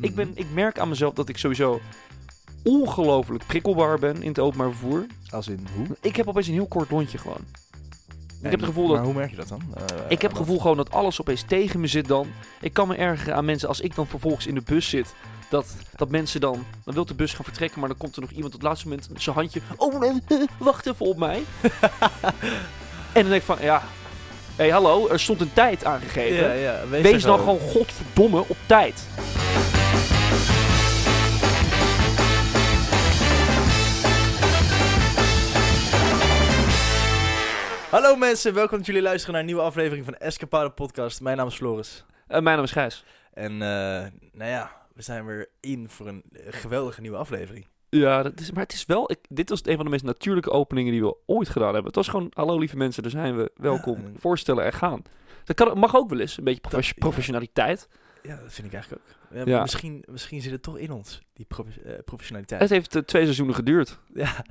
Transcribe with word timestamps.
Ik, 0.00 0.14
ben, 0.14 0.30
ik 0.34 0.46
merk 0.52 0.78
aan 0.78 0.88
mezelf 0.88 1.14
dat 1.14 1.28
ik 1.28 1.36
sowieso 1.38 1.80
ongelooflijk 2.64 3.46
prikkelbaar 3.46 3.98
ben 3.98 4.22
in 4.22 4.28
het 4.28 4.38
openbaar 4.38 4.70
vervoer. 4.70 5.06
Als 5.30 5.48
in 5.48 5.66
hoe? 5.76 5.86
Ik 6.00 6.16
heb 6.16 6.28
opeens 6.28 6.46
een 6.46 6.52
heel 6.52 6.66
kort 6.66 6.90
lontje 6.90 7.18
gewoon. 7.18 7.44
Nee, 8.40 8.50
heb 8.50 8.60
het 8.60 8.68
gevoel 8.68 8.86
maar 8.86 8.96
dat- 8.96 9.04
hoe 9.04 9.14
merk 9.14 9.30
je 9.30 9.36
dat 9.36 9.48
dan? 9.48 9.60
Eh, 9.76 9.82
Ik 10.08 10.22
heb 10.22 10.30
het 10.30 10.40
gevoel 10.40 10.58
gewoon 10.60 10.76
dat 10.76 10.90
alles 10.90 11.20
opeens 11.20 11.42
tegen 11.42 11.80
me 11.80 11.86
zit 11.86 12.08
dan. 12.08 12.26
Ik 12.60 12.72
kan 12.72 12.88
me 12.88 12.94
ergeren 12.94 13.34
aan 13.34 13.44
mensen 13.44 13.68
als 13.68 13.80
ik 13.80 13.94
dan 13.94 14.06
vervolgens 14.06 14.46
in 14.46 14.54
de 14.54 14.62
bus 14.64 14.88
zit. 14.88 15.14
Dat, 15.50 15.66
dat 15.96 16.08
mensen 16.10 16.40
dan, 16.40 16.64
dan 16.84 16.94
wil 16.94 17.04
de 17.06 17.14
bus 17.14 17.32
gaan 17.34 17.44
vertrekken, 17.44 17.80
maar 17.80 17.88
dan 17.88 17.98
komt 17.98 18.14
er 18.16 18.20
nog 18.22 18.30
iemand 18.30 18.54
op 18.54 18.60
het 18.60 18.68
laatste 18.68 18.88
moment 18.88 19.08
zijn 19.16 19.34
handje. 19.36 19.60
Oh 19.76 20.02
wacht 20.58 20.86
even 20.86 21.06
op 21.06 21.16
mij. 21.16 21.42
en 23.12 23.22
dan 23.22 23.24
denk 23.24 23.34
ik 23.34 23.42
van, 23.42 23.56
ja, 23.60 23.82
hé 24.60 24.66
hey, 24.66 24.74
hallo, 24.74 25.08
er 25.08 25.20
stond 25.20 25.40
een 25.40 25.52
tijd 25.52 25.84
aangegeven. 25.84 26.36
Ja, 26.36 26.52
ja, 26.52 26.88
wees, 26.88 27.02
Wees 27.02 27.22
dan 27.22 27.38
gewoon 27.38 27.58
godverdomme 27.58 28.38
op 28.38 28.56
tijd. 28.66 29.06
Hallo 37.90 38.16
mensen, 38.16 38.54
welkom 38.54 38.76
dat 38.76 38.86
jullie 38.86 39.02
luisteren 39.02 39.32
naar 39.32 39.40
een 39.40 39.46
nieuwe 39.46 39.62
aflevering 39.62 40.04
van 40.04 40.14
Escapade 40.14 40.70
Podcast. 40.70 41.20
Mijn 41.20 41.36
naam 41.36 41.46
is 41.46 41.54
Floris. 41.54 42.04
Eh, 42.26 42.40
mijn 42.40 42.56
naam 42.56 42.64
is 42.64 42.72
Gijs. 42.72 43.04
En 43.32 43.52
eh, 43.52 44.06
nou 44.32 44.50
ja, 44.50 44.72
we 44.94 45.02
zijn 45.02 45.26
weer 45.26 45.48
in 45.60 45.88
voor 45.88 46.06
een 46.06 46.24
geweldige 46.34 47.00
nieuwe 47.00 47.16
aflevering. 47.16 47.66
Ja, 47.90 48.22
dat 48.22 48.40
is, 48.40 48.50
maar 48.52 48.62
het 48.62 48.72
is 48.72 48.86
wel, 48.86 49.10
ik, 49.10 49.18
dit 49.28 49.48
was 49.48 49.60
een 49.66 49.76
van 49.76 49.84
de 49.84 49.90
meest 49.90 50.04
natuurlijke 50.04 50.50
openingen 50.50 50.92
die 50.92 51.02
we 51.02 51.16
ooit 51.26 51.48
gedaan 51.48 51.66
hebben. 51.66 51.86
Het 51.86 51.94
was 51.94 52.08
gewoon, 52.08 52.30
hallo 52.34 52.58
lieve 52.58 52.76
mensen, 52.76 53.02
daar 53.02 53.10
zijn 53.12 53.36
we, 53.36 53.50
welkom, 53.56 53.96
Ja, 53.96 54.08
voorstellen 54.18 54.64
en 54.64 54.72
gaan. 54.72 55.02
Dat 55.44 55.56
kan, 55.56 55.78
mag 55.78 55.96
ook 55.96 56.10
wel 56.10 56.18
eens, 56.20 56.38
een 56.38 56.44
beetje 56.44 56.60
Dat- 56.70 56.92
professionaliteit. 56.98 57.88
Ja, 58.22 58.36
dat 58.42 58.52
vind 58.52 58.66
ik 58.66 58.72
eigenlijk 58.72 59.02
ook. 59.02 59.18
Ja, 59.36 59.42
Ja. 59.44 59.60
Misschien, 59.60 60.04
misschien 60.10 60.40
zit 60.40 60.52
het 60.52 60.62
toch 60.62 60.78
in 60.78 60.90
ons, 60.92 61.20
die 61.32 61.46
profe- 61.46 61.80
eh, 61.80 61.98
professionaliteit. 62.04 62.60
Het 62.60 62.70
heeft 62.70 62.96
eh, 62.96 63.02
twee 63.02 63.22
seizoenen 63.22 63.54
geduurd. 63.54 63.98
Ja. 64.14 64.44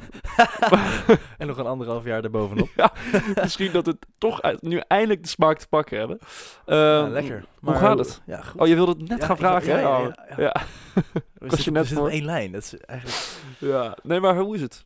en 1.38 1.48
nog 1.48 1.58
een 1.58 1.66
anderhalf 1.66 2.04
jaar 2.06 2.24
erbovenop. 2.24 2.70
ja, 2.76 2.92
misschien 3.44 3.72
dat 3.72 3.86
we 3.86 3.98
toch 4.18 4.42
uit- 4.42 4.62
nu 4.62 4.78
eindelijk 4.88 5.24
de 5.24 5.30
smaak 5.30 5.58
te 5.60 5.68
pakken 5.68 5.98
hebben. 5.98 6.20
Ja, 6.66 7.02
Ehm, 7.04 7.12
lekker. 7.12 7.46
Hoe 7.60 7.74
gaat 7.76 7.98
het? 7.98 8.22
Oh, 8.58 8.68
je 8.68 8.76
wilde 8.76 8.92
het 9.00 9.10
net 9.10 9.24
gaan 9.24 9.38
vragen, 9.38 9.74
hè? 9.74 9.80
ja, 9.80 10.00
Oh, 10.00 10.14
ja, 10.38 10.56
was 11.40 11.50
je 11.50 11.56
zitten, 11.64 11.74
net 11.74 11.88
voor. 11.88 12.10
één 12.10 12.26
lijn. 12.26 12.52
Dat 12.52 12.64
is 12.64 12.78
eigenlijk... 12.78 13.18
ja. 13.60 13.98
Nee, 14.04 14.20
maar 14.20 14.38
hoe 14.38 14.56
is 14.56 14.62
het? 14.62 14.86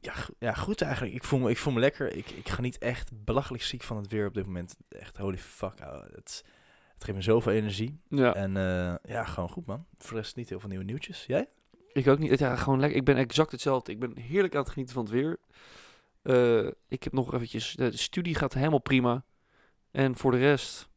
Ja, 0.00 0.14
ja, 0.38 0.52
goed 0.54 0.82
eigenlijk. 0.82 1.14
Ik 1.14 1.24
voel 1.24 1.38
me, 1.38 1.50
ik 1.50 1.58
voel 1.58 1.72
me 1.72 1.80
lekker. 1.80 2.12
Ik, 2.16 2.30
ik 2.30 2.48
geniet 2.48 2.78
echt 2.78 3.10
belachelijk 3.24 3.62
ziek 3.62 3.82
van 3.82 3.96
het 3.96 4.08
weer 4.08 4.26
op 4.26 4.34
dit 4.34 4.46
moment. 4.46 4.76
Echt 4.88 5.16
holy 5.16 5.38
fuck. 5.38 5.80
ouwe. 5.80 6.04
Het, 6.14 6.44
het 6.94 7.04
geeft 7.04 7.16
me 7.16 7.22
zoveel 7.22 7.52
energie. 7.52 8.00
Ja, 8.08 8.34
En 8.34 8.56
eh, 8.56 8.94
ja, 9.14 9.24
gewoon 9.24 9.48
goed 9.48 9.66
man. 9.66 9.86
Voor 9.98 10.10
de 10.16 10.22
rest 10.22 10.36
niet 10.36 10.48
heel 10.48 10.60
veel 10.60 10.68
nieuwe 10.68 10.84
nieuwtjes. 10.84 11.24
Jij? 11.26 11.48
ik 11.92 12.06
ook 12.08 12.18
niet. 12.18 12.38
Ja, 12.38 12.56
gewoon 12.56 12.80
lekker. 12.80 12.98
Ik 12.98 13.04
ben 13.04 13.16
exact 13.16 13.52
hetzelfde. 13.52 13.92
Ik 13.92 13.98
ben 14.00 14.18
heerlijk 14.18 14.54
aan 14.54 14.62
het 14.62 14.70
genieten 14.70 14.94
van 14.94 15.04
het 15.04 15.12
weer. 15.12 15.38
Eh, 16.22 16.70
ik 16.88 17.02
heb 17.02 17.12
nog 17.12 17.34
eventjes... 17.34 17.72
De 17.74 17.96
studie 17.96 18.34
gaat 18.34 18.54
helemaal 18.54 18.78
prima. 18.80 19.24
En 19.90 20.16
voor 20.16 20.30
de 20.30 20.38
rest... 20.38 20.90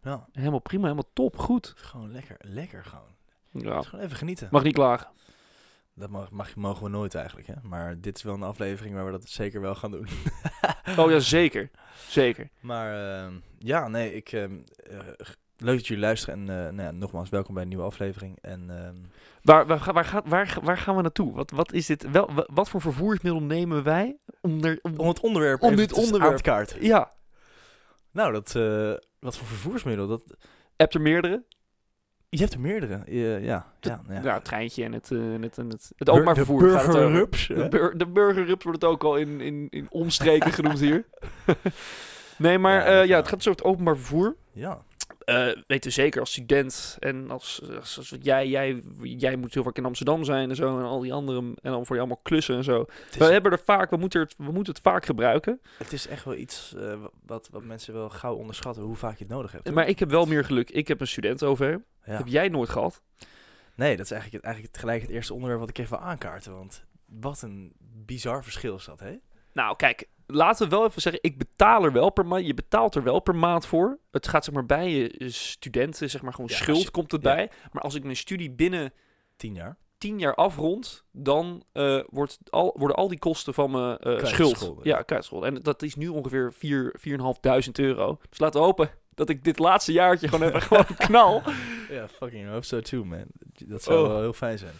Ja, 0.00 0.28
Helemaal 0.32 0.58
prima, 0.60 0.82
helemaal 0.82 1.10
top, 1.12 1.38
goed. 1.38 1.72
gewoon 1.76 2.12
lekker. 2.12 2.36
Lekker 2.40 2.84
gewoon. 2.84 3.16
Ja, 3.52 3.76
Dus 3.76 3.86
gewoon 3.86 4.04
even 4.04 4.16
genieten. 4.16 4.48
mag 4.50 4.62
niet 4.62 4.74
klagen. 4.74 5.08
Dat 5.94 6.10
mag, 6.10 6.30
mag, 6.30 6.54
mogen 6.56 6.82
we 6.84 6.88
nooit 6.88 7.14
eigenlijk, 7.14 7.46
hè. 7.46 7.54
Maar 7.62 8.00
dit 8.00 8.16
is 8.16 8.22
wel 8.22 8.34
een 8.34 8.42
aflevering 8.42 8.94
waar 8.94 9.04
we 9.04 9.10
dat 9.10 9.28
zeker 9.28 9.60
wel 9.60 9.74
gaan 9.74 9.90
doen. 9.90 10.06
Oh 10.98 11.10
ja, 11.10 11.18
zeker. 11.18 11.70
Zeker. 12.08 12.48
Maar 12.60 13.18
ehm, 13.22 13.34
ja, 13.58 13.88
nee, 13.88 14.14
ik... 14.14 14.32
ehm, 14.32 14.58
eh, 14.76 14.98
leuk 15.56 15.76
dat 15.76 15.86
jullie 15.86 16.02
luisteren. 16.02 16.34
En 16.34 16.48
eh, 16.66 16.72
nou 16.72 16.82
ja, 16.82 16.90
nogmaals, 16.90 17.28
welkom 17.28 17.54
bij 17.54 17.62
een 17.62 17.68
nieuwe 17.68 17.84
aflevering. 17.84 18.38
En 18.40 18.70
ehm, 18.70 18.94
Waar, 19.42 19.66
waar, 19.66 19.92
waar, 19.92 20.04
gaat, 20.04 20.28
waar, 20.28 20.56
waar 20.62 20.78
gaan 20.78 20.96
we 20.96 21.02
naartoe? 21.02 21.32
Wat, 21.34 21.50
wat 21.50 21.72
is 21.72 21.86
dit? 21.86 22.10
Wel, 22.10 22.34
wa- 22.34 22.46
wat 22.52 22.68
voor 22.68 22.80
vervoersmiddel 22.80 23.42
nemen 23.42 23.82
wij 23.82 24.16
om 24.40 24.64
er... 24.64 24.78
Om, 24.82 24.96
om 24.96 25.08
het 25.08 25.20
onderwerp 25.20 25.62
Om 25.62 25.76
dit 25.76 25.92
onderwerp. 25.92 26.36
te 26.36 26.42
kaarten. 26.42 26.84
ja, 26.84 27.12
Nou, 28.10 28.32
dat... 28.32 28.54
eh, 28.56 28.92
wat 29.20 29.36
voor 29.36 29.46
vervoersmiddel? 29.46 30.06
Dat, 30.06 30.22
heb 30.76 30.94
er 30.94 31.00
meerdere? 31.00 31.44
Je 32.34 32.40
hebt 32.40 32.52
er 32.52 32.60
meerdere. 32.60 33.02
Ja, 33.06 33.36
ja, 33.36 33.66
ja. 33.80 34.20
Ja, 34.22 34.34
het 34.34 34.44
treintje 34.44 34.84
en 34.84 34.92
het, 34.92 35.10
eh, 35.10 35.34
en 35.34 35.42
het, 35.42 35.58
en 35.58 35.68
het, 35.68 35.92
het 35.96 36.08
openbaar 36.08 36.34
de 36.34 36.44
vervoer. 36.44 36.60
over. 36.68 36.92
burgerrups, 36.92 37.46
De, 37.46 37.68
bur 37.68 37.98
de 37.98 38.06
burgerrups 38.06 38.64
wordt 38.64 38.82
het 38.82 38.90
ook 38.90 39.04
al 39.04 39.16
in, 39.16 39.40
in, 39.40 39.66
in 39.70 39.86
omstreken 39.90 40.52
genoemd 40.52 40.80
hier. 40.80 41.04
nee, 42.38 42.58
maar 42.58 42.90
Ja, 42.90 42.96
dat 42.98 43.08
ja, 43.08 43.16
het 43.16 43.28
gaat 43.28 43.38
dus 43.38 43.48
over 43.48 43.62
het 43.62 43.72
openbaar 43.72 43.96
vervoer. 43.96 44.36
Ja. 44.52 44.82
Eh 45.24 45.46
weten 45.66 45.90
we 45.90 45.90
zeker 45.90 46.20
als 46.20 46.30
student 46.30 46.96
en 46.98 47.30
als, 47.30 47.62
als, 47.76 47.98
als 47.98 48.14
jij, 48.20 48.48
jij, 48.48 48.82
jij 49.02 49.36
moet 49.36 49.54
heel 49.54 49.62
vaak 49.62 49.76
in 49.76 49.84
Amsterdam 49.84 50.24
zijn 50.24 50.50
en 50.50 50.56
zo 50.56 50.78
en 50.78 50.84
al 50.84 51.00
die 51.00 51.12
anderen 51.12 51.54
en 51.62 51.72
dan 51.72 51.86
voor 51.86 51.96
je 51.96 52.00
allemaal 52.00 52.20
klussen 52.22 52.56
en 52.56 52.64
zo. 52.64 52.86
We 53.18 53.24
hebben 53.24 53.52
er 53.52 53.60
vaak, 53.64 53.90
we 53.90 53.96
moeten 53.96 54.20
het, 54.20 54.34
we 54.36 54.52
moeten 54.52 54.72
het 54.72 54.82
vaak 54.82 55.04
gebruiken. 55.04 55.60
het 55.78 55.92
is 55.92 56.06
echt 56.06 56.24
wel 56.24 56.34
iets 56.34 56.74
eh, 56.74 56.94
wat, 57.26 57.48
wat 57.50 57.64
mensen 57.64 57.94
wel 57.94 58.10
gauw 58.10 58.34
onderschatten, 58.34 58.82
hoe 58.82 58.96
vaak 58.96 59.18
je 59.18 59.24
het 59.24 59.32
nodig 59.32 59.52
hebt. 59.52 59.66
hoor. 59.66 59.74
Maar 59.74 59.88
ik 59.88 59.98
heb 59.98 60.10
wel 60.10 60.24
meer 60.24 60.44
geluk. 60.44 60.70
Ik 60.70 60.88
heb 60.88 61.00
een 61.00 61.06
student 61.06 61.42
over. 61.42 61.82
Ja. 62.04 62.16
Heb 62.16 62.26
jij 62.26 62.48
nooit 62.48 62.68
gehad? 62.68 63.02
Nee, 63.74 63.96
dat 63.96 64.04
is 64.04 64.10
eigenlijk, 64.10 64.32
het, 64.32 64.44
eigenlijk 64.44 64.74
tegelijk 64.74 65.02
het 65.02 65.10
eerste 65.10 65.34
onderwerp 65.34 65.60
wat 65.60 65.68
ik 65.68 65.78
even 65.78 65.98
wil 65.98 66.06
aankaarten. 66.06 66.56
Want 66.56 66.84
wat 67.06 67.42
een 67.42 67.72
bizar 67.78 68.42
verschil 68.44 68.76
is 68.76 68.84
dat, 68.84 69.00
hè? 69.00 69.16
Nou, 69.52 69.76
kijk, 69.76 70.08
laten 70.34 70.68
we 70.68 70.76
wel 70.76 70.86
even 70.86 71.02
zeggen, 71.02 71.22
ik 71.22 71.38
betaal 71.38 71.84
er 71.84 71.92
wel 71.92 72.10
per 72.10 72.26
maand. 72.26 72.46
Je 72.46 72.54
betaalt 72.54 72.94
er 72.94 73.02
wel 73.02 73.20
per 73.20 73.36
maand 73.36 73.66
voor. 73.66 73.98
Het 74.10 74.28
gaat 74.28 74.44
zeg 74.44 74.54
maar 74.54 74.66
bij 74.66 74.90
je 74.90 75.30
studenten, 75.30 76.10
zeg 76.10 76.22
maar 76.22 76.32
gewoon 76.32 76.50
Ja, 76.50 76.56
schuld 76.56 76.82
je- 76.82 76.90
komt 76.90 77.12
het 77.12 77.22
ja. 77.22 77.34
bij. 77.34 77.50
Maar 77.72 77.82
als 77.82 77.94
ik 77.94 78.04
mijn 78.04 78.16
studie 78.16 78.50
binnen 78.50 78.92
Tien 79.36 79.54
jaar. 79.54 79.76
10 79.98 80.18
jaar 80.18 80.34
afrond, 80.34 81.04
dan 81.12 81.64
eh, 81.72 82.00
wordt 82.10 82.38
al, 82.50 82.74
worden 82.78 82.96
al 82.96 83.08
die 83.08 83.18
kosten 83.18 83.54
van 83.54 83.70
mijn 83.70 83.98
eh, 83.98 84.24
schuld. 84.24 84.74
Ja, 84.82 85.02
kwijtscholden. 85.02 85.54
En 85.54 85.62
dat 85.62 85.82
is 85.82 85.94
nu 85.94 86.08
ongeveer 86.08 86.52
4 86.52 86.94
4.500 87.08 87.70
euro. 87.72 88.18
Dus 88.28 88.38
laten 88.38 88.60
we 88.60 88.66
hopen 88.66 88.90
dat 89.14 89.28
ik 89.28 89.44
dit 89.44 89.58
laatste 89.58 89.92
jaartje 89.92 90.28
gewoon 90.28 90.48
even 90.48 90.62
gewoon 90.68 90.84
knal. 90.96 91.42
Ja, 91.90 92.08
fucking 92.08 92.48
hope 92.48 92.66
so 92.66 92.80
too, 92.80 93.04
man. 93.04 93.24
Dat 93.66 93.82
zou 93.82 93.98
Oh. 94.02 94.08
wel 94.08 94.20
heel 94.20 94.32
fijn 94.32 94.58
zijn. 94.58 94.74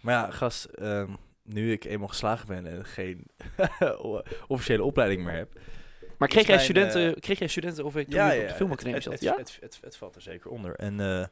Maar 0.00 0.14
ja, 0.14 0.30
gast, 0.30 0.64
ehm, 0.64 1.10
nu 1.46 1.72
ik 1.72 1.84
eenmaal 1.84 2.08
geslagen 2.08 2.46
ben 2.46 2.66
en 2.66 2.84
geen 2.84 3.26
officiële 4.48 4.82
opleiding 4.84 5.24
meer 5.24 5.34
heb. 5.34 5.58
Maar 6.18 6.28
kreeg 6.28 6.46
jij, 6.46 6.58
studenten, 6.58 7.14
eh, 7.14 7.20
kreeg 7.20 7.38
jij 7.38 7.48
studenten 7.48 7.84
of 7.84 7.94
je 7.94 8.04
toen 8.04 8.24
je 8.34 8.40
op 8.42 8.48
de 8.48 8.54
filmacademie 8.54 8.94
het, 8.94 9.02
zat? 9.02 9.12
het, 9.12 9.22
Ja? 9.22 9.34
het, 9.60 9.78
het, 9.80 9.96
valt 9.96 10.14
er 10.14 10.22
zeker 10.22 10.50
onder. 10.50 10.74
En, 10.74 11.00
eh, 11.00 11.24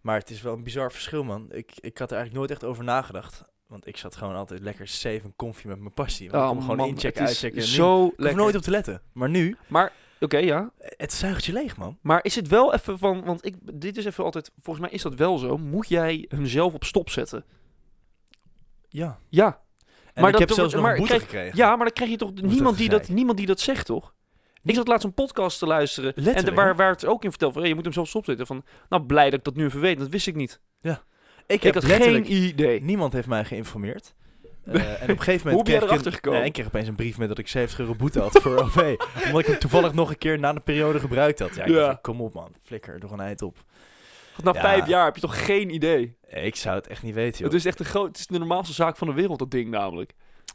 maar 0.00 0.18
het 0.18 0.30
is 0.30 0.42
wel 0.42 0.52
een 0.54 0.62
bizar 0.62 0.92
verschil, 0.92 1.24
man. 1.24 1.46
Ik, 1.52 1.72
ik 1.80 1.98
had 1.98 2.10
er 2.10 2.16
eigenlijk 2.16 2.32
nooit 2.46 2.50
echt 2.50 2.70
over 2.70 2.84
nagedacht. 2.84 3.44
Want 3.66 3.86
ik 3.86 3.96
zat 3.96 4.16
gewoon 4.16 4.34
altijd 4.34 4.60
lekker 4.60 4.88
safe 4.88 5.20
en 5.24 5.32
comfy 5.36 5.66
met 5.66 5.78
mijn 5.78 5.94
passie. 5.94 6.30
Want 6.30 6.42
ik 6.42 6.48
Oh, 6.48 6.54
kon 6.54 6.60
gewoon 6.62 6.76
man, 6.76 6.88
inchecken, 6.88 7.26
uitchecken. 7.26 7.58
en 7.60 7.64
nu- 7.64 7.70
Zo 7.70 7.96
ik 8.04 8.10
hoef 8.10 8.18
lekker. 8.18 8.38
nooit 8.42 8.56
op 8.56 8.62
te 8.62 8.70
letten. 8.70 9.02
Maar 9.12 9.28
nu, 9.28 9.56
Maar, 9.66 9.92
oké, 10.20 10.38
ja. 10.38 10.70
het 10.78 11.12
zuigt 11.12 11.44
je 11.44 11.52
leeg, 11.52 11.76
man. 11.76 11.98
Maar 12.00 12.24
is 12.24 12.34
het 12.34 12.48
wel 12.48 12.74
even 12.74 12.98
van, 12.98 13.24
want 13.24 13.44
ik, 13.46 13.54
dit 13.80 13.96
is 13.96 14.04
even 14.04 14.24
altijd, 14.24 14.50
volgens 14.62 14.86
mij 14.86 14.94
is 14.94 15.02
dat 15.02 15.14
wel 15.14 15.38
zo. 15.38 15.58
Moet 15.58 15.88
jij 15.88 16.24
hem 16.28 16.46
zelf 16.46 16.74
op 16.74 16.84
stop 16.84 17.10
zetten? 17.10 17.44
Ja. 18.90 19.18
Ja. 19.28 19.60
En 20.14 20.22
Maar 20.22 20.24
ik 20.32 20.38
dat 20.38 20.48
heb 20.48 20.50
zelfs 20.58 20.72
nog 20.74 20.82
maar 20.82 20.92
een 20.92 20.98
boete 20.98 21.18
gekregen. 21.20 21.56
Ja, 21.56 21.68
maar 21.68 21.84
dan 21.84 21.92
krijg 21.92 22.10
je 22.10 22.16
toch 22.16 22.32
niemand 22.34 22.76
die, 22.78 22.88
dat, 22.88 23.08
niemand 23.08 23.38
die 23.38 23.46
dat 23.46 23.60
zegt, 23.60 23.86
toch? 23.86 24.14
Ik 24.64 24.74
zat 24.74 24.88
laatst 24.88 25.04
een 25.04 25.14
podcast 25.14 25.58
te 25.58 25.66
luisteren. 25.66 26.14
En 26.14 26.44
de, 26.44 26.54
waar, 26.54 26.76
waar 26.76 26.90
het 26.90 27.06
ook 27.06 27.24
in 27.24 27.30
verteld 27.30 27.52
van, 27.52 27.60
hey, 27.60 27.70
je 27.70 27.76
moet 27.76 27.84
hem 27.84 27.94
zelf 27.94 28.08
stopzetten. 28.08 28.46
Van, 28.46 28.64
nou, 28.88 29.02
blij 29.02 29.24
dat 29.30 29.38
ik 29.38 29.44
dat 29.44 29.54
nu 29.54 29.64
even 29.64 29.80
weet. 29.80 29.98
Dat 29.98 30.08
wist 30.08 30.26
ik 30.26 30.34
niet. 30.34 30.60
Ik, 30.82 30.96
Ik, 31.56 31.62
heb 31.62 31.74
had 31.74 31.84
geen 31.84 32.32
idee. 32.32 32.82
Niemand 32.82 33.12
heeft 33.12 33.26
mij 33.28 33.44
geïnformeerd. 33.44 34.14
Eh, 34.64 34.74
en 35.02 35.02
op 35.02 35.08
een 35.08 35.18
gegeven 35.18 35.46
moment 35.48 35.68
kreeg 35.68 35.82
ik 35.82 36.04
een- 36.06 36.12
gekomen? 36.12 36.38
Nee, 36.38 36.48
ik 36.48 36.52
kreeg 36.54 36.66
opeens 36.66 36.88
een 36.88 36.94
brief 36.96 37.18
met 37.18 37.28
dat 37.28 37.38
ik 37.38 37.48
70 37.48 37.78
euro 37.78 37.94
boete 37.94 38.20
had 38.20 38.40
voor 38.42 38.56
OV. 38.62 38.94
omdat 39.26 39.40
ik 39.40 39.46
hem 39.46 39.58
toevallig 39.58 39.92
nog 39.92 40.10
een 40.10 40.18
keer 40.18 40.38
na 40.38 40.52
de 40.52 40.60
periode 40.60 41.00
gebruikt 41.00 41.38
had. 41.38 41.54
Ja, 41.54 41.64
ik 41.64 41.68
Ja. 41.70 41.86
dacht, 41.86 42.00
kom 42.00 42.20
op 42.20 42.34
man, 42.34 42.54
flikker 42.62 42.94
er 42.94 43.00
toch 43.00 43.10
een 43.10 43.20
eind 43.20 43.42
op. 43.42 43.64
Na 44.44 44.52
Ja. 44.54 44.60
vijf 44.60 44.86
jaar 44.86 45.04
heb 45.04 45.14
je 45.14 45.20
toch 45.20 45.44
geen 45.44 45.74
idee. 45.74 46.16
Ik 46.28 46.56
zou 46.56 46.76
het 46.76 46.86
echt 46.86 47.02
niet 47.02 47.14
weten, 47.14 47.38
joh. 47.38 47.46
Het 47.48 47.58
is 47.58 47.64
echt 47.66 47.78
de, 47.78 47.84
groot, 47.84 48.06
het 48.06 48.18
is 48.18 48.26
de 48.26 48.38
normaalste 48.38 48.74
zaak 48.74 48.96
van 48.96 49.06
de 49.08 49.12
wereld, 49.14 49.38
dat 49.38 49.50
ding 49.50 49.70
namelijk. 49.70 50.12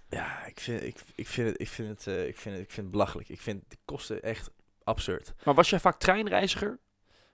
Ja, 0.10 0.46
ik 0.46 0.60
vind, 0.60 0.84
ik, 0.84 0.98
ik 1.16 1.28
vind 1.28 1.48
het, 1.50 1.62
ik 1.62 1.68
vind 1.68 1.90
het, 1.90 2.08
eh, 2.08 2.28
ik 2.28 2.38
vind 2.38 2.56
het, 2.56 2.64
ik 2.64 2.72
vind 2.72 2.82
het 2.88 2.92
belachelijk. 2.92 3.30
Ik 3.30 3.42
vind 3.42 3.64
de 3.68 3.78
kosten 3.86 4.22
echt 4.24 4.50
absurd. 4.84 5.34
Maar 5.44 5.54
was 5.54 5.70
jij 5.70 5.80
vaak 5.80 6.00
treinreiziger? 6.00 6.80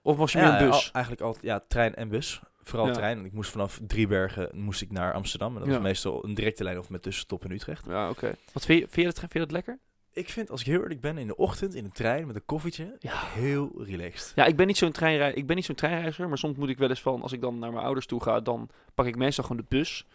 Of 0.02 0.16
was 0.16 0.32
je 0.32 0.38
meer 0.38 0.46
Ja, 0.46 0.60
een 0.60 0.66
bus? 0.68 0.74
al- 0.86 0.92
eigenlijk 0.92 1.24
altijd, 1.24 1.44
ja, 1.44 1.64
trein 1.68 1.94
en 1.94 2.08
bus. 2.08 2.40
Vooral 2.62 2.86
Ja. 2.86 2.92
trein. 2.92 3.14
Want 3.14 3.26
ik 3.26 3.32
moest 3.32 3.50
vanaf 3.50 3.80
Driebergen 3.86 4.48
moest 4.52 4.82
ik 4.82 4.90
naar 4.92 5.12
Amsterdam. 5.12 5.54
En 5.54 5.60
dat 5.60 5.68
was 5.68 5.78
meestal 5.82 6.24
een 6.24 6.34
directe 6.34 6.64
lijn 6.64 6.78
of 6.78 6.88
met 6.90 7.02
tussenstop 7.02 7.44
in 7.44 7.50
Utrecht. 7.50 7.84
Ja, 7.86 8.08
oké. 8.10 8.34
Wat 8.52 8.64
vind 8.64 8.78
je, 8.80 8.84
vind, 8.84 8.96
je 8.96 9.04
dat, 9.04 9.18
vind 9.18 9.32
je 9.32 9.38
dat 9.38 9.50
lekker? 9.50 9.78
Ik 10.14 10.28
vind, 10.28 10.50
als 10.50 10.60
ik 10.60 10.66
heel 10.66 10.82
eerlijk 10.82 11.00
ben, 11.00 11.18
in 11.18 11.26
de 11.26 11.36
ochtend 11.36 11.74
in 11.74 11.84
de 11.84 11.90
trein 11.90 12.26
met 12.26 12.36
een 12.36 12.44
koffietje, 12.44 12.96
Ja. 12.98 13.20
heel 13.24 13.72
relaxed. 13.84 14.32
Ja, 14.34 14.44
ik 14.44 14.56
ben 14.56 14.66
niet 14.66 14.76
zo'n 14.76 14.92
treinrei 14.92 15.32
ik 15.32 15.46
ben 15.46 15.56
niet 15.56 15.64
zo'n 15.64 15.74
treinreiziger, 15.74 16.28
maar 16.28 16.38
soms 16.38 16.56
moet 16.56 16.68
ik 16.68 16.78
wel 16.78 16.88
eens 16.88 17.00
van 17.02 17.22
als 17.22 17.32
ik 17.32 17.40
dan 17.40 17.58
naar 17.58 17.72
mijn 17.72 17.84
ouders 17.84 18.06
toe 18.06 18.22
ga, 18.22 18.40
dan 18.40 18.68
pak 18.94 19.06
ik 19.06 19.16
meestal 19.16 19.44
gewoon 19.44 19.62
de 19.68 19.76
bus. 19.76 20.06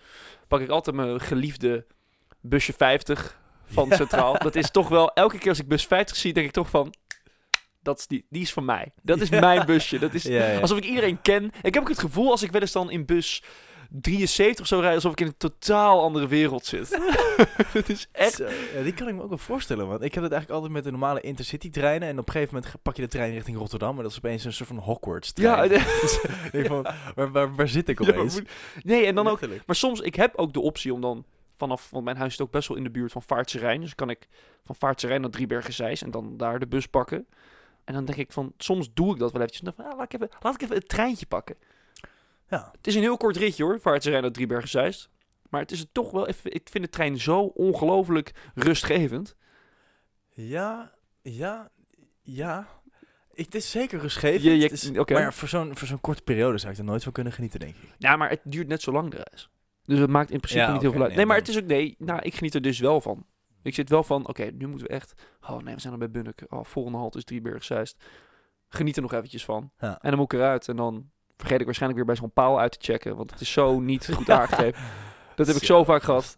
Pak 0.47 0.61
ik 0.61 0.69
altijd 0.69 0.95
mijn 0.95 1.19
geliefde 1.21 1.85
busje 2.41 2.73
50 2.73 3.39
van 3.63 3.89
Ja. 3.89 3.95
Centraal. 3.95 4.37
Dat 4.37 4.55
is 4.55 4.71
toch 4.71 4.87
wel 4.89 5.13
elke 5.13 5.37
keer 5.37 5.49
als 5.49 5.59
ik 5.59 5.67
bus 5.67 5.85
50 5.85 6.17
zie, 6.17 6.33
denk 6.33 6.45
ik 6.47 6.53
toch 6.53 6.69
van 6.69 6.93
dat 7.81 7.99
is 7.99 8.07
die, 8.07 8.25
die 8.29 8.41
is 8.41 8.53
van 8.53 8.65
mij. 8.65 8.91
Dat 9.01 9.21
is 9.21 9.29
mijn 9.29 9.65
busje. 9.65 9.99
Dat 9.99 10.13
is 10.13 10.29
alsof 10.61 10.77
ik 10.77 10.83
iedereen 10.85 11.21
ken. 11.21 11.51
Ik 11.61 11.73
heb 11.73 11.83
ook 11.83 11.89
het 11.89 11.99
gevoel 11.99 12.31
als 12.31 12.43
ik 12.43 12.51
wel 12.51 12.61
eens 12.61 12.71
dan 12.71 12.91
in 12.91 13.05
bus 13.05 13.43
73 13.89 14.59
of 14.59 14.67
zo 14.67 14.79
rijd, 14.79 14.95
alsof 14.95 15.11
ik 15.11 15.19
in 15.19 15.27
een 15.27 15.37
totaal 15.37 16.01
andere 16.01 16.27
wereld 16.27 16.65
zit. 16.65 16.99
het 17.77 17.89
is 17.89 18.07
echt. 18.11 18.33
Zo, 18.33 18.47
ja, 18.75 18.83
die 18.83 18.93
kan 18.93 19.07
ik 19.07 19.15
me 19.15 19.21
ook 19.21 19.29
wel 19.29 19.37
voorstellen, 19.37 19.87
want 19.87 20.01
ik 20.01 20.13
heb 20.13 20.23
het 20.23 20.31
eigenlijk 20.31 20.61
altijd 20.61 20.71
met 20.71 20.83
de 20.83 20.91
normale 20.91 21.21
intercity 21.21 21.69
treinen 21.69 22.07
en 22.07 22.19
op 22.19 22.27
een 22.27 22.33
gegeven 22.33 22.55
moment 22.55 22.73
pak 22.81 22.95
je 22.95 23.01
de 23.01 23.07
trein 23.07 23.33
richting 23.33 23.57
Rotterdam 23.57 23.97
en 23.97 24.01
dat 24.01 24.11
is 24.11 24.17
opeens 24.17 24.43
een 24.43 24.53
soort 24.53 24.69
van 24.69 24.77
Hogwarts 24.77 25.31
Ja, 25.33 25.55
trein. 25.67 25.71
Ik 26.45 26.51
denk 26.51 26.67
van, 26.67 26.87
waar, 27.15 27.31
waar, 27.31 27.55
waar 27.55 27.67
zit 27.67 27.89
ik 27.89 27.99
Ja, 27.99 28.05
maar 28.05 28.15
opeens? 28.15 28.41
nee, 28.83 29.05
en 29.05 29.15
dan 29.15 29.27
ook. 29.27 29.39
Maar 29.65 29.75
soms, 29.75 29.99
ik 29.99 30.15
heb 30.15 30.35
ook 30.35 30.53
de 30.53 30.59
optie 30.59 30.93
om 30.93 31.01
dan 31.01 31.25
vanaf, 31.57 31.89
want 31.89 32.03
mijn 32.05 32.17
huis 32.17 32.31
zit 32.31 32.41
ook 32.41 32.51
best 32.51 32.67
wel 32.67 32.77
in 32.77 32.83
de 32.83 32.89
buurt 32.89 33.11
van 33.11 33.21
Vaartse 33.21 33.59
Rijn. 33.59 33.81
Dus 33.81 33.95
kan 33.95 34.09
ik 34.09 34.27
van 34.65 34.75
Vaartse 34.75 35.07
Rijn 35.07 35.21
naar 35.21 35.29
Driebergen-Zeist 35.29 36.01
en 36.01 36.11
dan 36.11 36.37
daar 36.37 36.59
de 36.59 36.67
bus 36.67 36.87
pakken. 36.87 37.27
En 37.83 37.93
dan 37.93 38.05
denk 38.05 38.17
ik 38.17 38.31
van, 38.31 38.53
soms 38.57 38.89
doe 38.93 39.13
ik 39.13 39.19
dat 39.19 39.31
wel 39.31 39.41
eventjes. 39.41 39.63
Dan 39.63 39.73
van, 39.73 39.85
ah, 39.85 39.97
laat, 39.97 40.13
ik 40.13 40.13
even, 40.13 40.29
laat 40.39 40.53
ik 40.53 40.61
even 40.61 40.75
het 40.75 40.89
treintje 40.89 41.25
pakken. 41.25 41.55
Ja. 42.49 42.69
Het 42.77 42.87
is 42.87 42.95
een 42.95 43.01
heel 43.01 43.17
kort 43.17 43.37
ritje 43.37 43.63
hoor, 43.63 43.79
Vaartse 43.79 44.09
Rijn 44.09 44.21
naar 44.21 44.31
Driebergen-Zeist. 44.31 45.09
Maar 45.49 45.61
het 45.61 45.71
is 45.71 45.79
het 45.79 45.93
toch 45.93 46.11
wel 46.11 46.27
even, 46.27 46.53
ik 46.53 46.69
vind 46.71 46.83
de 46.83 46.89
trein 46.89 47.17
zo 47.19 47.39
ongelooflijk 47.41 48.31
rustgevend. 48.55 49.35
Ja, 50.33 50.93
ja, 51.21 51.69
ja. 52.21 52.67
Ik, 53.33 53.45
het 53.45 53.55
is 53.55 53.71
zeker 53.71 53.99
rustgevend. 53.99 54.43
Je- 54.43 54.55
je- 54.57 54.63
Het 54.63 54.71
is- 54.71 54.97
oké. 54.97 55.13
Maar 55.13 55.33
voor 55.33 55.47
zo'n 55.47 55.77
voor 55.77 55.87
zo'n 55.87 56.01
korte 56.01 56.21
periode 56.21 56.57
zou 56.57 56.71
ik 56.73 56.77
er 56.77 56.83
nooit 56.85 57.03
van 57.03 57.11
kunnen 57.11 57.33
genieten, 57.33 57.59
denk 57.59 57.75
ik. 57.75 57.95
Ja, 57.97 58.15
maar 58.15 58.29
het 58.29 58.41
duurt 58.43 58.67
net 58.67 58.81
zo 58.81 58.91
lang 58.91 59.11
de 59.11 59.23
reis. 59.29 59.49
Dus 59.85 59.99
het 59.99 60.09
maakt 60.09 60.31
in 60.31 60.37
principe 60.39 60.63
Ja, 60.65 60.71
niet 60.71 60.81
heel 60.81 60.91
veel 60.91 60.99
uit. 60.99 61.07
nee, 61.09 61.17
Nee, 61.17 61.25
maar 61.27 61.37
het 61.37 61.47
is 61.47 61.57
ook... 61.57 61.65
Nee, 61.65 61.95
nou, 61.99 62.21
ik 62.21 62.35
geniet 62.35 62.53
er 62.55 62.61
dus 62.61 62.79
wel 62.79 63.01
van. 63.01 63.25
Ik 63.61 63.73
zit 63.73 63.89
wel 63.89 64.03
van, 64.03 64.27
oké, 64.27 64.43
nu 64.43 64.67
moeten 64.67 64.87
we 64.87 64.93
echt... 64.93 65.13
Oh 65.41 65.57
nee, 65.61 65.73
we 65.75 65.81
zijn 65.81 65.93
al 65.93 65.99
bij 65.99 66.11
Bunnik. 66.11 66.45
Oh, 66.49 66.63
volgende 66.63 66.97
halt 66.97 67.15
is 67.15 67.23
Driebergen-Zeist. 67.23 68.03
Geniet 68.69 68.95
er 68.95 69.01
nog 69.01 69.13
eventjes 69.13 69.45
van. 69.45 69.71
Ja. 69.79 69.99
En 70.01 70.09
dan 70.09 70.19
moet 70.19 70.33
ik 70.33 70.39
eruit. 70.39 70.67
En 70.67 70.75
dan 70.75 71.11
vergeet 71.37 71.59
ik 71.59 71.65
waarschijnlijk 71.65 72.03
weer 72.05 72.13
bij 72.15 72.21
zo'n 72.23 72.33
paal 72.33 72.59
uit 72.59 72.71
te 72.71 72.91
checken. 72.91 73.15
Want 73.15 73.31
het 73.31 73.41
is 73.41 73.51
zo 73.51 73.79
niet 73.79 74.09
goed 74.15 74.29
aangegeven. 74.29 74.81
Dat 75.35 75.47
heb 75.47 75.55
ik 75.55 75.63
zo 75.63 75.83
vaak 75.83 76.03
gehad. 76.03 76.37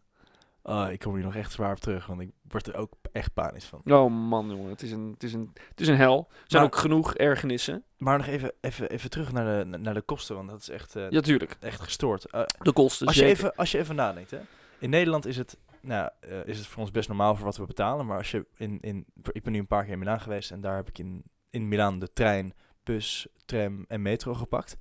Oh, 0.63 0.87
ik 0.91 0.99
kom 0.99 1.15
hier 1.15 1.23
nog 1.23 1.35
echt 1.35 1.51
zwaar 1.51 1.71
op 1.71 1.79
terug, 1.79 2.05
want 2.05 2.21
ik 2.21 2.29
word 2.47 2.67
er 2.67 2.75
ook 2.75 2.91
echt 3.11 3.33
panisch 3.33 3.65
van. 3.65 3.81
Oh 3.85 4.11
man, 4.29 4.49
jongen. 4.49 4.69
Het 4.69 4.81
is 4.81 4.91
een, 4.91 5.09
het 5.13 5.23
is 5.23 5.33
een, 5.33 5.51
het 5.69 5.79
is 5.81 5.87
een 5.87 5.95
hel. 5.95 6.17
Er 6.29 6.35
zijn 6.47 6.63
Maar- 6.63 6.71
ook 6.73 6.77
genoeg 6.77 7.15
ergernissen. 7.15 7.83
Maar 7.97 8.17
nog 8.17 8.27
even, 8.27 8.51
even, 8.61 8.89
even 8.89 9.09
terug 9.09 9.31
naar 9.31 9.71
de, 9.71 9.77
naar 9.77 9.93
de 9.93 10.01
kosten, 10.01 10.35
want 10.35 10.49
dat 10.49 10.61
is 10.61 10.69
echt, 10.69 10.95
eh, 10.95 11.09
Ja, 11.09 11.19
tuurlijk. 11.21 11.57
echt 11.59 11.81
gestoord. 11.81 12.25
Eh, 12.25 12.41
De 12.61 12.71
kosten, 12.73 13.07
als, 13.07 13.15
je 13.15 13.25
even, 13.25 13.55
als 13.55 13.71
je 13.71 13.77
even 13.77 13.95
nadenkt, 13.95 14.31
hè. 14.31 14.39
In 14.79 14.89
Nederland 14.89 15.25
is 15.25 15.37
het, 15.37 15.57
nou, 15.81 16.09
eh, 16.19 16.45
is 16.45 16.57
het 16.57 16.67
voor 16.67 16.81
ons 16.81 16.91
best 16.91 17.07
normaal 17.07 17.35
voor 17.35 17.45
wat 17.45 17.57
we 17.57 17.65
betalen. 17.65 18.05
Maar 18.05 18.17
als 18.17 18.31
je 18.31 18.45
in, 18.57 18.77
in, 18.81 19.05
ik 19.31 19.43
ben 19.43 19.53
nu 19.53 19.59
een 19.59 19.67
paar 19.67 19.83
keer 19.83 19.93
in 19.93 19.99
Milaan 19.99 20.21
geweest 20.21 20.51
en 20.51 20.61
daar 20.61 20.75
heb 20.75 20.87
ik 20.87 20.97
in, 20.97 21.23
in 21.49 21.67
Milaan 21.67 21.99
de 21.99 22.13
trein, 22.13 22.53
bus, 22.93 23.27
tram 23.45 23.85
en 23.87 24.01
metro 24.01 24.33
gepakt. 24.33 24.77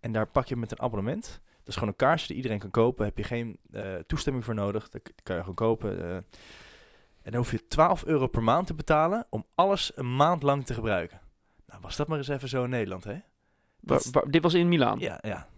En 0.00 0.12
daar 0.12 0.26
pak 0.26 0.46
je 0.46 0.56
met 0.56 0.70
een 0.70 0.80
abonnement. 0.80 1.40
Dat 1.58 1.68
is 1.68 1.74
gewoon 1.74 1.88
een 1.88 1.96
kaartje 1.96 2.26
die 2.26 2.36
iedereen 2.36 2.58
kan 2.58 2.70
kopen. 2.70 3.04
Heb 3.04 3.16
je 3.18 3.24
geen 3.24 3.58
eh, 3.72 3.94
toestemming 4.06 4.44
voor 4.44 4.54
nodig. 4.54 4.88
Dat 4.88 5.00
kan 5.22 5.34
je 5.34 5.40
gewoon 5.40 5.54
kopen. 5.54 6.02
eh. 6.04 6.14
en 7.22 7.30
dan 7.32 7.34
hoef 7.34 7.50
je 7.50 7.66
12 7.66 8.04
euro 8.04 8.26
per 8.26 8.42
maand 8.42 8.66
te 8.66 8.74
betalen 8.74 9.26
om 9.30 9.44
alles 9.54 9.92
een 9.94 10.16
maand 10.16 10.42
lang 10.42 10.66
te 10.66 10.74
gebruiken. 10.74 11.20
Nou, 11.66 11.80
was 11.80 11.96
dat 11.96 12.08
maar 12.08 12.18
eens 12.18 12.28
even 12.28 12.48
zo 12.48 12.64
in 12.64 12.70
Nederland, 12.70 13.04
hè? 13.04 13.16
Waar- 13.80 14.02
waar- 14.12 14.30
dit 14.30 14.42
was 14.42 14.54
in 14.54 14.68
Milaan. 14.68 14.98
Ja, 14.98 15.18
ja. 15.22 15.48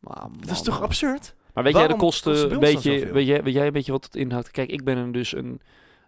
Dat 0.00 0.50
is 0.50 0.62
toch 0.62 0.74
man. 0.74 0.82
absurd? 0.82 1.34
Maar 1.54 1.64
weet 1.64 1.74
jij 1.76 1.88
de 1.88 1.96
kosten, 1.96 2.48
bij 2.48 2.58
weet, 2.58 2.74
ons 2.74 2.84
dan 2.84 2.92
je, 2.92 2.98
zoveel? 2.98 3.14
weet, 3.14 3.26
jij, 3.26 3.42
weet 3.42 3.54
jij 3.54 3.66
een 3.66 3.72
beetje 3.72 3.92
wat 3.92 4.04
het 4.04 4.14
inhoudt? 4.14 4.50
Kijk, 4.50 4.70
ik 4.70 4.84
ben 4.84 4.96
een, 4.96 5.12
dus 5.12 5.34
een 5.34 5.60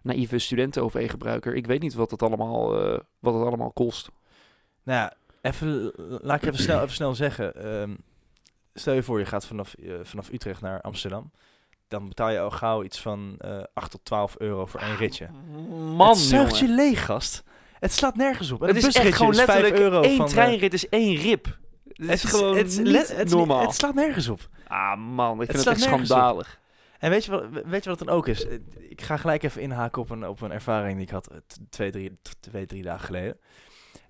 naïeve 0.03 0.37
studenten-OV-gebruiker. 0.37 1.55
Ik 1.55 1.65
weet 1.65 1.81
niet 1.81 1.93
wat 1.93 2.11
het 2.11 2.21
allemaal, 2.21 2.83
eh, 2.85 2.99
wat 3.19 3.33
het 3.33 3.43
allemaal 3.43 3.71
kost. 3.71 4.09
Nou 4.83 4.99
ja, 4.99 5.13
even, 5.43 5.91
laat 6.21 6.41
ik 6.41 6.47
even 6.47 6.63
snel, 6.63 6.81
even 6.81 6.93
snel 6.93 7.15
zeggen. 7.15 7.55
Ehm, 7.55 7.95
stel 8.73 8.93
je 8.93 9.03
voor, 9.03 9.19
je 9.19 9.25
gaat 9.25 9.45
vanaf, 9.45 9.73
eh, 9.73 9.93
vanaf 10.03 10.31
Utrecht 10.31 10.61
naar 10.61 10.81
Amsterdam. 10.81 11.31
Dan 11.87 12.07
betaal 12.07 12.29
je 12.29 12.39
al 12.39 12.51
gauw 12.51 12.83
iets 12.83 13.01
van 13.01 13.35
eh 13.37 13.63
8 13.73 13.91
tot 13.91 14.05
12 14.05 14.35
euro 14.37 14.65
voor 14.65 14.79
één 14.79 14.95
ritje. 14.95 15.27
Man, 15.95 16.09
het 16.09 16.17
zuigt 16.17 16.57
je 16.59 16.67
leeg, 16.67 17.05
gast. 17.05 17.43
Het 17.79 17.91
slaat 17.93 18.15
nergens 18.15 18.51
op. 18.51 18.61
En 18.61 18.67
Het 18.67 18.77
is 18.77 18.95
echt 18.95 19.15
gewoon 19.15 19.31
is 19.31 19.37
5 19.37 19.47
letterlijk 19.47 19.81
euro 19.83 20.01
één 20.01 20.17
van, 20.17 20.25
eh, 20.25 20.31
treinrit 20.31 20.73
is 20.73 20.89
één 20.89 21.15
rip. 21.15 21.57
Het 21.93 22.09
is 22.09 22.23
gewoon 22.23 22.57
het, 22.57 22.79
niet 22.83 23.15
het, 23.15 23.29
normaal. 23.29 23.61
Het 23.61 23.75
slaat 23.75 23.93
nergens 23.93 24.27
op. 24.27 24.49
ah 24.67 24.97
man, 24.97 25.41
ik 25.41 25.51
vind 25.51 25.65
het, 25.65 25.67
echt 25.67 25.93
op. 25.93 26.05
schandalig. 26.05 26.59
En 26.99 27.09
weet 27.09 27.25
je, 27.25 27.31
wat, 27.31 27.43
weet 27.65 27.83
je 27.83 27.89
wat 27.89 27.99
het 27.99 28.07
dan 28.07 28.17
ook 28.17 28.27
is? 28.27 28.45
Eh, 28.45 28.57
Ik 28.89 29.01
ga 29.01 29.17
gelijk 29.17 29.43
even 29.43 29.61
inhaken 29.61 30.01
op 30.01 30.09
een, 30.09 30.27
op 30.27 30.41
een 30.41 30.51
ervaring 30.51 30.95
die 30.97 31.05
ik 31.05 31.11
had 31.11 31.27
eh, 31.27 31.37
twee, 31.69 31.91
drie, 31.91 32.17
twee, 32.39 32.65
drie 32.65 32.83
dagen 32.83 33.05
geleden. 33.05 33.37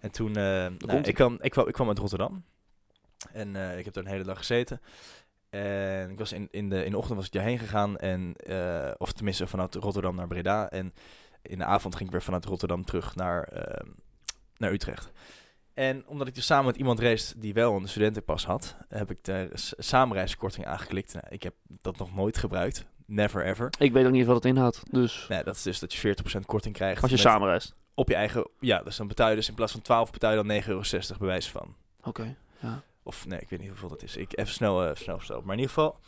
En 0.03 0.11
toen, 0.11 0.27
eh, 0.27 0.33
nou, 0.77 1.01
ik, 1.01 1.13
kwam, 1.13 1.37
ik, 1.41 1.51
kwam, 1.51 1.67
ik 1.67 1.73
kwam 1.73 1.87
uit 1.87 1.97
Rotterdam. 1.97 2.43
En 3.31 3.55
eh, 3.55 3.77
ik 3.77 3.85
heb 3.85 3.93
daar 3.93 4.03
een 4.03 4.09
hele 4.09 4.23
dag 4.23 4.37
gezeten. 4.37 4.81
En 5.49 6.09
ik 6.09 6.17
was 6.17 6.31
in, 6.31 6.47
in, 6.51 6.69
de, 6.69 6.85
in 6.85 6.91
de 6.91 6.97
ochtend 6.97 7.17
was 7.17 7.25
ik 7.25 7.31
daarheen 7.31 7.59
gegaan. 7.59 7.97
En, 7.97 8.33
eh, 8.35 8.91
of 8.97 9.11
tenminste 9.11 9.47
vanuit 9.47 9.75
Rotterdam 9.75 10.15
naar 10.15 10.27
Breda. 10.27 10.69
En 10.69 10.93
in 11.41 11.57
de 11.57 11.65
avond 11.65 11.95
ging 11.95 12.05
ik 12.05 12.11
weer 12.15 12.23
vanuit 12.23 12.45
Rotterdam 12.45 12.85
terug 12.85 13.15
naar, 13.15 13.43
eh, 13.43 13.87
naar 14.57 14.71
Utrecht. 14.71 15.11
En 15.73 16.07
omdat 16.07 16.27
ik 16.27 16.35
dus 16.35 16.45
samen 16.45 16.65
met 16.65 16.75
iemand 16.75 16.99
race 16.99 17.39
die 17.39 17.53
wel 17.53 17.75
een 17.75 17.87
studentenpas 17.87 18.45
had, 18.45 18.75
heb 18.89 19.11
ik 19.11 19.23
de 19.23 19.49
samenreiskorting 19.77 20.65
aangeklikt. 20.65 21.13
Nou, 21.13 21.25
ik 21.29 21.43
heb 21.43 21.53
dat 21.67 21.97
nog 21.97 22.15
nooit 22.15 22.37
gebruikt. 22.37 22.85
Never 23.05 23.45
ever. 23.45 23.69
Ik 23.79 23.91
weet 23.91 24.05
ook 24.05 24.11
niet 24.11 24.25
wat 24.25 24.35
het 24.35 24.45
inhoudt, 24.45 24.83
dus 24.91 25.25
Nee, 25.29 25.43
dat 25.43 25.55
is 25.55 25.61
dus 25.61 25.79
dat 25.79 25.93
je 25.93 25.99
40% 25.99 26.45
korting 26.45 26.75
krijgt. 26.75 27.01
als 27.01 27.11
je 27.11 27.17
met- 27.17 27.25
samenreist. 27.25 27.75
Op 27.95 28.07
je 28.07 28.15
eigen... 28.15 28.47
Ja, 28.59 28.83
dus 28.83 28.95
dan 28.95 29.07
betaal 29.07 29.29
je 29.29 29.35
dus 29.35 29.49
in 29.49 29.53
plaats 29.53 29.71
van 29.71 29.81
12 29.81 30.11
betaal 30.11 30.31
je 30.31 30.43
dan 30.43 30.61
9,60 30.61 30.67
euro 30.67 30.83
bewijs 31.19 31.49
van. 31.49 31.75
Oké, 32.03 32.35
ja. 32.59 32.83
Of 33.03 33.25
nee, 33.25 33.39
ik 33.39 33.49
weet 33.49 33.59
niet 33.59 33.69
hoeveel 33.69 33.89
dat 33.89 34.03
is. 34.03 34.17
Ik 34.17 34.37
even 34.37 34.53
snel, 34.53 34.85
eh 34.85 34.95
snel 34.95 35.15
versteld. 35.15 35.43
Maar 35.43 35.53
in 35.53 35.59
ieder 35.59 35.73
geval, 35.73 35.99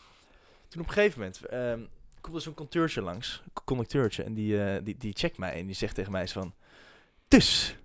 toen 0.67 0.81
op 0.81 0.87
een 0.87 0.93
gegeven 0.93 1.19
moment 1.19 1.45
ehm 1.45 1.79
komt 2.25 2.37
er 2.37 2.43
zo'n 2.43 2.53
conducteurtje 2.53 3.01
langs. 3.01 3.43
Conducteurtje. 3.65 4.23
En 4.23 4.33
die, 4.33 4.63
eh, 4.63 4.83
die, 4.83 4.97
die 4.97 5.13
checkt 5.15 5.37
mij 5.37 5.53
en 5.53 5.65
die 5.65 5.75
zegt 5.75 5.95
tegen 5.95 6.11
mij 6.11 6.27
van... 6.27 6.53
Dus, 7.27 7.75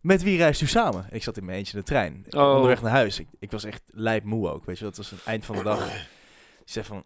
met 0.00 0.22
wie 0.22 0.36
reist 0.36 0.60
u 0.60 0.66
samen? 0.66 1.06
Ik 1.10 1.22
zat 1.22 1.36
in 1.36 1.44
mijn 1.44 1.58
eentje 1.58 1.72
in 1.72 1.78
de 1.78 1.84
trein. 1.84 2.24
Oh. 2.30 2.54
Onderweg 2.54 2.82
naar 2.82 2.90
huis. 2.90 3.18
Ik, 3.18 3.26
ik 3.38 3.50
was 3.50 3.64
echt 3.64 3.82
lijp 3.86 4.24
moe 4.24 4.48
ook. 4.48 4.64
Weet 4.64 4.78
je, 4.78 4.84
dat 4.84 4.96
was 4.96 5.10
het 5.10 5.24
eind 5.24 5.44
van 5.44 5.56
de 5.56 5.62
dag. 5.62 5.92
Die 5.92 6.04
zegt 6.64 6.86
van, 6.86 7.04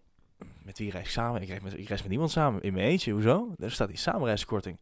met 0.62 0.79
wie 0.79 0.91
reis 0.91 1.05
ik 1.05 1.11
samen? 1.11 1.43
Ik 1.43 1.49
reis 1.49 1.61
met, 1.61 1.79
ik 1.79 1.88
reis 1.88 2.00
met 2.00 2.11
niemand 2.11 2.31
samen. 2.31 2.62
In 2.62 2.73
mijn 2.73 2.87
eentje, 2.87 3.12
hoezo? 3.12 3.55
Daar 3.56 3.70
staat 3.70 3.88
die 3.88 3.97
samenreiskorting. 3.97 4.79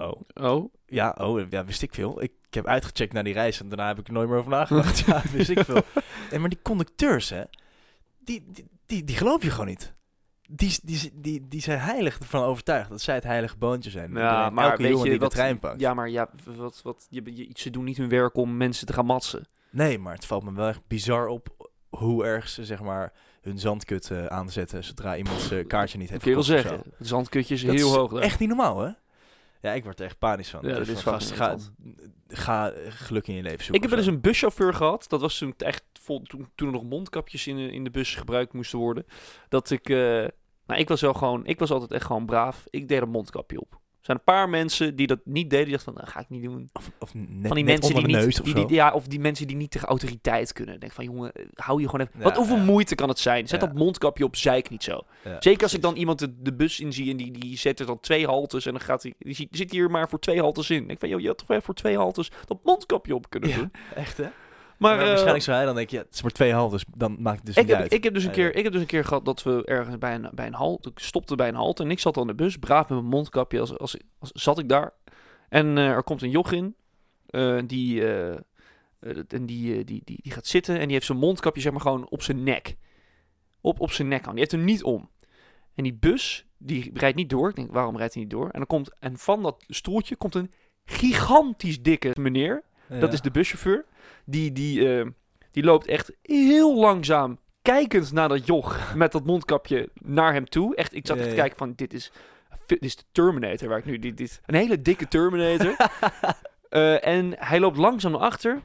Oh. 0.00 0.20
Oh, 0.34 0.72
Ja, 0.86 1.14
oh, 1.18 1.50
ja, 1.50 1.64
wist 1.64 1.82
ik 1.82 1.94
veel. 1.94 2.22
Ik, 2.22 2.32
ik 2.48 2.54
heb 2.54 2.66
uitgecheckt 2.66 3.12
naar 3.12 3.24
die 3.24 3.32
reis 3.32 3.60
en 3.60 3.68
daarna 3.68 3.86
heb 3.86 3.98
ik 3.98 4.06
er 4.06 4.12
nooit 4.12 4.28
meer 4.28 4.38
over 4.38 4.50
nagedacht. 4.50 4.98
ja, 5.06 5.22
wist 5.32 5.50
ik 5.50 5.64
veel. 5.64 5.82
En 6.30 6.40
maar 6.40 6.48
die 6.50 6.58
conducteurs, 6.62 7.28
hè, 7.28 7.42
die, 8.18 8.44
die, 8.52 8.66
die, 8.86 9.04
die 9.04 9.16
geloof 9.16 9.42
je 9.42 9.50
gewoon 9.50 9.66
niet. 9.66 9.94
Die, 10.52 10.78
die, 10.82 11.12
die, 11.14 11.48
die 11.48 11.60
zijn 11.60 11.78
heilig 11.78 12.18
ervan 12.18 12.42
overtuigd 12.44 12.90
dat 12.90 13.00
zij 13.00 13.14
het 13.14 13.24
heilige 13.24 13.56
boontje 13.56 13.90
zijn. 13.90 14.12
ja, 14.12 14.30
Iedereen- 14.30 14.54
maar 14.54 14.70
elke 14.70 14.82
weet 14.82 14.90
jongen 14.90 15.04
je 15.04 15.10
die 15.10 15.20
wat? 15.20 15.30
de 15.30 15.36
trein 15.36 15.58
pakt. 15.58 15.80
Ja, 15.80 15.94
maar 15.94 16.08
ja, 16.08 16.30
wat, 16.56 16.80
wat, 16.82 17.06
je, 17.10 17.22
je, 17.36 17.48
ze 17.54 17.70
doen 17.70 17.84
niet 17.84 17.96
hun 17.96 18.08
werk 18.08 18.36
om 18.36 18.56
mensen 18.56 18.86
te 18.86 18.92
gaan 18.92 19.06
matsen. 19.06 19.46
Nee, 19.70 19.98
maar 19.98 20.14
het 20.14 20.26
valt 20.26 20.42
me 20.44 20.52
wel 20.52 20.68
echt 20.68 20.86
bizar 20.86 21.26
op 21.26 21.70
hoe 21.88 22.24
erg 22.24 22.48
ze 22.48 22.64
zeg 22.64 22.80
maar 22.80 23.12
hun 23.40 23.58
zandkut 23.58 24.10
aanzetten 24.28 24.84
zodra 24.84 25.16
iemand 25.16 25.40
zijn 25.40 25.66
kaartje 25.66 25.98
niet 25.98 26.10
heeft 26.10 26.22
gekocht 26.22 26.40
of 26.40 26.46
zeggen. 26.46 26.82
Het 26.98 27.06
zandkutje 27.08 27.54
is. 27.54 27.62
Dat 27.64 27.74
heel 27.74 27.88
is 27.88 27.94
hoog. 27.94 28.20
Echt 28.20 28.38
niet 28.38 28.48
normaal, 28.48 28.78
hè? 28.80 28.90
Ja, 29.60 29.72
ik 29.72 29.84
word 29.84 29.98
er 29.98 30.04
echt 30.04 30.18
panisch 30.18 30.50
van. 30.50 30.60
Ja, 30.62 30.74
Dus 30.74 30.86
dat 30.86 30.96
is 30.96 31.02
van, 31.02 31.12
gast, 31.12 31.34
ga, 31.36 31.58
ga 32.28 32.72
geluk 32.88 33.28
in 33.28 33.34
je 33.34 33.42
leven 33.42 33.64
zoeken. 33.64 33.74
Ik 33.74 33.80
heb 33.80 33.90
wel 33.90 33.98
eens 33.98 34.08
een 34.08 34.20
buschauffeur 34.20 34.74
gehad. 34.74 35.04
Dat 35.08 35.20
was 35.20 35.38
toen 35.38 35.54
echt 35.56 35.84
vol, 36.00 36.22
toen, 36.22 36.48
toen 36.54 36.66
er 36.66 36.74
nog 36.74 36.84
mondkapjes 36.84 37.46
in 37.46 37.56
de, 37.56 37.72
in 37.72 37.84
de 37.84 37.90
bus 37.90 38.14
gebruikt 38.14 38.52
moesten 38.52 38.78
worden. 38.78 39.06
Dat 39.48 39.70
ik, 39.70 39.88
eh, 39.88 39.96
nou, 40.66 40.80
ik 40.80 40.88
was 40.88 41.00
wel 41.00 41.14
gewoon, 41.14 41.46
ik 41.46 41.58
was 41.58 41.70
altijd 41.70 41.92
echt 41.92 42.06
gewoon 42.06 42.26
braaf. 42.26 42.66
Ik 42.70 42.88
deed 42.88 43.02
een 43.02 43.08
mondkapje 43.10 43.60
op. 43.60 43.79
Er 44.00 44.06
zijn 44.06 44.18
een 44.18 44.34
paar 44.34 44.48
mensen 44.48 44.96
die 44.96 45.06
dat 45.06 45.18
niet 45.24 45.50
deden. 45.50 45.64
Die 45.64 45.74
dachten 45.74 45.92
van, 45.92 46.02
nou, 46.02 46.14
ga 46.14 46.20
ik 46.20 46.28
niet 46.28 46.42
doen. 46.42 46.68
Of, 46.72 46.90
of 46.98 47.14
net, 47.14 47.46
van 47.46 47.56
die 47.56 47.64
mensen 47.64 47.94
die 47.94 48.06
niet, 48.06 48.40
of 48.40 48.52
die, 48.52 48.72
ja, 48.72 48.92
of 48.92 49.06
die 49.06 49.20
mensen 49.20 49.46
die 49.46 49.56
niet 49.56 49.70
tegen 49.70 49.88
autoriteit 49.88 50.52
kunnen. 50.52 50.80
Denk 50.80 50.92
van, 50.92 51.04
jongen, 51.04 51.32
hou 51.54 51.80
je 51.80 51.88
gewoon 51.88 52.06
even. 52.06 52.18
Ja, 52.18 52.24
wat 52.24 52.36
hoeveel 52.36 52.56
ja. 52.56 52.62
moeite 52.62 52.94
kan 52.94 53.08
het 53.08 53.18
zijn? 53.18 53.48
Zet 53.48 53.60
Ja. 53.60 53.66
dat 53.66 53.76
mondkapje 53.76 54.24
op, 54.24 54.36
zeik 54.36 54.70
niet 54.70 54.82
zo. 54.82 55.00
Zeker 55.38 55.62
als 55.62 55.74
ik 55.74 55.82
dan 55.82 55.96
iemand 55.96 56.18
de, 56.18 56.42
de 56.42 56.54
bus 56.54 56.80
in 56.80 56.92
zie 56.92 57.10
en 57.10 57.16
die, 57.16 57.30
die 57.38 57.58
zet 57.58 57.80
er 57.80 57.86
dan 57.86 58.00
twee 58.00 58.26
haltes 58.26 58.66
en 58.66 58.72
dan 58.72 58.80
gaat 58.80 59.02
hij, 59.02 59.14
die, 59.18 59.48
zit 59.50 59.70
hier 59.70 59.90
maar 59.90 60.08
voor 60.08 60.18
twee 60.18 60.40
haltes 60.40 60.70
in. 60.70 60.80
Ik 60.80 60.86
denk 60.86 60.98
van, 60.98 61.08
joh, 61.08 61.20
je 61.20 61.26
had 61.26 61.38
toch 61.38 61.46
wel 61.46 61.60
voor 61.60 61.74
twee 61.74 61.96
haltes 61.96 62.30
dat 62.44 62.58
mondkapje 62.62 63.14
op 63.14 63.30
kunnen 63.30 63.54
doen. 63.54 63.70
Echt, 63.94 64.16
hè? 64.16 64.26
Maar, 64.80 64.90
Maar, 64.90 65.00
eh, 65.00 65.06
waarschijnlijk 65.06 65.44
zou 65.44 65.56
hij 65.56 65.66
dan 65.66 65.74
denken, 65.74 65.96
ja, 65.96 66.02
het 66.02 66.14
is 66.14 66.22
maar 66.22 66.30
twee 66.30 66.52
half, 66.52 66.70
dus 66.72 66.84
dan 66.96 67.16
maakt 67.18 67.36
het 67.36 67.46
dus 67.46 67.56
ik 67.56 67.62
niet 67.62 67.70
heb, 67.70 67.80
uit. 67.80 67.92
ik, 67.92 68.04
heb 68.04 68.14
dus 68.14 68.24
een 68.24 68.30
keer, 68.30 68.56
ik 68.56 68.62
heb 68.62 68.72
dus 68.72 68.80
een 68.80 68.86
keer 68.86 69.04
gehad 69.04 69.24
dat 69.24 69.42
we 69.42 69.64
ergens 69.64 69.98
bij 69.98 70.14
een, 70.14 70.28
bij 70.32 70.46
een 70.46 70.54
halt, 70.54 70.86
ik 70.86 70.98
stopte 70.98 71.34
bij 71.34 71.48
een 71.48 71.54
halt 71.54 71.80
en 71.80 71.90
ik 71.90 71.98
zat 71.98 72.16
al 72.16 72.22
in 72.22 72.28
de 72.28 72.34
bus, 72.34 72.56
braaf 72.56 72.88
met 72.88 72.98
mijn 72.98 73.10
mondkapje, 73.10 73.60
als, 73.60 73.78
als, 73.78 73.96
als, 74.18 74.30
zat 74.32 74.58
ik 74.58 74.68
daar. 74.68 74.92
En 75.48 75.78
eh, 75.78 75.88
er 75.88 76.02
komt 76.02 76.22
een 76.22 76.30
joch 76.30 76.52
in, 76.52 76.74
eh, 77.26 77.58
die, 77.66 78.04
en 79.28 79.46
die, 79.46 79.84
die, 79.84 79.84
die, 79.84 80.20
die 80.22 80.32
gaat 80.32 80.46
zitten 80.46 80.74
en 80.78 80.84
die 80.84 80.92
heeft 80.92 81.06
zijn 81.06 81.18
mondkapje 81.18 81.60
zeg 81.60 81.72
maar 81.72 81.80
gewoon 81.80 82.08
op 82.08 82.22
zijn 82.22 82.42
nek. 82.42 82.76
Op, 83.60 83.80
op 83.80 83.90
zijn 83.90 84.08
nek 84.08 84.26
aan, 84.26 84.30
die 84.30 84.38
heeft 84.38 84.52
hem 84.52 84.64
niet 84.64 84.82
om. 84.82 85.10
En 85.74 85.82
die 85.82 85.94
bus, 85.94 86.46
die 86.58 86.90
rijdt 86.94 87.16
niet 87.16 87.30
door. 87.30 87.48
Ik 87.48 87.56
denk, 87.56 87.72
waarom 87.72 87.96
rijdt 87.96 88.14
hij 88.14 88.22
niet 88.22 88.32
door? 88.32 88.44
En 88.44 88.58
dan 88.58 88.66
komt, 88.66 88.90
en 88.98 89.18
van 89.18 89.42
dat 89.42 89.64
stoeltje 89.68 90.16
komt 90.16 90.34
een 90.34 90.50
gigantisch 90.84 91.82
dikke 91.82 92.16
meneer. 92.20 92.62
Dat 92.98 93.12
is 93.12 93.20
de 93.20 93.30
buschauffeur. 93.30 93.84
Die, 94.24 94.52
die, 94.52 94.98
eh, 94.98 95.06
die 95.50 95.62
loopt 95.64 95.86
echt 95.86 96.12
heel 96.22 96.76
langzaam, 96.76 97.38
kijkend 97.62 98.12
naar 98.12 98.28
dat 98.28 98.46
joch 98.46 98.94
met 98.94 99.12
dat 99.12 99.24
mondkapje 99.26 99.88
naar 99.94 100.32
hem 100.32 100.48
toe. 100.48 100.76
Echt, 100.76 100.94
ik 100.94 101.06
zat 101.06 101.16
echt 101.18 101.28
te 101.28 101.34
kijken 101.34 101.58
van, 101.58 101.72
dit 101.76 101.92
is, 101.94 102.12
dit 102.66 102.84
is 102.84 102.96
de 102.96 103.02
Terminator 103.12 103.68
waar 103.68 103.78
ik 103.78 103.84
nu... 103.84 103.98
Dit, 103.98 104.16
dit, 104.16 104.40
een 104.46 104.54
hele 104.54 104.82
dikke 104.82 105.08
Terminator. 105.08 105.76
Eh, 106.70 107.06
en 107.06 107.34
hij 107.38 107.60
loopt 107.60 107.76
langzaam 107.76 108.12
naar 108.12 108.20
achter, 108.20 108.60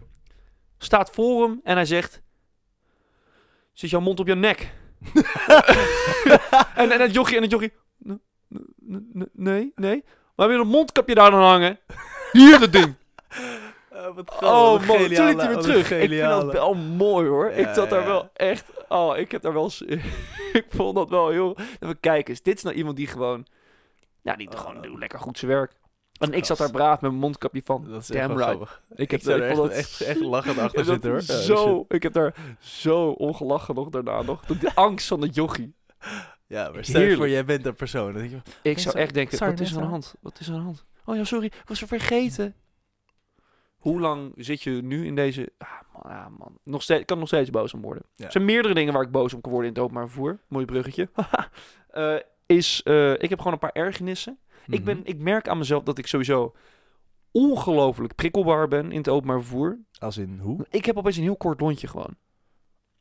staat 0.77 1.10
voor 1.10 1.44
hem 1.48 1.60
en 1.63 1.75
hij 1.75 1.86
zegt... 1.86 2.22
Zit 3.74 3.89
jouw 3.89 4.00
mond 4.00 4.20
op 4.20 4.27
je 4.27 4.36
nek? 4.36 4.74
en, 6.75 6.92
en 6.92 7.01
het 7.01 7.13
jochie, 7.13 7.36
en 7.36 7.42
het 7.42 7.51
jochie... 7.51 7.74
"N- 8.08 8.22
n- 8.88 9.10
n- 9.18 9.30
Nee, 9.34 9.72
nee. 9.75 10.04
Maar 10.36 10.48
heb 10.48 10.56
je 10.56 10.62
een 10.63 10.70
mondkapje 10.70 11.15
daar 11.15 11.32
dan 11.32 11.42
hangen? 11.42 11.80
Hier 12.32 12.60
dat 12.60 12.72
ding. 12.72 12.94
Oh, 13.96 14.16
wat 14.16 14.42
Oh 14.42 14.72
man, 14.72 14.80
toen 14.80 14.98
geniale- 14.98 15.28
liep 15.30 15.38
hij 15.38 15.48
weer 15.48 15.58
terug. 15.58 15.92
Ik 15.92 16.10
vind 16.10 16.22
dat 16.22 16.52
wel 16.52 16.74
mooi 16.74 17.28
hoor. 17.28 17.50
ik 17.50 17.68
zat 17.74 17.90
daar 17.90 18.00
ja. 18.02 18.06
wel 18.08 18.30
echt... 18.34 18.66
Oh, 18.90 19.18
ik 19.18 19.32
heb 19.32 19.42
daar 19.42 19.54
wel... 19.54 19.72
ik 20.54 20.66
vond 20.70 20.96
dat 20.96 21.10
wel 21.10 21.30
heel... 21.30 21.58
Even 21.80 22.00
kijken 22.00 22.30
eens. 22.30 22.42
Dit 22.42 22.58
is 22.58 22.64
nou 22.64 22.75
iemand 22.75 22.96
die 22.98 23.08
gewoon... 23.08 23.46
Ja, 24.22 24.36
die 24.36 24.50
Oh. 24.52 24.60
gewoon 24.60 24.82
doet 24.82 25.00
lekker 25.00 25.20
goed 25.20 25.38
zijn 25.38 25.52
werk. 25.52 25.72
En 26.20 26.34
ik 26.34 26.46
zat 26.46 26.58
daar 26.58 26.72
braaf 26.72 26.92
met 27.02 27.10
mijn 27.10 27.22
mondkapje 27.22 27.62
van. 27.66 27.86
Dat 27.90 28.02
is 28.02 28.08
Damn 28.08 28.38
right. 28.38 28.80
Ik 28.96 29.12
heb 29.12 29.20
Ik 29.20 29.25
daar 29.25 29.38
ik 29.50 29.56
vond 29.56 29.72
echt, 29.72 30.00
dat 30.00 30.00
echt, 30.00 30.02
echt 30.02 30.20
lachend 30.20 30.58
achter 30.58 30.86
zitten 30.94 31.10
hoor. 31.10 31.22
Zo, 31.22 31.86
ik 31.88 32.04
heb 32.04 32.14
daar 32.14 32.36
zo 32.60 33.10
ongelachen 33.10 33.75
nog 33.75 33.90
daarna 33.90 34.22
nog. 34.22 34.46
De 34.46 34.72
angst 34.75 35.08
van 35.08 35.22
het 35.22 35.36
jochie. 35.36 35.75
Ja, 36.48 36.70
maar 36.72 36.86
stel 36.86 37.02
je 37.02 37.16
voor, 37.16 37.30
jij 37.30 37.46
bent 37.46 37.64
dat 37.64 37.75
persoon. 37.75 38.30
Je, 38.30 38.38
Ik 38.62 38.80
zou 38.80 38.98
echt 38.98 39.14
denken, 39.14 39.38
sorry, 39.38 39.52
wat 39.54 39.62
is 39.62 39.72
er 39.72 39.78
aan 39.78 39.84
de 39.84 39.90
hand? 39.90 40.16
Wat 40.22 40.40
is 40.40 40.48
er 40.48 40.54
aan 40.54 40.60
de 40.60 40.66
hand? 40.66 40.86
Oh 41.06 41.16
ja, 41.16 41.24
sorry, 41.24 41.46
ik 41.46 41.64
was 41.66 41.82
er 41.82 41.88
vergeten. 41.88 42.56
Hoe 43.86 44.00
lang 44.00 44.32
zit 44.36 44.62
je 44.62 44.72
nu 44.72 45.06
in 45.06 45.15
deze... 45.15 45.51
Ah 45.58 45.70
man, 45.94 46.12
ah, 46.12 46.25
man. 46.38 46.58
Nog 46.63 46.82
steeds, 46.82 47.00
ik 47.01 47.06
kan 47.06 47.20
nog 47.20 47.27
steeds 47.27 47.50
boos 47.50 47.74
om 47.74 47.82
worden. 47.82 48.04
Ja. 48.15 48.25
Er 48.25 48.32
zijn 48.32 48.46
meerdere 48.46 48.74
dingen 48.74 48.94
waar 48.94 49.01
ik 49.04 49.12
boos 49.12 49.34
om 49.34 49.42
kan 49.42 49.51
worden 49.51 49.70
in 49.70 49.75
het 49.75 49.84
openbaar 49.84 50.08
vervoer. 50.10 50.39
Mooi 50.48 50.65
bruggetje. 50.65 51.10
Eh, 51.89 52.15
is, 52.46 52.84
eh, 52.84 53.12
ik 53.13 53.30
heb 53.30 53.38
gewoon 53.38 53.54
een 53.54 53.60
paar 53.60 53.72
ergernissen. 53.74 54.38
Ik, 54.68 54.84
ben, 54.84 54.98
Mhm. 54.98 55.08
ik 55.08 55.18
merk 55.20 55.48
aan 55.48 55.58
mezelf 55.58 55.84
dat 55.84 55.98
ik 55.98 56.08
sowieso 56.08 56.56
ongelooflijk 57.32 58.15
prikkelbaar 58.15 58.68
ben 58.68 58.92
in 58.92 58.98
het 58.98 59.10
openbaar 59.10 59.39
vervoer. 59.42 59.80
Als 60.00 60.18
in 60.18 60.39
hoe? 60.42 60.65
Ik 60.70 60.86
heb 60.86 60.98
opeens 60.98 61.18
een 61.18 61.24
heel 61.24 61.36
kort 61.38 61.60
lontje 61.60 61.88
gewoon. 61.88 62.15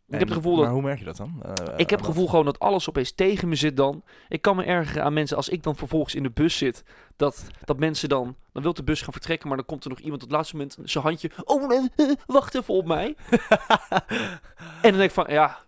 Ik 0.09 0.19
heb 0.19 0.29
het 0.29 0.37
gevoel 0.37 0.57
Maar 0.57 0.71
hoe 0.71 0.83
merk 0.83 0.99
je 0.99 1.05
dat 1.05 1.17
dan? 1.17 1.43
Eh, 1.43 1.53
ik 1.77 1.91
heb 1.91 1.99
het 1.99 2.09
gevoel 2.09 2.29
gewoon 2.29 2.45
dat 2.45 2.59
alles 2.59 2.89
opeens 2.89 3.13
tegen 3.13 3.49
me 3.49 3.55
zit 3.55 3.77
dan. 3.77 4.03
Ik 4.29 4.43
kan 4.43 4.57
me 4.57 4.65
ergeren 4.65 5.05
aan 5.05 5.13
mensen 5.13 5.37
als 5.37 5.49
ik 5.49 5.63
dan 5.63 5.77
vervolgens 5.77 6.15
in 6.15 6.23
de 6.23 6.31
bus 6.31 6.57
zit. 6.59 6.85
Dat, 7.17 7.47
dat 7.65 7.79
mensen 7.79 8.09
dan... 8.09 8.37
Dan 8.53 8.63
wil 8.63 8.75
de 8.75 8.83
bus 8.83 9.03
gaan 9.03 9.13
vertrekken, 9.13 9.49
maar 9.49 9.57
dan 9.57 9.67
komt 9.67 9.85
er 9.85 9.91
nog 9.91 9.99
iemand 9.99 10.23
op 10.23 10.29
het 10.29 10.37
laatste 10.37 10.57
moment 10.57 10.79
zijn 10.83 11.05
handje... 11.05 11.31
Oh, 11.45 11.69
nee, 11.69 11.91
eh, 11.97 12.11
wacht 12.27 12.55
even 12.55 12.75
op 12.75 12.87
mij. 12.87 13.15
en 14.83 14.91
dan 14.91 14.93
denk 14.93 15.03
ik 15.03 15.11
van, 15.11 15.27
ja... 15.29 15.59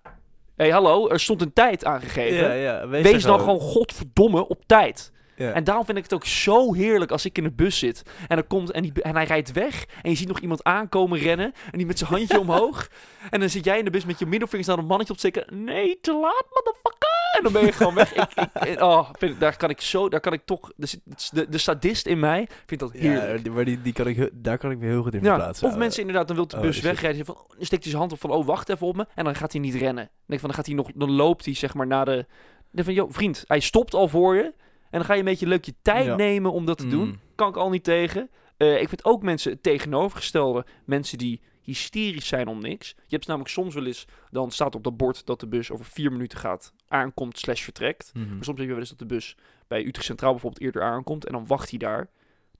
Hé, 0.56 0.64
hey, 0.64 0.72
hallo, 0.72 1.08
er 1.08 1.20
stond 1.20 1.42
een 1.42 1.52
tijd 1.52 1.84
aangegeven. 1.84 2.36
Ja, 2.36 2.52
ja, 2.52 2.88
wees, 2.88 3.02
Wees 3.02 3.22
dan 3.22 3.38
gewoon 3.38 3.60
godverdomme 3.60 4.48
op 4.48 4.62
tijd. 4.66 5.12
Ja. 5.36 5.52
En 5.52 5.64
daarom 5.64 5.84
vind 5.84 5.96
ik 5.96 6.02
het 6.02 6.14
ook 6.14 6.24
zo 6.24 6.74
heerlijk 6.74 7.10
als 7.10 7.24
ik 7.24 7.38
in 7.38 7.44
de 7.44 7.52
bus 7.52 7.78
zit. 7.78 8.02
En, 8.28 8.36
er 8.36 8.44
komt, 8.44 8.70
en, 8.70 8.82
die, 8.82 9.02
en 9.02 9.14
hij 9.14 9.24
rijdt 9.24 9.52
weg. 9.52 9.84
En 10.02 10.10
je 10.10 10.16
ziet 10.16 10.28
nog 10.28 10.40
iemand 10.40 10.64
aankomen 10.64 11.18
rennen. 11.18 11.52
En 11.70 11.78
die 11.78 11.86
met 11.86 11.98
zijn 11.98 12.10
handje 12.10 12.40
omhoog. 12.46 12.88
En 13.30 13.40
dan 13.40 13.48
zit 13.48 13.64
jij 13.64 13.78
in 13.78 13.84
de 13.84 13.90
bus 13.90 14.04
met 14.04 14.18
je 14.18 14.26
middelvingers 14.26 14.68
naar 14.68 14.78
een 14.78 14.86
mannetje 14.86 15.12
op 15.12 15.18
te 15.18 15.28
steken. 15.28 15.64
Nee, 15.64 15.98
te 16.00 16.12
laat, 16.12 16.44
motherfucker. 16.52 17.04
En 17.36 17.42
dan 17.42 17.52
ben 17.52 17.64
je 17.64 17.72
gewoon 17.72 17.94
weg. 17.94 18.14
Ik, 18.14 18.28
ik, 18.68 18.80
oh, 18.80 19.08
vind, 19.18 19.40
daar 19.40 19.56
kan 19.56 19.70
ik 19.70 19.80
zo, 19.80 20.08
daar 20.08 20.20
kan 20.20 20.32
ik 20.32 20.42
toch, 20.44 20.72
de, 20.76 20.88
de, 21.32 21.48
de 21.48 21.58
sadist 21.58 22.06
in 22.06 22.20
mij 22.20 22.48
vindt 22.66 22.82
dat 22.84 22.92
heerlijk. 22.92 23.36
Ja, 23.36 23.42
die- 23.42 23.52
maar 23.52 23.64
die, 23.64 23.82
die 23.82 23.92
kan 23.92 24.06
ik, 24.06 24.30
daar 24.32 24.58
kan 24.58 24.70
ik 24.70 24.78
me 24.78 24.86
heel 24.86 25.02
goed 25.02 25.14
in 25.14 25.22
Ja, 25.22 25.34
verplaatsen. 25.34 25.68
of 25.68 25.76
mensen 25.76 26.00
inderdaad, 26.00 26.26
dan 26.26 26.36
wil 26.36 26.46
de 26.46 26.56
oh, 26.56 26.62
bus 26.62 26.80
wegrijden. 26.80 27.24
Van, 27.24 27.34
oh, 27.34 27.48
dan 27.48 27.64
steekt 27.66 27.82
hij 27.82 27.90
zijn 27.92 27.96
hand 27.96 28.12
op 28.12 28.20
van, 28.20 28.30
oh, 28.30 28.46
wacht 28.46 28.68
even 28.68 28.86
op 28.86 28.96
me. 28.96 29.06
En 29.14 29.24
dan 29.24 29.34
gaat 29.34 29.52
hij 29.52 29.60
niet 29.60 29.74
rennen. 29.74 30.04
Dan 30.04 30.24
denk 30.26 30.40
van, 30.40 30.48
dan 30.48 30.58
gaat 30.58 30.66
hij 30.66 30.74
nog, 30.74 30.90
dan 30.94 31.10
loopt 31.10 31.44
hij 31.44 31.54
zeg 31.54 31.74
maar 31.74 31.86
naar 31.86 32.04
de... 32.04 32.26
Dan 32.70 32.84
van, 32.84 32.94
joh, 32.94 33.12
vriend, 33.12 33.44
hij 33.46 33.60
stopt 33.60 33.94
al 33.94 34.08
voor 34.08 34.34
je. 34.36 34.54
En 34.90 34.98
dan 34.98 35.04
ga 35.04 35.12
je 35.12 35.18
een 35.18 35.24
beetje 35.24 35.46
leuk 35.46 35.64
je 35.64 35.74
tijd 35.82 36.04
Ja. 36.04 36.16
nemen 36.16 36.52
om 36.52 36.64
dat 36.66 36.78
te 36.78 36.88
doen. 36.88 37.08
Mm. 37.08 37.20
Kan 37.34 37.48
ik 37.48 37.56
al 37.56 37.70
niet 37.70 37.84
tegen. 37.84 38.30
Eh, 38.56 38.80
ik 38.80 38.88
vind 38.88 39.04
ook 39.04 39.22
mensen 39.22 39.52
het 39.52 39.62
tegenovergestelde. 39.62 40.64
Mensen 40.84 41.18
die 41.18 41.40
hysterisch 41.62 42.26
zijn 42.26 42.48
om 42.48 42.60
niks. 42.60 42.88
Je 42.88 43.14
hebt 43.14 43.26
namelijk 43.26 43.52
soms 43.52 43.74
wel 43.74 43.86
eens, 43.86 44.04
dan 44.30 44.50
staat 44.50 44.74
op 44.74 44.84
dat 44.84 44.96
bord 44.96 45.26
dat 45.26 45.40
de 45.40 45.48
bus 45.48 45.70
over 45.70 45.84
vier 45.84 46.12
minuten 46.12 46.38
gaat, 46.38 46.72
aankomt 46.88 47.38
slash 47.38 47.62
vertrekt. 47.62 48.10
Mhm. 48.14 48.24
Maar 48.34 48.44
soms 48.44 48.58
heb 48.58 48.66
je 48.66 48.72
wel 48.72 48.78
eens 48.78 48.88
dat 48.88 48.98
de 48.98 49.06
bus 49.06 49.36
bij 49.68 49.84
Utrecht 49.86 50.06
Centraal 50.06 50.30
bijvoorbeeld 50.32 50.62
eerder 50.62 50.82
aankomt. 50.82 51.26
En 51.26 51.32
dan 51.32 51.46
wacht 51.46 51.70
hij 51.70 51.78
daar 51.78 52.08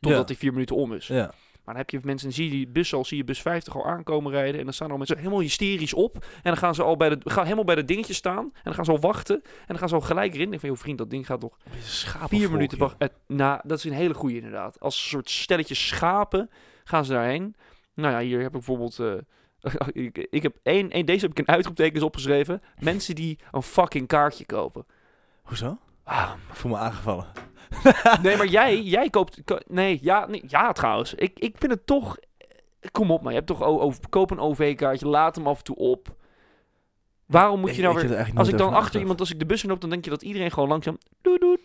totdat 0.01 0.21
Ja. 0.21 0.27
die 0.27 0.37
vier 0.37 0.53
minuten 0.53 0.77
om 0.77 0.93
is. 0.93 1.07
Ja. 1.07 1.33
Maar 1.67 1.75
dan 1.75 1.85
heb 1.85 1.91
je 1.91 2.01
mensen, 2.07 2.33
zie 2.33 2.45
je 2.45 2.51
die 2.51 2.69
bus 2.69 2.95
al, 2.95 3.05
zie 3.05 3.17
je 3.17 3.25
bus 3.25 3.43
50 3.43 3.77
al 3.77 3.87
aankomen 3.87 4.33
rijden. 4.33 4.59
En 4.59 4.65
dan 4.65 4.75
staan 4.75 4.87
er 4.87 4.93
al 4.93 4.99
mensen 4.99 5.19
helemaal 5.19 5.41
hysterisch 5.41 5.95
op. 5.95 6.15
En 6.15 6.21
dan 6.43 6.57
gaan 6.57 6.75
ze 6.75 6.83
al 6.83 6.97
bij 6.97 7.09
de, 7.09 7.19
gaan 7.25 7.45
helemaal 7.45 7.65
bij 7.65 7.75
de 7.75 7.85
dingetje 7.85 8.13
staan. 8.15 8.45
En 8.45 8.61
dan 8.63 8.75
gaan 8.75 8.85
ze 8.85 8.91
al 8.91 9.01
wachten. 9.01 9.43
En 9.43 9.67
dan 9.67 9.79
gaan 9.79 9.89
ze 9.89 9.95
al 9.95 10.01
gelijk 10.01 10.33
erin. 10.35 10.43
Ik 10.45 10.49
denk 10.49 10.61
van, 10.61 10.69
joh 10.69 10.79
vriend, 10.79 10.99
dat 10.99 11.11
ding 11.11 11.27
gaat 11.27 11.41
toch 11.41 11.57
vier 12.29 12.51
minuten 12.51 12.79
wachten. 12.79 13.11
Nou, 13.27 13.61
dat 13.65 13.79
is 13.79 13.85
een 13.85 13.93
hele 13.93 14.15
goede 14.15 14.35
inderdaad. 14.37 14.81
Als 14.81 14.95
een 14.95 15.09
soort 15.09 15.31
stelletje 15.31 15.75
schapen 15.75 16.51
gaan 16.85 17.05
ze 17.05 17.13
daarheen. 17.13 17.55
Nou 17.95 18.13
ja, 18.13 18.21
hier 18.21 18.39
heb 18.39 18.47
ik 18.47 18.53
bijvoorbeeld... 18.53 18.99
eh, 18.99 19.15
ik, 20.05 20.27
ik 20.31 20.43
heb 20.43 20.57
één, 20.63 20.91
één, 20.91 21.07
deze 21.07 21.21
heb 21.21 21.31
ik 21.31 21.47
in 21.47 21.55
uitroeptekens 21.55 22.03
opgeschreven. 22.03 22.63
Mensen 22.79 23.15
die 23.15 23.39
een 23.51 23.63
fucking 23.63 24.07
kaartje 24.07 24.47
kopen. 24.47 24.87
Hoezo? 25.43 25.79
Ah, 26.07 26.31
Ik 26.49 26.55
voel 26.55 26.73
me 26.73 26.79
aangevallen. 26.79 27.27
Nee, 28.23 28.37
maar 28.37 28.47
jij, 28.47 28.83
jij 28.83 29.11
koopt... 29.11 29.41
ko- 29.45 29.59
nee, 29.67 29.99
ja, 30.03 30.27
nee, 30.27 30.43
ja, 30.47 30.73
trouwens. 30.73 31.15
Ik, 31.15 31.39
ik 31.39 31.57
vind 31.59 31.73
het 31.73 31.87
toch... 31.87 32.17
Kom 32.91 33.11
op, 33.11 33.21
maar 33.23 33.31
je 33.33 33.37
hebt 33.39 33.51
toch... 33.51 33.63
over, 33.63 34.09
koop 34.09 34.31
een 34.31 34.39
OV-kaartje, 34.39 35.07
laat 35.09 35.37
hem 35.37 35.47
af 35.47 35.59
en 35.59 35.65
toe 35.65 35.77
op. 35.77 36.15
Waarom 37.27 37.61
moet 37.61 37.77
je 37.77 37.83
nou 37.83 37.95
weer... 38.09 38.31
Als 38.35 38.49
ik 38.49 38.59
dan 38.59 38.75
achter 38.75 39.01
iemand, 39.01 39.21
als 39.21 39.31
ik 39.31 39.39
de 39.39 39.47
bus 39.47 39.63
in 39.63 39.69
loop, 39.69 39.81
dan 39.81 39.91
denk 39.91 40.05
je 40.05 40.11
dat 40.11 40.23
iedereen 40.23 40.51
gewoon 40.51 40.69
langzaam... 40.69 40.99
Doet, 41.23 41.41
doet, 41.41 41.61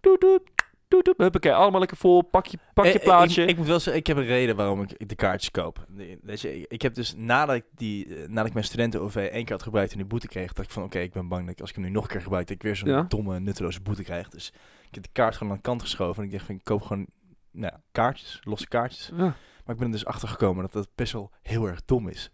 doet, 0.00 0.20
doet, 0.20 0.42
doet, 0.88 1.04
doet. 1.04 1.14
Huppakee, 1.16 1.52
allemaal 1.52 1.78
lekker 1.80 1.96
vol. 1.96 2.22
Pak 2.22 2.46
je, 2.46 2.58
pak 2.74 2.84
je 2.84 2.92
Eh, 2.98 3.04
plaatje. 3.04 3.42
Ik, 3.42 3.48
ik 3.48 3.56
moet 3.56 3.66
wel 3.66 3.80
zeggen, 3.80 3.96
ik 4.00 4.06
heb 4.06 4.16
een 4.16 4.24
reden 4.24 4.56
waarom 4.56 4.82
ik 4.82 5.08
de 5.08 5.14
kaartjes 5.14 5.50
koop. 5.50 5.86
Weet 6.22 6.40
je, 6.40 6.66
ik- 6.68 6.82
heb 6.82 6.94
dus 6.94 7.14
nadat 7.16 7.54
ik, 7.56 7.64
die, 7.74 8.06
eh, 8.16 8.28
nadat 8.28 8.46
ik 8.46 8.52
mijn 8.52 8.64
studenten-OV 8.64 9.16
één 9.16 9.42
keer 9.44 9.52
had 9.52 9.62
gebruikt 9.62 9.90
en 9.92 9.96
die 9.98 10.06
boete 10.06 10.26
kreeg, 10.28 10.52
dacht 10.52 10.68
ik 10.68 10.74
van 10.74 10.82
oké, 10.82 10.98
ik 10.98 11.12
ben 11.12 11.28
bang 11.28 11.42
dat 11.44 11.54
ik, 11.54 11.60
als 11.60 11.70
ik 11.70 11.76
hem 11.76 11.84
nu 11.84 11.90
nog 11.90 12.02
een 12.04 12.10
keer 12.10 12.22
gebruik, 12.22 12.46
dat 12.46 12.56
ik 12.56 12.62
weer 12.62 12.76
zo'n 12.76 12.88
Ja. 12.88 13.02
domme, 13.08 13.40
nutteloze 13.40 13.80
boete 13.80 14.02
krijg. 14.02 14.28
Dus 14.28 14.52
ik 14.88 14.94
heb 14.94 15.02
de 15.02 15.08
kaart 15.12 15.36
gewoon 15.36 15.52
aan 15.52 15.58
de 15.58 15.62
kant 15.64 15.82
geschoven 15.82 16.22
en 16.22 16.28
ik 16.28 16.34
dacht 16.34 16.46
van 16.46 16.54
ik 16.54 16.64
koop 16.64 16.82
gewoon 16.82 17.06
nou, 17.50 17.72
ja, 17.72 17.80
kaartjes, 17.92 18.40
losse 18.44 18.68
kaartjes. 18.68 19.10
Ja. 19.16 19.16
Maar 19.64 19.74
ik 19.74 19.76
ben 19.76 19.86
er 19.86 19.92
dus 19.92 20.04
achter 20.04 20.28
gekomen 20.28 20.62
dat 20.62 20.72
dat 20.72 20.88
best 20.94 21.12
wel 21.12 21.30
heel 21.42 21.66
erg 21.66 21.84
dom 21.84 22.08
is. 22.08 22.30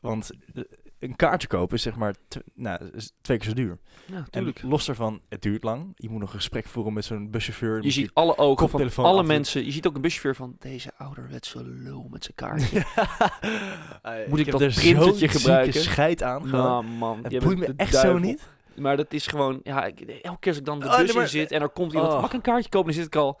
Want 0.00 0.30
eh, 0.54 0.62
een 0.98 1.16
kaartje 1.16 1.48
kopen 1.48 1.76
is 1.76 1.82
zeg 1.82 1.96
maar 1.96 2.14
nou, 2.54 2.90
is 2.94 3.12
twee 3.20 3.38
keer 3.38 3.48
zo 3.48 3.54
duur. 3.54 3.78
Ja, 4.06 4.26
En 4.30 4.52
los 4.62 4.86
daarvan, 4.86 5.20
het 5.28 5.42
duurt 5.42 5.62
lang. 5.62 5.92
Je 5.94 6.08
moet 6.08 6.20
nog 6.20 6.28
een 6.32 6.36
gesprek 6.36 6.66
voeren 6.66 6.92
met 6.92 7.04
zo'n 7.04 7.30
buschauffeur. 7.30 7.82
Je 7.82 7.90
ziet 7.90 8.10
alle 8.12 8.36
ogen 8.38 8.90
van 8.90 9.04
alle 9.04 9.20
af 9.20 9.26
mensen. 9.26 9.64
Je 9.64 9.70
ziet 9.72 9.86
ook 9.86 9.94
een 9.94 10.00
buschauffeur 10.00 10.34
van 10.34 10.56
deze 10.58 10.90
ouderwetse 10.96 11.64
lul 11.64 12.08
met 12.10 12.24
zijn 12.24 12.34
kaartje. 12.36 12.76
Moet 14.28 14.38
ik 14.38 14.44
heb 14.46 14.52
dat 14.58 14.60
er 14.62 14.72
printertje 14.74 15.28
gebruiken? 15.28 15.80
scheid 15.80 16.22
aan. 16.22 16.48
nou 16.50 16.84
man, 16.84 17.18
het 17.22 17.42
boeit 17.44 17.58
me 17.58 17.72
echt 17.76 17.94
zo 17.94 18.18
niet. 18.18 18.48
Maar 18.76 18.96
dat 18.96 19.12
is 19.12 19.26
gewoon, 19.26 19.60
ja, 19.62 19.84
ik, 19.84 20.00
elke 20.00 20.38
keer 20.38 20.50
als 20.52 20.56
ik 20.60 20.64
dan 20.64 20.78
de 20.80 20.86
Oh, 20.86 20.96
bus 20.96 21.06
nee, 21.06 21.14
maar- 21.14 21.22
in 21.22 21.28
zit 21.28 21.50
en 21.50 21.62
er 21.62 21.68
komt 21.68 21.92
iemand, 21.92 22.12
Oh. 22.12 22.20
mag 22.20 22.28
ik 22.28 22.34
een 22.36 22.40
kaartje 22.40 22.68
kopen? 22.70 22.86
Dan 22.92 22.96
zit 23.02 23.06
ik 23.06 23.16
al... 23.16 23.40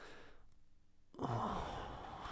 Oh, 1.16 1.56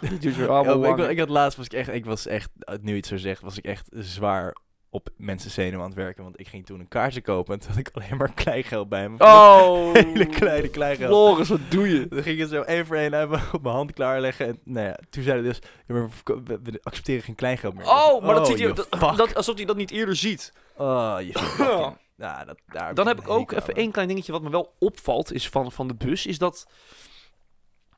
dit 0.09 0.21
duurt 0.21 0.35
weer 0.35 0.45
Ja, 0.45 0.51
allemaal 0.51 0.79
maar 0.79 0.99
ik, 0.99 1.09
ik 1.09 1.19
had 1.19 1.29
laatst 1.29 1.57
was 1.57 1.65
ik 1.65 1.73
echt, 1.73 1.89
ik 1.93 2.05
was 2.05 2.25
echt, 2.27 2.49
nu 2.81 2.95
iets 2.95 3.09
zo 3.09 3.17
zegt, 3.17 3.41
was 3.41 3.57
ik 3.57 3.65
echt 3.65 3.89
zwaar 3.91 4.55
op 4.89 5.09
mensen 5.17 5.51
zenuwen 5.51 5.79
aan 5.81 5.85
het 5.89 5.95
werken. 5.97 6.23
Want 6.23 6.39
ik 6.39 6.47
ging 6.47 6.65
toen 6.65 6.79
een 6.79 6.87
kaartje 6.87 7.21
kopen 7.21 7.53
en 7.53 7.59
toen 7.59 7.69
had 7.69 7.77
ik 7.79 7.89
alleen 7.93 8.17
maar 8.17 8.33
kleingeld 8.33 8.89
bij 8.89 9.09
me. 9.09 9.15
Oh, 9.23 9.93
Hele 9.93 10.25
kleine 10.25 10.69
kleingeld. 10.69 11.09
Floris, 11.09 11.49
wat 11.49 11.59
doe 11.69 11.89
je? 11.89 12.07
Dan 12.07 12.23
ging 12.23 12.39
het 12.39 12.49
zo 12.49 12.61
één 12.61 12.85
voor 12.85 12.95
één 12.95 13.13
uit 13.15 13.29
mijn- 13.29 13.43
op 13.51 13.61
mijn 13.63 13.75
hand 13.75 13.93
klaarleggen. 13.93 14.47
En 14.47 14.59
nou 14.63 14.85
ja, 14.87 14.99
toen 15.09 15.23
zeiden 15.23 15.43
dus, 15.45 15.59
we, 15.85 16.07
we- 16.23 16.59
we 16.63 16.79
accepteren 16.83 17.23
geen 17.23 17.35
kleingeld 17.35 17.73
meer. 17.73 17.85
Oh, 17.87 18.23
maar 18.23 18.35
dat 18.35 18.47
ziet 18.47 18.57
je 18.57 18.65
hij, 18.65 18.73
dat, 18.73 18.87
fuck. 18.99 19.17
dat, 19.17 19.35
alsof 19.35 19.55
hij 19.55 19.65
dat 19.65 19.75
niet 19.77 19.91
eerder 19.91 20.15
ziet. 20.15 20.53
Oh, 20.75 21.15
je 21.19 21.33
fucking... 21.39 21.97
Ja, 22.15 22.45
dat, 22.45 22.57
daar 22.67 22.93
Dan 22.93 23.07
heb 23.07 23.19
ik 23.19 23.29
ook 23.29 23.51
even 23.51 23.75
één 23.75 23.91
klein 23.91 24.07
dingetje 24.07 24.31
wat 24.31 24.41
me 24.41 24.49
wel 24.49 24.73
opvalt, 24.79 25.33
is 25.33 25.49
van, 25.49 25.71
van 25.71 25.87
de 25.87 25.95
bus, 25.95 26.25
is 26.25 26.37
dat... 26.37 26.67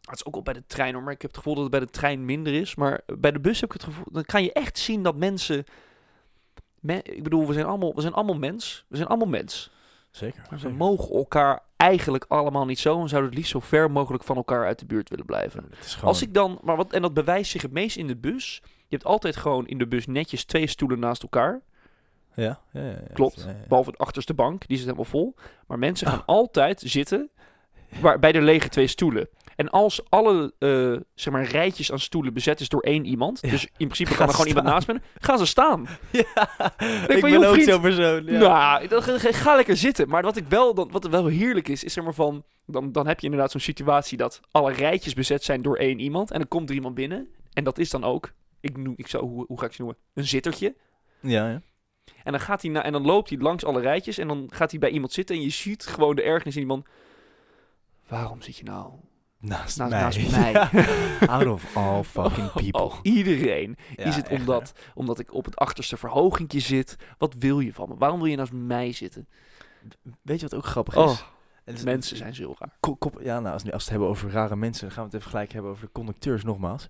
Het 0.01 0.15
is 0.19 0.25
ook 0.25 0.35
al 0.35 0.41
bij 0.41 0.53
de 0.53 0.63
trein 0.67 0.93
hoor, 0.93 1.03
maar 1.03 1.13
ik 1.13 1.21
heb 1.21 1.29
het 1.29 1.39
gevoel 1.39 1.53
dat 1.53 1.63
het 1.63 1.71
bij 1.71 1.79
de 1.79 1.89
trein 1.89 2.25
minder 2.25 2.53
is. 2.53 2.75
Maar 2.75 3.01
bij 3.19 3.31
de 3.31 3.39
bus 3.39 3.59
heb 3.61 3.69
ik 3.73 3.81
het 3.81 3.83
gevoel, 3.89 4.05
dan 4.11 4.23
kan 4.23 4.43
je 4.43 4.53
echt 4.53 4.77
zien 4.79 5.03
dat 5.03 5.15
mensen... 5.15 5.63
ik 7.03 7.23
bedoel, 7.23 7.47
we 7.47 7.53
zijn, 7.53 7.65
allemaal, 7.65 7.95
we 7.95 8.01
zijn 8.01 8.13
allemaal 8.13 8.37
mens. 8.37 8.85
We 8.87 8.95
zijn 8.95 9.07
allemaal 9.07 9.27
mens. 9.27 9.71
Zeker. 10.11 10.41
Maar 10.49 10.59
we 10.59 10.69
mogen 10.69 11.15
elkaar 11.15 11.61
eigenlijk 11.77 12.25
allemaal 12.27 12.65
niet 12.65 12.79
zo. 12.79 13.01
En 13.01 13.09
zouden 13.09 13.29
het 13.29 13.37
liefst 13.37 13.51
zo 13.51 13.59
ver 13.59 13.91
mogelijk 13.91 14.23
van 14.23 14.35
elkaar 14.35 14.65
uit 14.65 14.79
de 14.79 14.85
buurt 14.85 15.09
willen 15.09 15.25
blijven. 15.25 15.65
Gewoon... 15.79 16.09
Als 16.09 16.21
ik 16.21 16.33
dan, 16.33 16.59
maar 16.63 16.75
wat, 16.75 16.93
en 16.93 17.01
dat 17.01 17.13
bewijst 17.13 17.51
zich 17.51 17.61
het 17.61 17.71
meest 17.71 17.97
in 17.97 18.07
de 18.07 18.15
bus. 18.15 18.61
Je 18.63 18.95
hebt 18.95 19.05
altijd 19.05 19.35
gewoon 19.35 19.67
in 19.67 19.77
de 19.77 19.87
bus 19.87 20.07
netjes 20.07 20.43
twee 20.43 20.67
stoelen 20.67 20.99
naast 20.99 21.23
elkaar. 21.23 21.61
Ja, 22.33 22.59
ja, 22.71 22.81
ja, 22.81 22.89
ja. 22.89 23.13
Klopt. 23.13 23.47
Behalve 23.67 23.91
de 23.91 23.97
achterste 23.97 24.33
bank, 24.33 24.67
die 24.67 24.77
zit 24.77 24.85
helemaal 24.85 25.05
vol. 25.05 25.35
Maar 25.67 25.79
mensen 25.79 26.07
gaan 26.07 26.25
altijd 26.25 26.81
zitten 26.85 27.29
waar, 28.01 28.19
bij 28.19 28.31
de 28.31 28.41
lege 28.41 28.69
twee 28.69 28.87
stoelen. 28.87 29.29
En 29.55 29.69
als 29.69 30.01
alle 30.09 30.53
eh, 30.59 30.95
zeg 31.15 31.33
maar, 31.33 31.43
rijtjes 31.43 31.91
aan 31.91 31.99
stoelen 31.99 32.33
bezet 32.33 32.59
is 32.59 32.69
door 32.69 32.81
één 32.81 33.05
iemand, 33.05 33.39
Ja. 33.41 33.49
dus 33.49 33.63
in 33.63 33.69
principe 33.77 34.15
kan 34.15 34.27
er 34.27 34.33
gewoon 34.33 34.47
iemand 34.47 34.65
naast 34.65 34.87
me, 34.87 35.01
gaan 35.19 35.37
ze 35.37 35.45
staan. 35.45 35.87
Ja, 36.11 36.47
ik 37.07 37.19
van, 37.19 37.29
ben 37.29 37.43
ook 37.43 37.59
zo'n 37.59 37.81
persoon. 37.81 38.25
Ja. 38.25 38.39
Nou, 38.39 38.87
dan 38.87 39.01
ga, 39.03 39.55
lekker 39.55 39.77
zitten. 39.77 40.09
Maar 40.09 40.21
wat 40.21 40.37
ik 40.37 40.47
wel, 40.47 40.73
dan, 40.73 40.91
wat 40.91 41.07
wel 41.07 41.25
heerlijk 41.25 41.67
is, 41.67 41.83
is 41.83 41.93
zeg 41.93 42.03
maar 42.03 42.13
van, 42.13 42.43
dan, 42.65 42.91
dan 42.91 43.07
heb 43.07 43.19
je 43.19 43.25
inderdaad 43.25 43.51
zo'n 43.51 43.61
situatie 43.61 44.17
dat 44.17 44.39
alle 44.51 44.71
rijtjes 44.71 45.13
bezet 45.13 45.43
zijn 45.43 45.61
door 45.61 45.77
één 45.77 45.99
iemand. 45.99 46.31
En 46.31 46.37
dan 46.37 46.47
komt 46.47 46.69
er 46.69 46.75
iemand 46.75 46.95
binnen. 46.95 47.27
En 47.53 47.63
dat 47.63 47.77
is 47.77 47.89
dan 47.89 48.03
ook, 48.03 48.31
ik 48.59 48.77
noem, 48.77 48.93
ik 48.95 49.07
zou, 49.07 49.25
hoe, 49.25 49.45
hoe 49.47 49.59
ga 49.59 49.65
ik 49.65 49.73
ze 49.73 49.81
noemen? 49.81 49.99
Een 50.13 50.27
zittertje. 50.27 50.75
ja, 51.19 51.49
ja. 51.49 51.61
En 52.23 52.31
dan, 52.31 52.41
gaat 52.41 52.61
hij 52.61 52.71
na, 52.71 52.83
en 52.83 52.91
dan 52.91 53.05
loopt 53.05 53.29
hij 53.29 53.39
langs 53.39 53.65
alle 53.65 53.81
rijtjes 53.81 54.17
en 54.17 54.27
dan 54.27 54.49
gaat 54.53 54.71
hij 54.71 54.79
bij 54.79 54.89
iemand 54.89 55.13
zitten 55.13 55.35
en 55.35 55.41
je 55.41 55.49
ziet 55.49 55.85
gewoon 55.85 56.15
de 56.15 56.21
ergernis 56.21 56.55
in 56.55 56.61
die 56.61 56.69
man. 56.69 56.85
Waarom 58.09 58.41
zit 58.41 58.55
je 58.57 58.63
nou 58.63 58.93
Naast, 59.39 59.77
naast, 59.77 60.31
mij. 60.31 60.51
naast 60.51 60.71
mij? 60.71 61.27
Out 61.27 61.45
of 61.47 61.75
all 61.77 62.03
fucking 62.03 62.51
people. 62.61 62.81
Oh, 62.81 62.95
iedereen. 63.01 63.75
Ja, 63.95 64.03
is 64.05 64.15
het 64.15 64.27
echt, 64.27 64.39
omdat, 64.39 64.73
omdat 64.93 65.19
ik 65.19 65.33
op 65.33 65.45
het 65.45 65.55
achterste 65.55 65.97
verhogingje 65.97 66.59
zit? 66.59 66.95
Wat 67.17 67.33
wil 67.39 67.59
je 67.59 67.73
van 67.73 67.89
me? 67.89 67.95
Waarom 67.97 68.19
wil 68.19 68.27
je 68.27 68.35
naast 68.35 68.51
mij 68.51 68.91
zitten? 68.91 69.27
Weet 70.21 70.39
je 70.39 70.47
wat 70.47 70.55
ook 70.55 70.65
grappig 70.65 70.97
Oh, 70.97 71.11
is? 71.11 71.25
Het 71.63 71.77
is- 71.77 71.83
mensen 71.83 72.17
zijn 72.17 72.35
zo 72.35 72.55
raar. 72.59 72.77
Kop- 72.79 73.19
ja, 73.23 73.39
nou, 73.39 73.53
als, 73.53 73.63
we 73.63 73.69
het 73.69 73.89
hebben 73.89 74.07
over 74.07 74.29
rare 74.31 74.55
mensen, 74.55 74.81
dan 74.85 74.91
gaan 74.91 75.03
we 75.03 75.09
het 75.09 75.19
even 75.19 75.31
gelijk 75.31 75.51
hebben 75.51 75.71
over 75.71 75.85
de 75.85 75.91
conducteurs 75.91 76.43
nogmaals. 76.43 76.89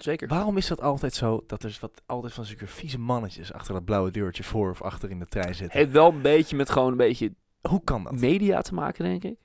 Zeker. 0.00 0.28
Waarom 0.28 0.56
is 0.56 0.66
dat 0.66 0.80
altijd 0.80 1.14
zo, 1.14 1.44
dat 1.46 1.62
er 1.62 1.78
wat, 1.80 2.02
altijd 2.06 2.32
van 2.32 2.44
zulke 2.44 2.66
vieze 2.66 2.98
mannetjes 2.98 3.52
achter 3.52 3.74
dat 3.74 3.84
blauwe 3.84 4.10
deurtje 4.10 4.42
voor 4.44 4.70
of 4.70 4.82
achter 4.82 5.10
in 5.10 5.18
de 5.18 5.26
trein 5.26 5.54
zitten? 5.54 5.78
heeft 5.78 5.92
wel 5.92 6.08
een 6.12 6.22
beetje 6.22 6.56
met 6.56 6.70
gewoon 6.70 6.90
een 6.90 6.96
beetje 6.96 7.34
Hoe 7.68 7.84
kan 7.84 8.04
dat? 8.04 8.12
media 8.12 8.60
te 8.60 8.74
maken, 8.74 9.04
denk 9.04 9.24
ik. 9.24 9.36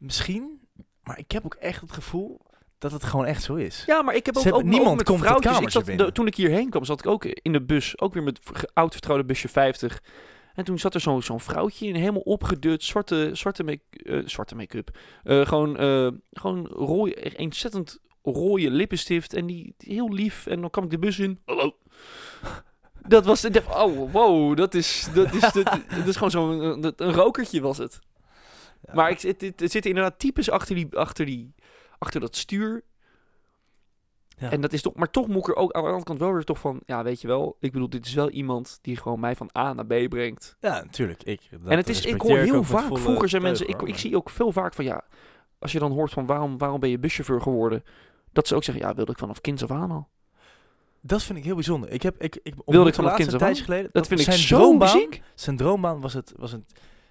Misschien, 0.00 0.60
maar 1.02 1.18
ik 1.18 1.30
heb 1.30 1.44
ook 1.44 1.54
echt 1.54 1.80
het 1.80 1.92
gevoel 1.92 2.40
dat 2.78 2.92
het 2.92 3.04
gewoon 3.04 3.24
echt 3.26 3.42
zo 3.42 3.54
is. 3.54 3.82
Ja, 3.86 4.02
maar 4.02 4.14
ik 4.14 4.26
heb 4.26 4.36
ook, 4.36 4.42
hebben- 4.44 4.62
ook, 4.62 4.68
niemand 4.68 4.90
ook 4.90 4.96
met 4.96 5.06
komt 5.06 5.18
vrouwtjes. 5.20 5.58
Ik 5.60 5.70
zat, 5.70 5.86
de- 5.86 6.12
toen 6.12 6.26
ik 6.26 6.34
hierheen 6.34 6.70
kwam, 6.70 6.84
zat 6.84 6.98
ik 6.98 7.06
ook 7.06 7.24
in 7.24 7.52
de 7.52 7.62
bus. 7.62 8.00
Ook 8.00 8.14
weer 8.14 8.22
met 8.22 8.40
oud 8.72 8.92
vertrouwde 8.92 9.24
busje 9.24 9.48
50. 9.48 10.02
En 10.54 10.64
toen 10.64 10.78
zat 10.78 10.94
er 10.94 11.00
zo'n 11.00 11.22
zo'n 11.22 11.40
vrouwtje 11.40 11.86
in, 11.86 11.94
helemaal 11.94 12.20
opgedut, 12.20 12.82
zwarte, 12.84 13.30
zwarte 13.32 13.62
make- 13.64 14.02
eh, 14.04 14.22
zwarte 14.26 14.54
make-up. 14.54 14.98
Eh, 15.24 15.46
gewoon, 15.46 15.76
eh 15.76 16.08
gewoon 16.32 16.66
rooi, 16.66 17.14
ontzettend 17.36 17.98
rode 18.22 18.70
lippenstift. 18.70 19.32
En 19.34 19.46
die, 19.46 19.74
die 19.76 19.92
heel 19.92 20.12
lief. 20.12 20.46
En 20.46 20.60
dan 20.60 20.70
kwam 20.70 20.84
ik 20.84 20.90
de 20.90 20.98
bus 20.98 21.18
in. 21.18 21.38
Hallo. 21.44 21.76
Dat 23.08 23.24
was, 23.24 23.40
dacht, 23.40 23.68
oh 23.68 24.12
wow, 24.12 24.56
dat 24.56 24.74
is, 24.74 25.08
dat 25.14 25.34
is, 25.34 25.40
dat, 25.62 25.64
dat 25.96 26.06
is 26.06 26.14
gewoon 26.16 26.30
zo'n, 26.30 26.92
een 26.96 27.12
rokertje 27.12 27.60
was 27.60 27.78
het. 27.78 27.98
Ja. 28.82 28.94
Maar 28.94 29.10
ik, 29.10 29.20
het, 29.20 29.40
het, 29.40 29.60
het 29.60 29.70
zit 29.70 29.86
inderdaad 29.86 30.18
typisch 30.18 30.50
achter, 30.50 30.74
die, 30.74 30.96
achter, 30.96 31.26
die, 31.26 31.54
achter 31.98 32.20
dat 32.20 32.36
stuur. 32.36 32.84
Ja. 34.38 34.50
En 34.50 34.60
dat 34.60 34.72
is 34.72 34.82
toch, 34.82 34.94
maar 34.94 35.10
toch 35.10 35.26
moet 35.26 35.36
ik 35.36 35.48
er 35.48 35.56
ook 35.56 35.72
aan 35.72 35.82
de 35.82 35.88
andere 35.88 36.04
kant 36.04 36.18
wel 36.18 36.32
weer 36.32 36.44
toch 36.44 36.58
van, 36.58 36.80
ja, 36.86 37.02
weet 37.02 37.20
je 37.20 37.26
wel, 37.26 37.56
ik 37.60 37.72
bedoel, 37.72 37.88
dit 37.88 38.06
is 38.06 38.14
wel 38.14 38.30
iemand 38.30 38.78
die 38.82 38.96
gewoon 38.96 39.20
mij 39.20 39.36
van 39.36 39.50
A 39.58 39.72
naar 39.72 39.86
B 39.86 40.08
brengt. 40.08 40.56
Ja, 40.60 40.82
natuurlijk. 40.82 41.22
Ik, 41.22 41.40
en 41.50 41.76
het 41.76 41.88
is, 41.88 41.98
ik 41.98 42.04
respecteer 42.04 42.36
hoor 42.36 42.44
heel 42.44 42.64
vaak, 42.64 42.98
vroeger 42.98 43.28
zijn 43.28 43.42
mensen, 43.42 43.68
ik, 43.68 43.82
ik 43.82 43.98
zie 43.98 44.16
ook 44.16 44.30
veel 44.30 44.52
vaak 44.52 44.74
van, 44.74 44.84
ja, 44.84 45.04
als 45.58 45.72
je 45.72 45.78
dan 45.78 45.92
hoort 45.92 46.12
van 46.12 46.26
waarom, 46.26 46.58
waarom 46.58 46.80
ben 46.80 46.90
je 46.90 46.98
buschauffeur 46.98 47.40
geworden, 47.40 47.84
dat 48.32 48.48
ze 48.48 48.54
ook 48.54 48.64
zeggen, 48.64 48.84
ja, 48.84 48.94
wilde 48.94 49.12
ik 49.12 49.18
vanaf 49.18 49.40
kinds 49.40 49.62
af 49.62 49.70
aan 49.70 49.90
al. 49.90 50.08
Dat 51.00 51.22
vind 51.22 51.38
ik 51.38 51.44
heel 51.44 51.54
bijzonder. 51.54 51.90
Ik 51.90 52.02
heb, 52.02 52.22
ik, 52.22 52.38
ik 52.42 52.54
Wilde 52.64 52.88
ik 52.88 52.94
vanaf 52.94 53.14
kinds 53.14 53.32
een 53.32 53.40
af 53.40 53.48
aan? 53.48 53.56
geleden. 53.56 53.90
Dat 53.92 54.06
vind 54.06 54.20
ik 54.20 54.32
zo 54.32 54.56
droombaan, 54.56 54.94
muziek. 54.94 55.22
Zijn 55.34 55.56
droombaan 55.56 56.00
was 56.00 56.12
het, 56.12 56.32
was 56.36 56.56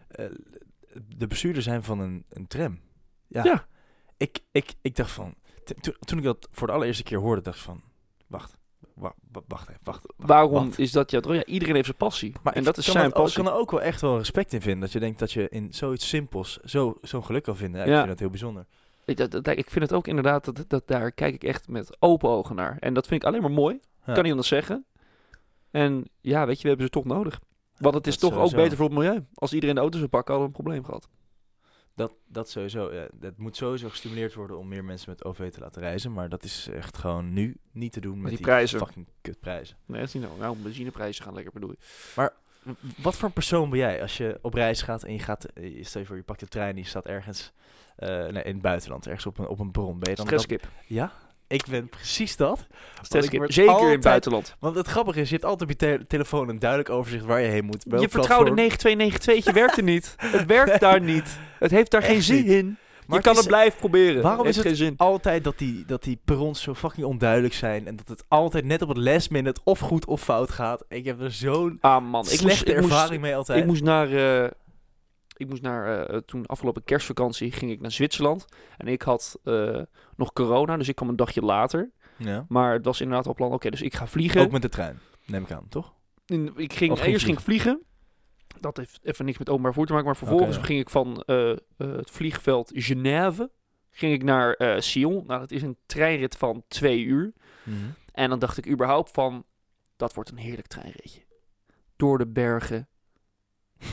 eh, 0.08 0.26
de 1.08 1.28
bestuurder 1.28 1.62
zijn 1.62 1.84
van 1.84 2.00
een, 2.00 2.26
een 2.30 2.48
tram. 2.48 2.80
Ja. 3.28 3.44
Ja. 3.44 3.66
Ik, 4.18 4.40
ik, 4.52 4.74
ik 4.82 4.96
dacht 4.96 5.12
van, 5.12 5.34
to- 5.82 5.92
toen 6.00 6.18
ik 6.18 6.24
dat 6.24 6.48
voor 6.52 6.68
de 6.68 6.74
allereerste 6.74 7.04
keer 7.04 7.18
hoorde, 7.20 7.42
dacht 7.42 7.58
ik 7.58 7.64
van, 7.64 7.82
wacht, 8.28 8.58
wa- 8.94 9.14
wa- 9.32 9.42
wacht 9.48 9.70
even, 9.70 9.82
wacht. 9.84 10.02
wacht, 10.18 10.30
Waarom 10.30 10.66
wacht. 10.66 10.80
is 10.80 10.92
dat 10.92 11.12
jouw? 11.12 11.34
Ja, 11.34 11.46
iedereen 11.46 11.74
heeft 11.74 11.86
zijn 11.86 11.98
passie. 11.98 12.34
Maar 12.44 12.54
en 12.54 12.60
ik 12.60 12.66
dat 12.66 12.78
is 12.78 12.86
zijn 12.86 13.12
passie. 13.12 13.40
Ik 13.40 13.46
kan 13.46 13.54
er 13.54 13.60
ook 13.60 13.72
wel 13.72 13.82
echt 13.82 14.02
wel 14.02 14.18
respect 14.18 14.54
in 14.54 14.62
vinden. 14.62 14.80
Dat 14.82 14.92
je 14.92 15.00
denkt 15.00 15.20
dat 15.20 15.32
je 15.32 15.50
in 15.50 15.74
zoiets 15.74 16.08
simpels 16.08 16.58
zo, 16.58 16.98
zo'n 17.02 17.24
geluk 17.26 17.44
kan 17.44 17.56
vinden. 17.58 17.80
Ja, 17.82 17.88
ik 17.88 17.96
vind 17.96 18.08
dat 18.08 18.20
heel 18.20 18.30
bijzonder. 18.30 18.66
Ik, 19.06 19.18
dat, 19.18 19.32
dat- 19.32 19.48
ik 19.48 19.70
vind 19.70 19.84
het 19.86 19.94
ook 19.94 20.08
inderdaad, 20.08 20.46
dat, 20.46 20.66
dat, 20.68 20.88
daar 20.88 21.12
kijk 21.12 21.34
ik 21.34 21.44
echt 21.44 21.68
met 21.68 21.98
open 22.00 22.30
ogen 22.30 22.56
naar. 22.56 22.78
En 22.80 22.94
dat 22.94 23.08
vind 23.08 23.22
ik 23.22 23.28
alleen 23.28 23.42
maar 23.42 23.52
mooi. 23.52 23.80
Kan 24.06 24.22
niet 24.24 24.32
anders 24.32 24.48
zeggen. 24.48 24.86
En 25.72 26.06
ja, 26.22 26.46
weet 26.46 26.56
je, 26.58 26.62
we 26.62 26.68
hebben 26.68 26.86
ze 26.86 26.92
toch 26.92 27.06
nodig. 27.06 27.40
Want 27.80 27.96
het 27.96 28.08
is 28.08 28.18
dat 28.20 28.30
toch 28.32 28.40
ook 28.40 28.52
beter 28.56 28.78
voor 28.78 28.86
het 28.86 28.96
milieu. 28.98 29.26
Als 29.34 29.54
iedereen 29.54 29.76
de 29.76 29.82
auto 29.82 29.98
zou 29.98 30.10
pakken, 30.10 30.34
hadden 30.34 30.52
we 30.52 30.58
een 30.58 30.64
probleem 30.64 30.86
gehad. 30.86 31.10
Dat, 31.96 32.14
dat 32.28 32.50
sowieso. 32.50 32.94
Ja, 32.94 33.08
dat 33.14 33.38
moet 33.38 33.56
sowieso 33.56 33.90
gestimuleerd 33.90 34.34
worden 34.34 34.58
om 34.58 34.68
meer 34.68 34.84
mensen 34.84 35.10
met 35.10 35.26
OV 35.26 35.52
te 35.52 35.60
laten 35.60 35.82
reizen. 35.82 36.14
Maar 36.14 36.30
dat 36.30 36.44
is 36.44 36.68
echt 36.74 36.98
gewoon 36.98 37.34
nu 37.34 37.58
niet 37.72 37.92
te 37.92 38.00
doen 38.00 38.22
met, 38.22 38.30
die 38.32 38.40
prijzen. 38.40 38.80
fucking 38.80 39.08
kutprijzen. 39.22 39.78
Nee, 39.86 40.00
dat 40.00 40.08
is 40.08 40.14
niet 40.14 40.24
nou. 40.24 40.40
Nou, 40.40 40.58
benzineprijzen 40.58 41.24
gaan 41.24 41.34
lekker 41.34 41.54
bedoel 41.54 41.70
je. 42.16 42.32
Wat 43.02 43.16
voor 43.16 43.28
een 43.28 43.34
persoon 43.34 43.70
ben 43.70 43.80
jij 43.80 44.02
als 44.02 44.18
je 44.18 44.40
op 44.42 44.54
reis 44.54 44.82
gaat 44.82 45.04
en 45.04 45.14
je 45.14 45.20
gaat, 45.20 45.46
eh, 45.46 45.78
je- 45.78 45.84
stel 45.84 46.02
je 46.02 46.08
voor 46.08 46.16
je 46.16 46.24
pakt 46.24 46.40
de 46.40 46.48
trein 46.48 46.76
en 46.76 46.82
je 46.82 46.88
staat 46.88 47.06
ergens 47.06 47.52
eh, 47.96 48.10
nee, 48.10 48.44
in 48.44 48.54
het 48.54 48.62
buitenland, 48.62 49.06
ergens 49.08 49.26
op 49.26 49.38
een, 49.38 49.48
op 49.48 49.60
een. 49.60 49.72
Ben 49.72 49.82
je 49.84 49.96
dan 50.00 50.16
dat- 50.16 50.26
Stresskip. 50.26 50.68
Ja, 50.88 51.12
ik 51.50 51.66
ben 51.70 51.90
precies 51.90 52.36
dat. 52.36 52.68
Zeker 53.02 53.82
in 53.82 53.90
het 53.92 54.02
buitenland. 54.02 54.56
Want 54.60 54.76
het 54.76 54.88
grappige 54.88 55.20
is, 55.20 55.28
je 55.30 55.36
hebt 55.36 55.46
altijd 55.48 55.72
op 55.72 55.80
je 55.80 55.88
te- 55.98 56.06
telefoon 56.08 56.50
een 56.50 56.60
duidelijk 56.60 56.90
overzicht 56.90 57.26
waar 57.26 57.42
je 57.42 57.48
heen 57.48 57.66
moet. 57.66 57.84
welk 57.88 58.02
Je 58.02 58.10
vertrouwde 58.10 58.54
platform. 58.54 58.56
9292 58.56 59.54
werkte 59.54 59.82
niet. 59.82 60.16
Het 60.38 60.46
werkt 60.46 60.80
daar 60.80 61.02
niet. 61.02 61.38
Het 61.60 61.72
heeft 61.72 61.92
daar 61.92 62.02
Echt 62.02 62.12
geen 62.12 62.22
zin 62.22 62.36
niet. 62.36 62.48
in. 62.52 62.78
Maar 63.08 63.18
je 63.18 63.24
kan 63.24 63.34
is 63.34 63.40
het 63.40 63.48
blijven 63.48 63.80
proberen. 63.80 64.22
Waarom 64.22 64.46
heeft 64.46 64.58
is 64.58 64.64
het 64.64 64.68
geen 64.68 64.86
zin. 64.86 64.94
altijd 64.98 65.44
dat 65.44 65.58
die, 65.58 65.86
dat 65.86 66.04
die 66.04 66.20
perrons 66.26 66.62
zo 66.62 66.74
fucking 66.74 67.06
onduidelijk 67.06 67.54
zijn 67.54 67.88
en 67.88 67.96
dat 67.96 68.08
het 68.08 68.24
altijd 68.28 68.66
net 68.66 68.82
op 68.82 68.88
het 68.88 68.98
last 68.98 69.30
minute 69.30 69.62
of 69.64 69.80
goed 69.80 70.06
of 70.06 70.22
fout 70.22 70.50
gaat? 70.52 70.84
Ik 70.90 71.06
heb 71.06 71.22
er 71.22 71.32
zo'n 71.32 71.78
Ah 71.82 72.04
man, 72.10 72.22
ik 72.24 72.28
slechte 72.30 72.46
moest, 72.48 72.68
ik 72.68 72.76
moest, 72.82 72.92
ervaring 72.92 73.22
mee 73.22 73.36
altijd. 73.36 73.60
Ik 73.60 73.66
moest 73.66 73.84
naar, 73.84 74.12
eh, 74.44 74.50
ik 75.40 75.50
moest 75.50 75.62
naar 75.62 76.08
eh, 76.08 76.18
toen 76.18 76.46
afgelopen 76.46 76.84
kerstvakantie 76.84 77.52
ging 77.52 77.72
ik 77.72 77.82
naar 77.82 77.92
Zwitserland. 77.92 78.46
En 78.78 78.88
ik 78.88 79.02
had 79.02 79.40
eh, 79.44 79.82
nog 80.16 80.34
corona, 80.34 80.78
dus 80.78 80.88
ik 80.88 80.96
kwam 80.96 81.10
een 81.10 81.16
dagje 81.16 81.42
later. 81.42 81.92
ja. 82.18 82.46
Maar 82.50 82.74
het 82.74 82.86
was 82.86 83.02
inderdaad 83.02 83.28
al 83.28 83.34
plan, 83.34 83.52
oké, 83.54 83.70
dus 83.70 83.82
ik 83.82 83.96
ga 83.96 84.08
vliegen. 84.08 84.42
Ook 84.42 84.52
met 84.52 84.62
de 84.62 84.70
trein, 84.70 85.00
neem 85.26 85.44
ik 85.44 85.52
aan, 85.52 85.66
toch? 85.70 85.94
In- 86.26 86.54
ik 86.56 86.74
ging, 86.74 87.00
eerst 87.00 87.26
ging 87.26 87.42
vliegen. 87.42 87.84
Dat 88.60 88.78
heeft 88.78 89.00
even 89.04 89.26
niks 89.26 89.38
met 89.38 89.50
openbaar 89.50 89.74
vervoer 89.74 89.88
te 89.88 89.94
maken. 89.94 90.08
Maar 90.08 90.18
vervolgens 90.18 90.56
ja. 90.56 90.64
ging 90.64 90.80
ik 90.80 90.90
van 90.90 91.24
eh, 91.26 91.52
eh, 91.52 91.58
het 91.78 92.12
vliegveld 92.12 92.72
Genève 92.74 93.52
ging 93.90 94.14
ik 94.14 94.24
naar 94.24 94.54
eh, 94.54 94.80
Sion. 94.80 95.24
Nou, 95.28 95.40
dat 95.40 95.52
is 95.52 95.62
een 95.62 95.78
treinrit 95.86 96.36
van 96.38 96.64
twee 96.68 97.04
uur. 97.04 97.34
En 98.12 98.30
dan 98.30 98.40
dacht 98.40 98.58
ik 98.58 98.68
überhaupt 98.68 99.12
van, 99.12 99.46
dat 99.96 100.14
wordt 100.14 100.30
een 100.30 100.38
heerlijk 100.38 100.68
treinritje. 100.68 101.22
Door 101.96 102.18
de 102.18 102.28
bergen, 102.28 102.88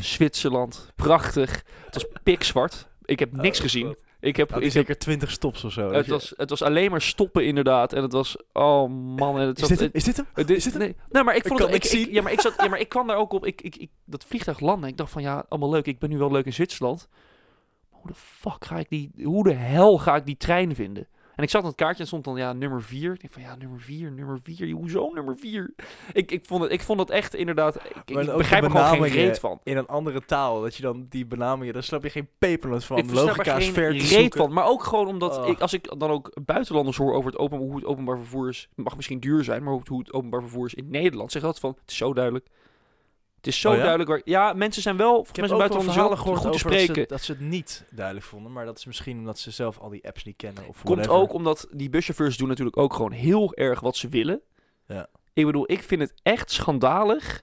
Zwitserland, 0.00 0.92
prachtig. 0.96 1.62
Het 1.84 1.94
was 1.94 2.06
pikzwart. 2.22 2.88
Ik 3.04 3.18
heb 3.18 3.32
niks 3.32 3.56
Oh, 3.58 3.62
gezien. 3.64 3.96
Ik 4.20 4.36
heb, 4.36 4.48
ik 4.50 4.54
ik 4.56 4.62
heb, 4.62 4.70
zeker 4.72 4.98
20 4.98 5.30
stops 5.30 5.64
of 5.64 5.72
zo. 5.72 5.92
het, 5.92 6.04
je- 6.06 6.10
was, 6.12 6.32
het 6.36 6.50
was 6.50 6.62
alleen 6.62 6.90
maar 6.90 7.02
stoppen 7.02 7.44
inderdaad. 7.46 7.92
En 7.92 8.02
het 8.02 8.12
was, 8.12 8.36
oh 8.52 8.90
man. 9.16 9.38
En 9.38 9.46
het 9.46 9.60
is, 9.60 9.68
zat, 9.68 9.78
dit 9.78 9.94
is 9.94 10.04
dit 10.04 10.16
hem? 10.16 10.26
het 10.34 10.50
is- 10.50 10.64
dit 10.64 10.72
hem? 10.72 10.82
nee, 10.82 10.96
nou, 11.08 11.24
maar 11.24 11.34
ik 11.36 11.40
Ik 11.42 11.46
vond 11.48 11.60
kan 11.60 11.68
het, 11.70 11.76
ik, 11.76 11.82
niks 11.82 11.94
ik- 11.94 12.04
zien. 12.04 12.14
ja, 12.14 12.22
maar 12.22 12.32
ik 12.32 12.40
zat, 12.40 12.54
ja, 12.58 12.68
maar 12.68 12.80
ik 12.80 12.88
kwam 12.88 13.06
daar 13.06 13.16
ook 13.16 13.32
op. 13.32 13.46
Ik, 13.46 13.60
ik, 13.62 13.76
ik, 13.76 13.90
dat 14.04 14.24
vliegtuig 14.24 14.60
landen. 14.60 14.88
Ik 14.90 14.96
dacht 14.96 15.10
van 15.12 15.22
ja, 15.22 15.44
allemaal 15.48 15.70
leuk. 15.70 15.86
Ik 15.86 15.98
ben 15.98 16.10
nu 16.10 16.18
wel 16.18 16.30
leuk 16.32 16.44
in 16.46 16.52
Zwitserland. 16.52 17.08
Maar 17.90 18.00
hoe 18.00 18.10
de 18.10 18.16
fuck 18.16 18.64
ga 18.64 18.78
ik 18.78 18.88
die, 18.88 19.10
hoe 19.24 19.44
de 19.44 19.52
hel 19.52 19.98
ga 19.98 20.16
ik 20.16 20.26
die 20.26 20.36
trein 20.36 20.74
vinden? 20.74 21.08
En 21.36 21.42
ik 21.42 21.50
zat 21.50 21.62
aan 21.62 21.68
het 21.68 21.76
kaartje 21.76 22.00
en 22.00 22.06
stond 22.06 22.24
dan 22.24 22.36
ja, 22.36 22.52
nummer 22.52 22.82
4. 22.82 23.12
Ik 23.12 23.20
denk 23.20 23.32
van 23.32 23.42
ja, 23.42 23.56
nummer 23.56 23.80
4, 23.80 24.12
nummer 24.12 24.38
4. 24.42 24.70
Hoezo 24.70 25.10
nummer 25.14 25.38
4? 25.38 25.74
Ik, 26.12 26.30
ik, 26.30 26.44
vond 26.44 26.62
het, 26.62 26.72
ik 26.72 26.80
vond 26.80 27.00
het 27.00 27.10
echt 27.10 27.34
inderdaad. 27.34 27.74
Ik, 27.74 27.82
ik 28.16 28.36
begrijp 28.36 28.64
er 28.64 28.70
gewoon 28.70 29.08
geen 29.08 29.08
reet 29.08 29.38
van. 29.38 29.60
In 29.62 29.76
een 29.76 29.86
andere 29.86 30.24
taal, 30.24 30.60
dat 30.60 30.76
je 30.76 30.82
dan 30.82 31.06
die 31.08 31.26
benamingen, 31.26 31.74
daar 31.74 31.82
snap 31.82 32.02
je 32.02 32.10
geen 32.10 32.28
pepernoot 32.38 32.84
van. 32.84 32.98
ik 32.98 33.06
er 33.06 33.14
Logica 33.14 33.56
is 33.56 33.68
ver 33.68 33.98
te 33.98 34.06
reet 34.06 34.34
van. 34.34 34.52
Maar 34.52 34.66
ook 34.66 34.82
gewoon 34.82 35.06
omdat 35.06 35.38
Oh. 35.38 35.48
ik, 35.48 35.60
als 35.60 35.72
ik 35.72 35.98
dan 35.98 36.10
ook 36.10 36.30
buitenlanders 36.44 36.96
hoor 36.96 37.14
over 37.14 37.30
het 37.30 37.40
open, 37.40 37.58
hoe 37.58 37.74
het 37.74 37.84
openbaar 37.84 38.18
vervoer 38.18 38.48
is. 38.48 38.68
Het 38.76 38.84
mag 38.84 38.96
misschien 38.96 39.20
duur 39.20 39.44
zijn, 39.44 39.62
maar 39.62 39.70
hoe 39.70 39.80
het, 39.80 39.88
hoe 39.88 39.98
het 39.98 40.12
openbaar 40.12 40.40
vervoer 40.40 40.66
is 40.66 40.74
in 40.74 40.90
Nederland. 40.90 41.32
Zeg 41.32 41.42
dat 41.42 41.58
van, 41.58 41.70
het 41.80 41.90
is 41.90 41.96
zo 41.96 42.12
duidelijk. 42.12 42.46
Het 43.36 43.46
is 43.46 43.60
zo 43.60 43.68
Oh 43.70 43.74
ja? 43.76 43.80
duidelijk. 43.80 44.10
Waar, 44.10 44.20
ja, 44.24 44.52
mensen 44.52 44.82
zijn 44.82 44.96
wel, 44.96 45.26
Ik 45.28 45.36
heb 45.36 45.50
ook 45.50 45.68
wel 45.68 45.80
verhalen 45.82 46.18
gehoord 46.18 46.36
goed 46.38 46.46
te 46.46 46.50
dat 46.50 46.72
spreken. 46.72 46.94
ze, 46.94 47.04
dat 47.08 47.22
ze 47.22 47.32
het 47.32 47.40
niet 47.40 47.84
duidelijk 47.90 48.26
vonden. 48.26 48.52
Maar 48.52 48.64
dat 48.64 48.78
is 48.78 48.84
misschien 48.84 49.18
omdat 49.18 49.38
ze 49.38 49.50
zelf 49.50 49.78
al 49.78 49.88
die 49.88 50.06
apps 50.06 50.24
niet 50.24 50.36
kennen. 50.36 50.68
Of 50.68 50.82
Komt 50.82 50.98
whatever. 50.98 51.12
ook 51.22 51.32
omdat 51.32 51.68
die 51.70 51.90
buschauffeurs 51.90 52.36
doen 52.36 52.48
natuurlijk 52.48 52.76
ook 52.76 52.94
gewoon 52.94 53.12
heel 53.12 53.54
erg 53.54 53.80
wat 53.80 53.96
ze 53.96 54.08
willen. 54.08 54.40
Ja. 54.86 55.06
Ik 55.32 55.46
bedoel, 55.46 55.70
ik 55.72 55.82
vind 55.82 56.00
het 56.00 56.14
echt 56.22 56.50
schandalig 56.50 57.42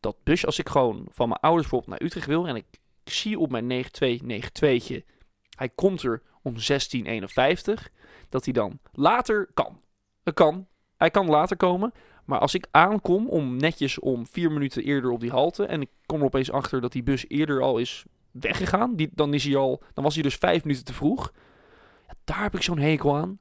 dat 0.00 0.16
bus, 0.22 0.46
als 0.46 0.58
ik 0.58 0.68
gewoon 0.68 1.06
van 1.10 1.28
mijn 1.28 1.40
ouders 1.40 1.68
bijvoorbeeld 1.68 1.98
naar 2.00 2.08
Utrecht 2.08 2.26
wil 2.26 2.46
en 2.46 2.56
ik, 2.56 2.64
ik 3.04 3.12
zie 3.12 3.38
op 3.38 3.50
mijn 3.50 3.84
9292'tje, 3.84 5.02
hij 5.56 5.68
komt 5.74 6.02
er 6.02 6.22
om 6.42 6.52
1651, 6.54 7.88
dat 8.28 8.44
hij 8.44 8.52
dan 8.52 8.78
later 8.92 9.50
kan. 9.54 9.80
Het 10.24 10.34
kan. 10.34 10.66
Hij 10.96 11.10
kan 11.10 11.26
later 11.26 11.56
komen. 11.56 11.92
Maar 12.28 12.38
als 12.38 12.54
ik 12.54 12.66
aankom 12.70 13.28
om 13.28 13.56
netjes 13.56 13.98
om 13.98 14.26
vier 14.26 14.52
minuten 14.52 14.82
eerder 14.82 15.10
op 15.10 15.20
die 15.20 15.30
halte 15.30 15.64
en 15.66 15.80
ik 15.80 15.88
kom 16.06 16.18
er 16.18 16.24
opeens 16.24 16.50
achter 16.52 16.80
dat 16.80 16.92
die 16.92 17.02
bus 17.02 17.24
eerder 17.28 17.62
al 17.62 17.78
is 17.78 18.04
weggegaan. 18.30 18.96
Die, 18.96 19.10
dan, 19.14 19.34
is 19.34 19.44
hij 19.44 19.56
al, 19.56 19.82
dan 19.94 20.04
was 20.04 20.14
hij 20.14 20.22
dus 20.22 20.34
vijf 20.34 20.62
minuten 20.64 20.84
te 20.84 20.92
vroeg. 20.94 21.32
Ja, 22.06 22.14
daar 22.24 22.42
heb 22.42 22.54
ik 22.54 22.62
zo'n 22.62 22.78
hekel 22.78 23.16
aan. 23.16 23.38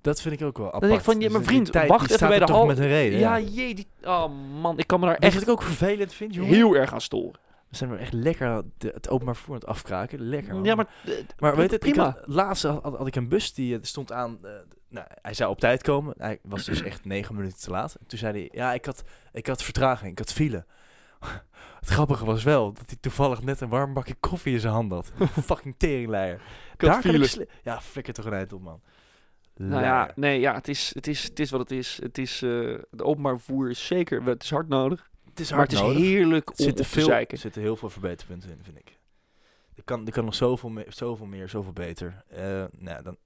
Dat 0.00 0.20
vind 0.20 0.40
ik 0.40 0.46
ook 0.46 0.58
wel 0.58 0.66
apart. 0.66 0.82
denk 0.82 0.94
ik 0.98 1.00
van, 1.04 1.14
ja, 1.14 1.20
Dus 1.20 1.32
mijn 1.32 1.44
vriend, 1.44 1.72
tijd, 1.72 1.88
wacht 1.88 2.10
even 2.10 2.28
bij 2.28 2.38
de 2.38 2.44
toch 2.44 2.56
hal- 2.56 2.66
met 2.66 2.78
een 2.78 2.86
reden. 2.86 3.18
Ja, 3.18 3.36
Ja, 3.36 3.46
jee. 3.48 3.74
Die, 3.74 3.86
oh 4.02 4.26
man, 4.60 4.78
ik 4.78 4.86
kan 4.86 5.00
me 5.00 5.06
daar 5.06 5.14
echt 5.16 5.34
wat 5.34 5.42
ik 5.42 5.48
ook 5.48 5.62
vervelend 5.62 6.12
vind, 6.12 6.34
jongen? 6.34 6.54
heel 6.54 6.74
erg 6.76 6.92
aan 6.92 7.00
storen. 7.00 7.40
We 7.68 7.76
zijn 7.76 7.90
er 7.90 7.98
echt 7.98 8.12
lekker 8.12 8.62
de, 8.78 8.90
het 8.94 9.08
openbaar 9.08 9.34
vervoer 9.36 9.54
aan 9.54 9.60
het 9.60 9.68
afkraken. 9.68 10.20
Lekker, 10.20 10.54
man. 10.54 10.64
Ja, 10.64 10.74
maar, 10.74 10.86
eh, 11.04 11.12
Maar 11.38 11.56
weet 11.56 11.70
het, 11.70 11.80
prima. 11.80 12.04
Had, 12.04 12.22
laatst 12.26 12.62
had, 12.62 12.82
had- 12.82 12.96
had 12.96 13.06
ik 13.06 13.16
een 13.16 13.28
bus 13.28 13.54
die 13.54 13.74
eh, 13.74 13.78
stond 13.82 14.12
aan. 14.12 14.38
eh, 14.42 14.50
nou, 14.88 15.06
hij 15.22 15.34
zou 15.34 15.50
op 15.50 15.60
tijd 15.60 15.82
komen. 15.82 16.14
Hij 16.18 16.38
was 16.42 16.64
dus 16.64 16.82
echt 16.82 17.04
negen 17.04 17.34
minuten 17.34 17.58
te 17.58 17.70
laat. 17.70 17.94
En 17.94 18.06
toen 18.06 18.18
zei 18.18 18.32
hij: 18.32 18.48
Ja, 18.52 18.72
ik 18.72 18.84
had, 18.84 19.04
ik 19.32 19.46
had 19.46 19.62
vertraging, 19.62 20.10
ik 20.10 20.18
had 20.18 20.32
file. 20.32 20.64
Het 21.80 21.88
grappige 21.88 22.24
was 22.24 22.42
wel 22.42 22.72
dat 22.72 22.84
hij 22.86 22.96
toevallig 23.00 23.42
net 23.42 23.60
een 23.60 23.68
warm 23.68 23.92
bakje 23.92 24.14
koffie 24.20 24.52
in 24.52 24.60
zijn 24.60 24.72
hand 24.72 24.92
had. 24.92 25.12
Fucking 25.44 25.74
teringleier. 25.78 26.40
Daar 26.76 27.00
kan 27.02 27.14
ik 27.14 27.46
Ja, 27.62 27.80
flikker 27.80 28.14
toch 28.14 28.24
een 28.24 28.32
eind 28.32 28.52
op, 28.52 28.62
man. 28.62 28.80
Nou 29.54 29.82
ja, 29.82 30.12
nee, 30.14 30.40
ja, 30.40 30.54
het 30.54 30.68
is, 30.68 30.90
het 30.94 31.06
is, 31.06 31.22
het 31.22 31.40
is 31.40 31.50
wat 31.50 31.60
het 31.60 31.70
is. 31.70 31.98
Het 32.02 32.18
is, 32.18 32.42
eh 32.42 32.78
het 32.90 33.02
openbaar 33.02 33.36
vervoer 33.36 33.70
is 33.70 33.86
zeker, 33.86 34.22
het 34.22 34.42
is 34.42 34.50
hard 34.50 34.68
nodig. 34.68 35.10
het 35.24 35.40
is 35.40 35.50
maar 35.50 35.58
hard 35.58 35.70
het 35.70 35.80
is 35.80 35.96
heerlijk 35.96 36.50
Er 36.56 36.66
om 36.66 36.74
te 36.74 36.84
veel, 36.84 37.10
er 37.10 37.26
zitten 37.36 37.62
heel 37.62 37.76
veel 37.76 37.90
verbeterpunten 37.90 38.50
in, 38.50 38.58
vind 38.62 38.78
ik. 38.78 38.98
Er 39.74 39.84
kan, 39.84 40.06
er 40.06 40.12
kan 40.12 40.24
nog 40.24 40.34
zoveel 40.34 40.68
meer, 40.68 40.86
zoveel, 40.88 41.26
meer, 41.26 41.48
zoveel 41.48 41.72
beter. 41.72 42.22
Eh 42.28 42.64
nou, 42.78 43.02
dan, 43.02 43.16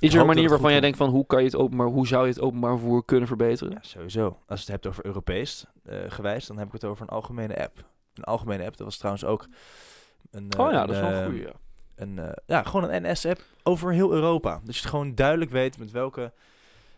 Is 0.00 0.14
er 0.14 0.20
een 0.20 0.26
manier 0.26 0.48
waarvan 0.48 0.70
jij 0.70 0.80
denkt 0.80 0.96
van 0.96 1.08
hoe 1.08 1.26
kan 1.26 1.38
je 1.38 1.44
het 1.46 1.56
openbaar, 1.56 1.86
hoe 1.86 2.06
zou 2.06 2.22
je 2.26 2.32
het 2.32 2.40
openbaar 2.40 2.70
vervoer 2.78 3.04
kunnen 3.04 3.28
verbeteren? 3.28 3.72
Ja, 3.72 3.78
sowieso. 3.82 4.24
Als 4.46 4.58
je 4.60 4.64
het 4.64 4.68
hebt 4.68 4.86
over 4.86 5.06
Europees 5.06 5.66
eh 5.84 5.96
gewijs, 6.08 6.46
dan 6.46 6.58
heb 6.58 6.66
ik 6.66 6.72
het 6.72 6.84
over 6.84 7.02
een 7.02 7.08
algemene 7.08 7.62
app. 7.62 7.84
Een 8.14 8.24
algemene 8.24 8.64
app, 8.64 8.76
dat 8.76 8.86
was 8.86 8.96
trouwens 8.96 9.24
ook 9.24 9.46
een... 10.30 10.50
eh, 10.50 10.64
oh 10.64 10.72
ja, 10.72 10.86
dat 10.86 10.94
is 10.94 11.00
wel 11.02 11.10
eh, 11.10 11.18
een 11.18 11.24
goeie. 11.24 11.42
Ja. 11.42 11.52
Een, 11.96 12.18
eh, 12.18 12.32
ja, 12.46 12.62
gewoon 12.62 12.90
een 12.90 13.02
NS-app 13.10 13.40
over 13.62 13.92
heel 13.92 14.12
Europa. 14.12 14.60
Dus 14.64 14.74
je 14.74 14.80
het 14.80 14.90
gewoon 14.90 15.14
duidelijk 15.14 15.50
weet 15.50 15.78
met 15.78 15.90
welke, 15.90 16.32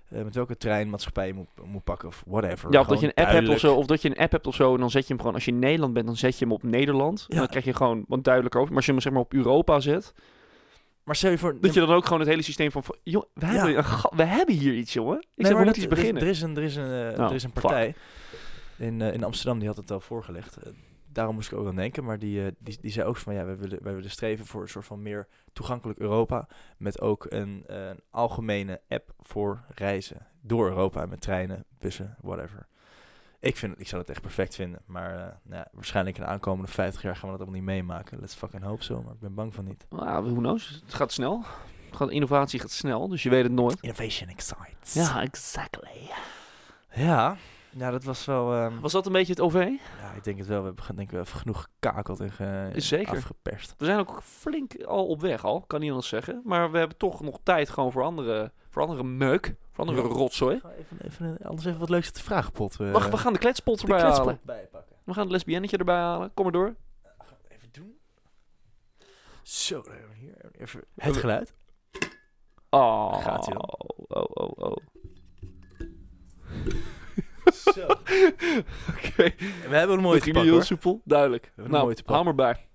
eh, 0.09 0.23
met 0.23 0.35
welke 0.35 0.57
treinmaatschappij 0.57 1.27
je 1.27 1.35
moet, 1.35 1.49
moet 1.65 1.85
pakken 1.85 2.09
of 2.09 2.23
whatever. 2.27 2.73
Ja, 2.73 2.81
of 2.81 2.87
dat 2.87 3.01
je 3.01 3.07
een 3.07 3.11
app 3.15 3.17
hebt 3.19 3.29
of 3.29 3.33
duidelijk. 3.33 3.61
zo, 3.61 3.75
of 3.75 3.87
dat 3.87 4.03
je 4.03 4.09
een 4.11 4.17
app 4.17 4.33
hebt 4.33 4.47
of 4.47 4.55
zo, 4.55 4.75
en 4.75 4.81
dan 4.81 4.91
zet 4.91 5.03
je 5.03 5.09
hem 5.09 5.19
gewoon, 5.19 5.35
als 5.35 5.45
je 5.45 5.51
in 5.51 5.59
Nederland 5.59 5.93
bent, 5.93 6.07
dan 6.07 6.17
zet 6.17 6.39
je 6.39 6.45
hem 6.45 6.55
op 6.55 6.63
Nederland. 6.63 7.21
En 7.29 7.35
Ja. 7.35 7.39
dan 7.39 7.49
krijg 7.49 7.65
je 7.65 7.75
gewoon 7.75 8.05
wat 8.09 8.25
duidelijker 8.25 8.61
over. 8.61 8.73
Maar 8.73 8.79
als 8.83 8.87
je 8.87 8.93
hem 8.93 9.03
zeg 9.03 9.13
maar 9.13 9.23
op 9.23 9.33
Europa 9.35 9.81
zet, 9.81 10.13
Maar 11.07 11.17
stel 11.17 11.31
je 11.31 11.39
voor... 11.39 11.61
dat 11.61 11.75
je 11.75 11.81
dan 11.81 11.91
ook 11.91 12.05
gewoon 12.05 12.21
het 12.21 12.29
hele 12.29 12.43
systeem 12.43 12.71
van, 12.71 12.83
joh, 13.03 13.23
we, 13.35 13.47
Ja. 13.47 13.53
hebben, 13.53 13.77
een 13.77 13.85
ga- 13.85 14.13
we 14.17 14.25
hebben 14.25 14.55
hier 14.55 14.75
iets, 14.75 14.93
jongen. 14.93 15.19
Ik 15.19 15.27
Nee, 15.37 15.47
zeg, 15.47 15.57
we 15.59 15.65
moeten 15.65 15.83
iets 15.83 15.91
beginnen. 15.95 16.23
Er 16.23 16.29
is 16.29 16.43
een, 16.43 16.57
er 16.57 16.63
is 16.63 16.77
een, 16.77 17.13
eh, 17.13 17.19
Oh, 17.21 17.29
er 17.29 17.35
is 17.35 17.43
een 17.45 17.51
fuck. 17.51 17.61
partij 17.63 17.95
in, 18.77 19.01
eh, 19.01 19.13
in 19.13 19.25
Amsterdam, 19.25 19.59
die 19.59 19.69
had 19.69 19.77
het 19.77 19.91
al 19.91 20.01
voorgelegd. 20.01 20.57
Eh, 20.57 20.73
daarom 21.13 21.35
moest 21.35 21.53
ik 21.53 21.59
ook 21.59 21.67
aan 21.67 21.77
denken. 21.77 22.05
Maar 22.05 22.19
die, 22.19 22.45
eh, 22.45 22.51
die, 22.59 22.79
die 22.81 22.91
zei 22.91 23.07
ook 23.09 23.17
van 23.17 23.35
ja, 23.35 23.45
wij 23.45 23.57
willen, 23.59 23.79
wij 23.83 23.95
willen 23.95 24.11
streven 24.11 24.47
voor 24.47 24.63
een 24.63 24.69
soort 24.69 24.85
van 24.87 25.03
meer 25.03 25.29
toegankelijk 25.53 25.99
Europa. 25.99 26.49
Met 26.79 27.01
ook 27.01 27.27
een, 27.29 27.65
eh, 27.67 27.87
een 27.89 28.01
algemene 28.11 28.81
app 28.89 29.13
voor 29.21 29.61
reizen 29.75 30.27
door 30.41 30.69
Europa 30.69 31.07
met 31.07 31.21
treinen, 31.21 31.65
bussen, 31.79 32.17
whatever. 32.21 32.67
Ik, 33.41 33.57
vind, 33.57 33.81
ik 33.81 33.89
zou 33.89 34.01
het 34.01 34.11
echt 34.11 34.21
perfect 34.21 34.55
vinden. 34.55 34.81
Maar 34.87 35.11
eh, 35.15 35.19
nou 35.43 35.57
ja, 35.57 35.69
waarschijnlijk 35.73 36.17
in 36.17 36.23
de 36.23 36.29
aankomende 36.29 36.71
50 36.71 37.03
jaar 37.03 37.17
gaan 37.17 37.25
we 37.31 37.37
dat 37.39 37.47
allemaal 37.47 37.61
niet 37.61 37.69
meemaken. 37.71 38.19
Let's 38.21 38.35
fucking 38.35 38.63
hope 38.63 38.83
so, 38.85 39.03
maar 39.03 39.13
ik 39.13 39.21
ben 39.21 39.35
bang 39.35 39.55
van 39.55 39.65
niet. 39.65 39.87
Nou, 39.91 40.25
who 40.25 40.35
knows? 40.35 40.81
Het 40.85 40.95
gaat 40.95 41.13
snel. 41.13 41.43
Innovatie 42.09 42.61
gaat 42.61 42.71
snel, 42.71 43.09
dus 43.09 43.23
je 43.23 43.31
weet 43.31 43.43
het 43.43 43.53
nooit. 43.53 43.79
Innovation 43.81 44.29
excites. 44.29 44.93
Ja, 44.93 45.23
exactly. 45.23 46.11
Ja, 46.95 47.37
ja 47.71 47.91
dat 47.91 48.05
was 48.05 48.25
wel... 48.25 48.53
ehm, 48.55 48.81
Was 48.81 48.93
dat 48.93 49.07
een 49.07 49.13
beetje 49.13 49.33
het 49.33 49.41
OV? 49.41 49.55
Ja, 50.01 50.13
ik 50.17 50.25
denk 50.25 50.39
het 50.39 50.47
wel. 50.47 50.59
We 50.61 50.65
hebben 50.67 50.85
denk 50.97 51.01
ik 51.09 51.11
wel 51.11 51.21
even 51.25 51.39
genoeg 51.39 51.63
gekakeld 51.63 52.21
en 52.21 52.33
ge- 52.33 52.73
Zeker. 52.77 53.17
afgeperst. 53.17 53.75
We 53.79 53.85
zijn 53.85 53.99
ook 53.99 54.21
flink 54.23 54.83
al 54.85 55.07
op 55.07 55.21
weg 55.21 55.45
al, 55.45 55.61
kan 55.67 55.81
niet 55.81 55.91
anders 55.91 56.09
zeggen. 56.09 56.41
Maar 56.45 56.71
we 56.71 56.79
hebben 56.79 56.97
toch 56.97 57.21
nog 57.21 57.39
tijd 57.43 57.71
gewoon 57.71 57.93
voor 57.93 58.03
andere, 58.03 58.53
voor 58.71 58.83
andere 58.83 59.05
meuk, 59.05 59.55
andere 59.79 60.03
Ja. 60.03 60.15
rotzooi. 60.15 60.55
Even, 60.79 60.99
even, 61.07 61.39
anders 61.43 61.67
even 61.67 61.79
wat 61.81 61.89
leuks 61.89 62.11
te 62.11 62.23
vragen, 62.23 62.53
pot. 62.53 62.73
eh, 62.73 62.79
We, 62.79 63.11
we 63.11 63.17
gaan 63.17 63.33
de 63.33 63.39
kletspot 63.39 63.81
erbij 63.81 63.99
kletspot 63.99 64.27
halen. 64.27 64.41
bijpakken. 64.43 64.97
We 65.05 65.13
gaan 65.13 65.23
het 65.23 65.33
lesbiennetje 65.33 65.77
erbij 65.77 65.95
halen. 65.97 66.35
Kom 66.35 66.45
maar 66.45 66.53
door. 66.53 66.75
Even 67.49 67.69
doen. 67.73 67.99
Zo, 69.43 69.83
we 69.83 69.91
hier 70.19 70.35
even 70.59 70.83
het 70.95 71.17
geluid. 71.17 71.55
Oh, 72.71 73.23
Gaat-ie 73.23 73.53
dan? 73.53 73.63
oh, 74.09 74.25
oh, 74.29 74.51
oh. 74.55 74.77
Zo. 77.53 77.87
Oké, 77.87 79.35
We 79.69 79.77
hebben 79.77 79.97
een 79.97 80.03
mooie 80.03 80.21
te 80.21 80.31
pakken, 80.31 80.53
heel 80.53 80.63
soepel. 80.63 81.01
Duidelijk. 81.05 81.45
hebben 81.45 81.65
een 81.65 81.71
Nou, 81.71 81.83
mooie 81.83 81.95
te 81.97 82.03
hou 82.07 82.25
maar 82.25 82.35
bij. 82.35 82.69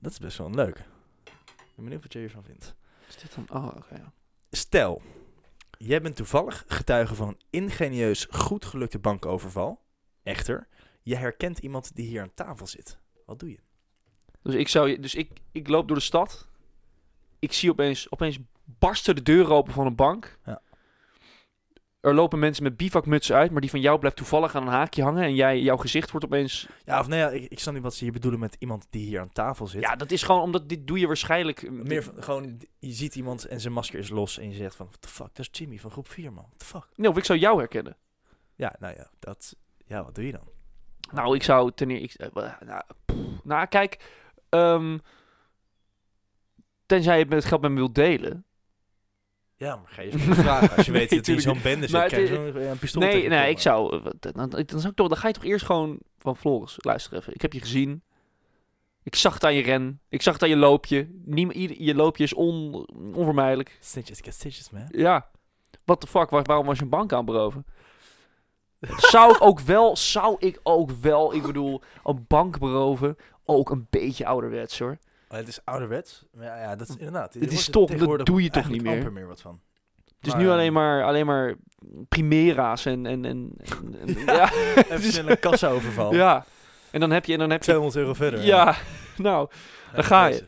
Dat 0.00 0.12
is 0.12 0.18
best 0.18 0.38
wel 0.38 0.46
een 0.46 0.54
leuk. 0.54 0.76
Ik 0.76 1.74
ben 1.74 1.84
benieuwd 1.84 2.02
wat 2.02 2.12
je 2.12 2.18
hiervan 2.18 2.42
vindt. 2.44 2.74
Is 3.08 3.16
dit 3.16 3.34
dan? 3.34 3.62
Oh, 3.62 3.66
oké. 3.76 3.94
ja. 3.94 4.12
Stel, 4.54 5.02
jij 5.78 6.02
bent 6.02 6.16
toevallig 6.16 6.64
getuige 6.66 7.14
van 7.14 7.28
een 7.28 7.40
ingenieus 7.50 8.26
goed 8.30 8.64
gelukte 8.64 8.98
bankoverval. 8.98 9.80
Echter, 10.22 10.68
je 11.02 11.16
herkent 11.16 11.58
iemand 11.58 11.96
die 11.96 12.06
hier 12.06 12.22
aan 12.22 12.34
tafel 12.34 12.66
zit. 12.66 12.98
Wat 13.26 13.38
doe 13.38 13.50
je? 13.50 13.58
Dus 14.42 14.54
ik 14.54 14.68
zou 14.68 15.00
dus 15.00 15.14
ik, 15.14 15.30
ik 15.52 15.68
loop 15.68 15.88
door 15.88 15.96
de 15.96 16.02
stad. 16.02 16.48
Ik 17.38 17.52
zie 17.52 17.70
opeens, 17.70 18.10
opeens 18.10 18.38
barsten 18.64 19.14
de 19.14 19.22
deuren 19.22 19.54
open 19.54 19.72
van 19.72 19.86
een 19.86 19.94
bank. 19.94 20.38
Ja. 20.44 20.60
Er 22.02 22.14
lopen 22.14 22.38
mensen 22.38 22.62
met 22.62 22.76
bivakmutsen 22.76 23.36
uit, 23.36 23.50
maar 23.50 23.60
die 23.60 23.70
van 23.70 23.80
jou 23.80 23.98
blijft 23.98 24.16
toevallig 24.16 24.54
aan 24.54 24.62
een 24.62 24.72
haakje 24.72 25.02
hangen 25.02 25.22
en 25.22 25.34
jij, 25.34 25.60
jouw 25.60 25.76
gezicht 25.76 26.10
wordt 26.10 26.26
opeens. 26.26 26.68
Ja, 26.84 27.00
of 27.00 27.08
nee, 27.08 27.18
ja, 27.18 27.28
ik, 27.30 27.50
ik 27.50 27.58
snap 27.58 27.74
niet 27.74 27.82
wat 27.82 27.94
ze 27.94 28.04
hier 28.04 28.12
bedoelen 28.12 28.40
met 28.40 28.56
iemand 28.58 28.86
die 28.90 29.06
hier 29.06 29.20
aan 29.20 29.32
tafel 29.32 29.66
zit. 29.66 29.80
Ja, 29.82 29.96
dat 29.96 30.10
is 30.10 30.22
gewoon 30.22 30.40
omdat 30.40 30.68
dit 30.68 30.86
doe 30.86 30.98
je 30.98 31.06
waarschijnlijk. 31.06 31.70
Meer 31.70 32.02
van, 32.02 32.22
gewoon, 32.22 32.60
je 32.78 32.92
ziet 32.92 33.14
iemand 33.14 33.44
en 33.44 33.60
zijn 33.60 33.72
masker 33.72 33.98
is 33.98 34.08
los 34.08 34.38
en 34.38 34.48
je 34.50 34.54
zegt 34.56 34.74
van, 34.76 34.86
what 34.86 35.02
the 35.02 35.08
fuck, 35.08 35.26
dat 35.32 35.38
is 35.38 35.48
Jimmy 35.58 35.78
van 35.78 35.90
groep 35.90 36.08
4, 36.08 36.32
man. 36.32 36.44
What 36.44 36.58
the 36.58 36.64
fuck? 36.64 36.86
Nee, 36.94 37.10
of 37.10 37.16
ik 37.16 37.24
zou 37.24 37.38
jou 37.38 37.58
herkennen. 37.58 37.96
Ja, 38.54 38.74
nou 38.78 38.94
ja, 38.96 39.10
dat, 39.18 39.56
ja, 39.86 40.04
wat 40.04 40.14
doe 40.14 40.26
je 40.26 40.32
dan? 40.32 40.48
Nou, 41.12 41.34
ik 41.34 41.42
zou 41.42 41.72
ten 41.74 41.90
eerste. 41.90 42.30
eh, 42.34 42.52
nou, 42.66 42.82
nou, 43.42 43.66
kijk. 43.66 44.04
ehm, 44.48 44.98
tenzij 46.86 47.18
je 47.18 47.26
het 47.34 47.44
geld 47.44 47.60
met 47.60 47.70
me 47.70 47.76
wilt 47.76 47.94
delen. 47.94 48.44
Ja, 49.62 49.76
maar 49.76 49.88
ga 49.88 50.02
je 50.02 50.10
eens 50.12 50.22
vragen. 50.22 50.76
Als 50.76 50.86
je 50.86 50.92
weet 50.92 51.10
dat 51.10 51.26
hij 51.26 51.40
zo'n 51.40 51.60
bende 51.62 51.86
zit, 51.88 52.04
krijg 52.06 52.28
je 52.28 52.34
zo'n 52.34 52.56
een 52.70 52.78
pistool 52.78 53.02
Nee, 53.02 53.28
nee, 53.28 53.50
ik 53.50 53.58
zou. 53.58 53.96
eh, 53.96 54.10
Dan, 54.20 54.48
dan, 54.50 54.64
zou 54.80 54.88
ik 54.88 54.94
toch, 54.96 55.08
dan 55.08 55.16
ga 55.16 55.28
je 55.28 55.34
toch 55.34 55.44
eerst 55.44 55.64
gewoon 55.64 55.98
van 56.18 56.36
Floris. 56.36 56.76
Luister 56.78 57.18
even. 57.18 57.34
Ik 57.34 57.42
heb 57.42 57.52
je 57.52 57.60
gezien. 57.60 58.02
Ik 59.02 59.14
zag 59.14 59.34
het 59.34 59.44
aan 59.44 59.54
je 59.54 59.62
ren. 59.62 60.00
Ik 60.08 60.22
zag 60.22 60.32
het 60.34 60.42
aan 60.42 60.48
je 60.48 60.56
loopje. 60.56 61.08
Niem, 61.24 61.50
je 61.78 61.94
loopje 61.94 62.24
is 62.24 62.34
on, 62.34 62.86
onvermijdelijk. 63.14 63.68
aan. 63.68 63.76
Stitches 63.80 64.20
get 64.20 64.34
stitches, 64.34 64.70
man. 64.70 64.86
Ja. 64.90 65.28
What 65.84 66.00
the 66.00 66.06
fuck? 66.06 66.30
Waar- 66.30 66.42
waarom 66.44 66.66
was 66.66 66.76
je 66.76 66.82
een 66.82 66.88
bank 66.88 67.12
aan 67.12 67.24
beroven? 67.24 67.64
zou 68.96 69.32
ik 69.34 69.42
ook 69.42 69.60
wel, 69.60 69.96
zou 69.96 70.36
ik 70.38 70.60
ook 70.62 70.90
wel, 70.90 71.34
ik 71.34 71.42
bedoel, 71.42 71.82
een 72.04 72.24
bank 72.28 72.58
beroven. 72.58 73.16
Ook 73.44 73.70
een 73.70 73.86
beetje 73.90 74.26
ouderwets 74.26 74.78
hoor. 74.78 74.98
Het 75.38 75.48
is 75.48 75.60
ouderwets. 75.64 76.24
Maar 76.32 76.44
ja, 76.46 76.56
ja, 76.60 76.76
dat 76.76 76.88
is 76.88 76.96
inderdaad. 76.96 77.34
Het 77.34 77.52
is 77.52 77.68
toch- 77.68 77.90
dat 77.90 78.26
doe 78.26 78.42
je 78.42 78.50
toch 78.50 78.68
niet 78.68 78.82
meer? 78.82 78.92
amper 78.96 79.12
meer 79.12 79.26
wat 79.26 79.40
van. 79.40 79.60
Het 80.04 80.26
is 80.26 80.32
Maar, 80.32 80.42
nu 80.42 80.44
ehm, 80.48 80.54
alleen 80.58 80.72
maar, 80.72 81.04
alleen 81.04 81.26
maar 81.26 81.54
Primera's 82.08 82.84
en, 82.86 83.06
en, 83.06 83.24
en, 83.24 83.52
en- 83.58 83.98
en- 84.00 84.24
ja. 84.36 84.52
Even 84.88 85.30
een 85.30 85.38
kassa-overval. 85.38 86.14
ja. 86.14 86.44
En 86.90 87.00
dan 87.00 87.10
heb 87.10 87.24
je, 87.24 87.32
en 87.32 87.38
dan 87.38 87.50
heb 87.50 87.58
je 87.58 87.64
200 87.64 87.96
euro 88.00 88.14
verder. 88.14 88.40
Ja, 88.44 88.76
nou. 89.16 89.48
Ja, 89.96 90.02
ga 90.02 90.26
je. 90.26 90.44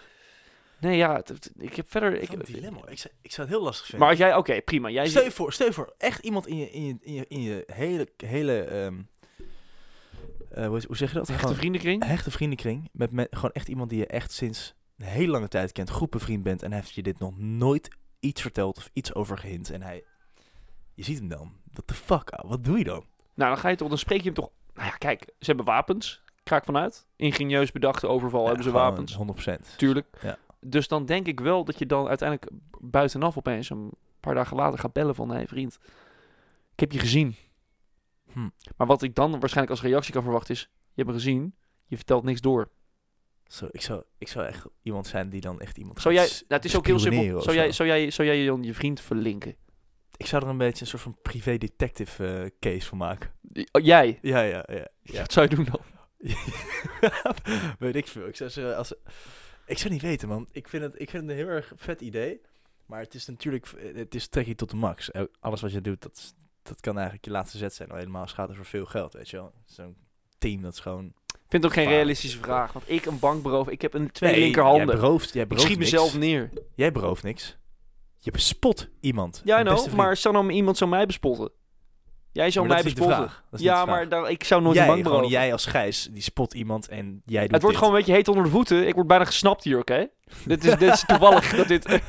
Nee, 0.81 0.97
ja, 0.97 1.23
ik 1.59 1.77
heb 1.77 1.91
verder... 1.91 2.21
Ik, 2.21 2.33
een 2.33 2.39
dilemma. 2.45 2.79
Ik 2.89 3.05
ik 3.23 3.33
zou 3.33 3.47
het 3.47 3.57
heel 3.57 3.65
lastig 3.65 3.87
vinden. 3.87 4.01
maar 4.01 4.09
als 4.09 4.19
jij... 4.19 4.37
Oké, 4.37 4.63
prima. 4.63 4.89
Jij 4.91 5.09
stel, 5.09 5.23
je 5.25 5.31
voor, 5.31 5.53
stel 5.53 5.67
je 5.67 5.73
voor, 5.73 5.95
echt 5.99 6.25
iemand 6.25 6.47
in 6.47 6.57
je, 6.57 6.71
in 6.71 6.85
je, 6.87 6.97
in 7.01 7.13
je, 7.15 7.25
in 7.29 7.43
je 7.43 7.63
hele, 7.73 8.09
hele 8.17 8.61
ehm, 8.63 8.95
eh, 10.55 10.67
hoe, 10.67 10.81
zeg 10.97 11.13
je 11.13 11.19
dat? 11.19 11.27
Hechte 11.27 11.43
Gewoon 11.43 11.57
vriendenkring? 11.57 12.05
hechte 12.05 12.31
vriendenkring. 12.31 12.89
Met, 12.93 13.11
met 13.11 13.29
gewoon 13.31 13.53
echt 13.53 13.69
iemand 13.69 13.91
die 13.91 13.99
je 13.99 14.07
echt 14.07 14.33
sinds 14.33 14.75
een 14.97 15.07
hele 15.07 15.31
lange 15.31 15.49
tijd 15.49 15.73
kent, 15.73 15.91
goed 15.91 16.11
bevriend 16.11 16.43
bent. 16.43 16.63
En 16.63 16.71
hij 16.71 16.81
heeft 16.81 16.95
je 16.95 17.03
dit 17.03 17.19
nog 17.19 17.39
nooit 17.39 17.89
iets 18.21 18.41
verteld 18.41 18.77
of 18.77 18.91
iets 18.93 19.15
over 19.15 19.39
gehint. 19.39 19.71
En 19.71 19.83
hij, 19.83 20.05
je 20.95 21.05
ziet 21.05 21.19
hem 21.19 21.29
dan. 21.29 21.53
What 21.73 21.87
the 21.87 21.95
fuck, 21.95 22.43
wat 22.47 22.65
doe 22.65 22.79
je 22.79 22.85
dan? 22.85 23.05
Nou, 23.35 23.51
dan 23.51 23.59
ga 23.59 23.69
je 23.69 23.77
toch... 23.77 23.89
Dan 23.89 23.99
spreek 23.99 24.19
je 24.19 24.25
hem 24.25 24.35
toch... 24.35 24.51
Nou 24.75 24.87
ja, 24.87 24.97
kijk. 24.97 25.25
Ze 25.25 25.47
hebben 25.47 25.65
wapens. 25.65 26.23
Ga 26.45 26.57
ik 26.57 26.65
vanuit. 26.65 27.07
Ingenieus 27.17 27.73
bedachte 27.73 28.07
overval 28.07 28.47
hebben 28.47 28.65
ze 28.65 28.71
wapens. 28.71 29.19
100%. 29.49 29.77
Tuurlijk. 29.77 30.07
Ja. 30.23 30.39
Dus 30.61 30.89
dan 30.89 31.07
denk 31.07 31.27
ik 31.27 31.41
wel 31.41 31.65
dat 31.65 31.79
je 31.79 31.87
dan 31.87 32.09
uiteindelijk 32.09 32.51
buitenaf 32.81 33.37
opeens 33.37 33.71
een 33.71 33.91
paar 34.21 34.35
dagen 34.35 34.57
later 34.57 34.79
gaat 34.79 34.93
bellen 34.93 35.15
van... 35.15 35.29
Hé 35.29 35.35
hey, 35.35 35.47
vriend, 35.47 35.79
ik 36.73 36.81
heb 36.81 36.93
je 36.93 36.99
gezien. 36.99 37.37
Hm. 38.35 38.49
Maar 38.77 38.87
wat 38.87 39.03
ik 39.03 39.15
dan 39.15 39.31
waarschijnlijk 39.31 39.71
als 39.71 39.83
reactie 39.83 40.13
kan 40.13 40.23
verwachten 40.23 40.55
is... 40.55 40.61
Je 40.61 41.03
hebt 41.03 41.09
me 41.09 41.15
gezien. 41.15 41.55
Je 41.87 41.97
vertelt 41.97 42.25
niks 42.25 42.41
door. 42.41 42.71
Zo, 43.47 43.69
ik, 43.71 43.81
zou, 43.81 44.03
ik 44.19 44.29
zou 44.29 44.47
echt 44.47 44.65
iemand 44.83 45.07
zijn 45.07 45.29
die 45.29 45.41
dan 45.41 45.61
echt 45.61 45.77
iemand 45.79 46.01
Zou 46.01 46.15
jij, 46.15 46.25
nou, 46.27 46.45
het 46.49 46.65
is 46.65 46.77
ook 46.77 46.87
heel 46.87 46.99
simpel. 46.99 47.43
Zou 47.43 47.57
jij, 47.57 47.67
zo. 47.67 47.73
zou, 47.73 47.89
jij, 47.89 48.11
zou 48.11 48.29
jij 48.29 48.47
dan 48.47 48.63
je 48.63 48.75
vriend 48.75 49.01
verlinken? 49.01 49.57
Ik 50.17 50.27
zou 50.27 50.43
er 50.45 50.49
een 50.49 50.59
beetje 50.59 50.81
een 50.81 50.87
soort 50.87 51.03
van 51.03 51.17
privé 51.23 51.57
detective 51.59 52.27
eh, 52.27 52.51
case 52.61 52.87
van 52.89 52.99
maken. 52.99 53.31
Oh, 53.73 53.85
jij? 53.85 54.19
Ja, 54.23 54.41
ja, 54.41 54.65
ja. 54.67 54.89
Ja, 55.03 55.21
Wat 55.21 55.33
zou 55.33 55.49
je 55.49 55.57
doen 55.57 55.65
dan? 55.65 55.81
Weet 57.79 57.97
ik 57.97 58.07
veel. 58.07 58.27
Ik 58.29 58.37
zou, 58.37 58.51
zeggen, 58.51 58.77
als, 58.77 58.95
ik 59.67 59.79
zou 59.79 59.93
niet 59.93 60.03
weten, 60.03 60.29
man. 60.29 60.49
Ik 60.51 60.69
vind, 60.69 60.83
het, 60.83 61.01
ik 61.01 61.11
vind 61.11 61.23
het 61.23 61.31
een 61.33 61.37
heel 61.39 61.49
erg 61.49 61.73
vet 61.77 62.01
idee. 62.01 62.41
Maar 62.87 63.01
het 63.01 63.15
is 63.15 63.27
natuurlijk, 63.27 63.67
het 63.95 64.15
is 64.15 64.29
trekkie 64.29 64.55
tot 64.55 64.71
de 64.71 64.77
max. 64.77 65.11
El- 65.11 65.29
Alles 65.41 65.61
wat 65.61 65.73
je 65.73 65.81
doet, 65.81 66.03
dat, 66.03 66.17
is- 66.17 66.35
dat 66.65 66.81
kan 66.81 66.95
eigenlijk 66.95 67.25
je 67.25 67.31
laatste 67.31 67.59
zet 67.59 67.75
zijn. 67.75 67.91
Al 67.91 67.97
helemaal 67.97 68.21
als 68.21 68.31
het 68.31 68.41
gaat 68.41 68.51
over 68.51 68.65
veel 68.65 68.85
geld, 68.87 69.13
weet 69.13 69.31
je 69.31 69.37
wel. 69.37 69.53
Zo'n 69.67 69.97
team, 70.39 70.63
dat 70.63 70.73
is 70.73 70.81
gewoon... 70.81 71.05
Ik 71.27 71.51
vind 71.51 71.63
het 71.63 71.65
ook 71.65 71.73
geen 71.73 71.89
realistische 71.97 72.39
vraag. 72.39 72.73
Want 72.73 72.91
ik 72.91 73.05
een 73.07 73.19
bank 73.19 73.43
beroof. 73.43 73.69
Ik 73.69 73.83
heb 73.83 73.95
een 73.95 74.11
twee 74.11 74.31
Nee, 74.33 74.41
linkerhanden. 74.41 74.87
Jij 74.87 74.97
berooft, 74.97 75.33
jij 75.33 75.43
ik 75.43 75.49
berooft 75.49 75.67
schiet 75.67 75.79
niks. 75.79 75.91
mezelf 75.91 76.17
neer. 76.19 76.51
Jij 76.75 76.93
berooft 76.93 77.23
niks. 77.23 77.57
Je 78.19 78.31
bespot 78.31 78.89
iemand. 79.01 79.43
Ja, 79.45 79.77
vriend. 79.77 79.93
maar 79.97 80.17
stel 80.17 80.33
nou 80.33 80.51
iemand 80.51 80.77
zou 80.77 80.91
mij 80.91 81.07
bespotten. 81.07 81.51
Jij 82.33 82.51
zou 82.51 82.67
Maar 82.67 82.75
mij 82.75 82.93
bespotten. 82.93 83.31
Ja, 83.51 83.85
maar 83.85 84.09
daar, 84.09 84.31
ik 84.31 84.45
zou 84.45 84.63
nooit 84.63 84.75
jij, 84.75 84.83
een 84.85 84.91
bank 84.91 85.03
gewoon 85.03 85.19
beroven. 85.19 85.39
jij 85.41 85.53
als 85.53 85.67
Gijs, 85.67 86.09
die 86.11 86.23
spot 86.23 86.55
iemand 86.55 86.89
en 86.89 87.23
jij 87.25 87.43
doet 87.43 87.51
Het 87.51 87.63
wordt 87.63 87.67
dit. 87.67 87.77
gewoon 87.77 87.93
een 87.93 87.99
beetje 87.99 88.13
heet 88.15 88.29
onder 88.29 88.45
de 88.45 88.51
voeten. 88.51 88.87
Ik 88.87 88.95
word 88.95 89.07
bijna 89.07 89.25
gesnapt 89.25 89.65
hier, 89.65 89.79
oké? 89.79 90.09
dit, 90.45 90.65
is, 90.65 90.77
dit 90.77 90.93
is 90.93 91.05
toevallig 91.07 91.57
dat 91.57 91.69
dit... 91.69 91.87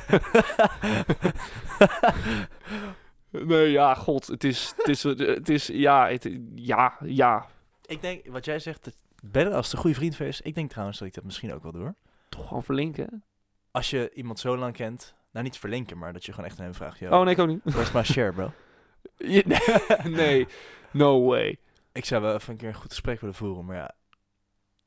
nee, 3.44 3.70
ja, 3.70 3.94
god. 3.94 4.26
Het 4.26 4.44
is... 4.44 4.72
Het 4.76 4.88
is, 4.88 5.02
het 5.02 5.48
is 5.48 5.66
ja, 5.66 6.08
het, 6.08 6.30
ja, 6.54 6.96
ja. 7.04 7.46
Ik 7.86 8.00
denk, 8.00 8.26
wat 8.26 8.44
jij 8.44 8.58
zegt, 8.58 8.84
het 8.84 8.96
better 9.22 9.54
als 9.54 9.72
een 9.72 9.78
goede 9.78 9.96
vriend 9.96 10.20
is. 10.20 10.40
Ik 10.40 10.54
denk 10.54 10.70
trouwens 10.70 10.98
dat 10.98 11.08
ik 11.08 11.14
dat 11.14 11.24
misschien 11.24 11.52
ook 11.54 11.62
wel 11.62 11.72
doe. 11.72 11.94
Toch 12.28 12.48
gewoon 12.48 12.62
verlinken. 12.62 13.24
Als 13.70 13.90
je 13.90 14.10
iemand 14.14 14.38
zo 14.38 14.56
lang 14.56 14.74
kent, 14.74 15.14
nou 15.30 15.44
niet 15.44 15.58
verlinken, 15.58 15.98
maar 15.98 16.12
dat 16.12 16.24
je 16.24 16.32
gewoon 16.32 16.48
echt 16.48 16.58
aan 16.58 16.64
hem 16.64 16.74
vraagt. 16.74 17.02
Oh, 17.02 17.22
nee, 17.22 17.34
ik 17.34 17.38
ook 17.40 17.48
niet. 17.48 17.60
Where's 17.64 17.92
my 17.92 18.02
share, 18.02 18.32
bro? 18.32 18.52
Je- 19.16 20.00
nee, 20.08 20.46
no 20.92 21.24
way. 21.24 21.58
Ik 21.92 22.04
zou 22.04 22.22
wel 22.22 22.34
even 22.34 22.52
een 22.52 22.58
keer 22.58 22.68
een 22.68 22.74
goed 22.74 22.90
gesprek 22.90 23.20
willen 23.20 23.34
voeren, 23.36 23.64
maar 23.64 23.76
ja. 23.76 23.94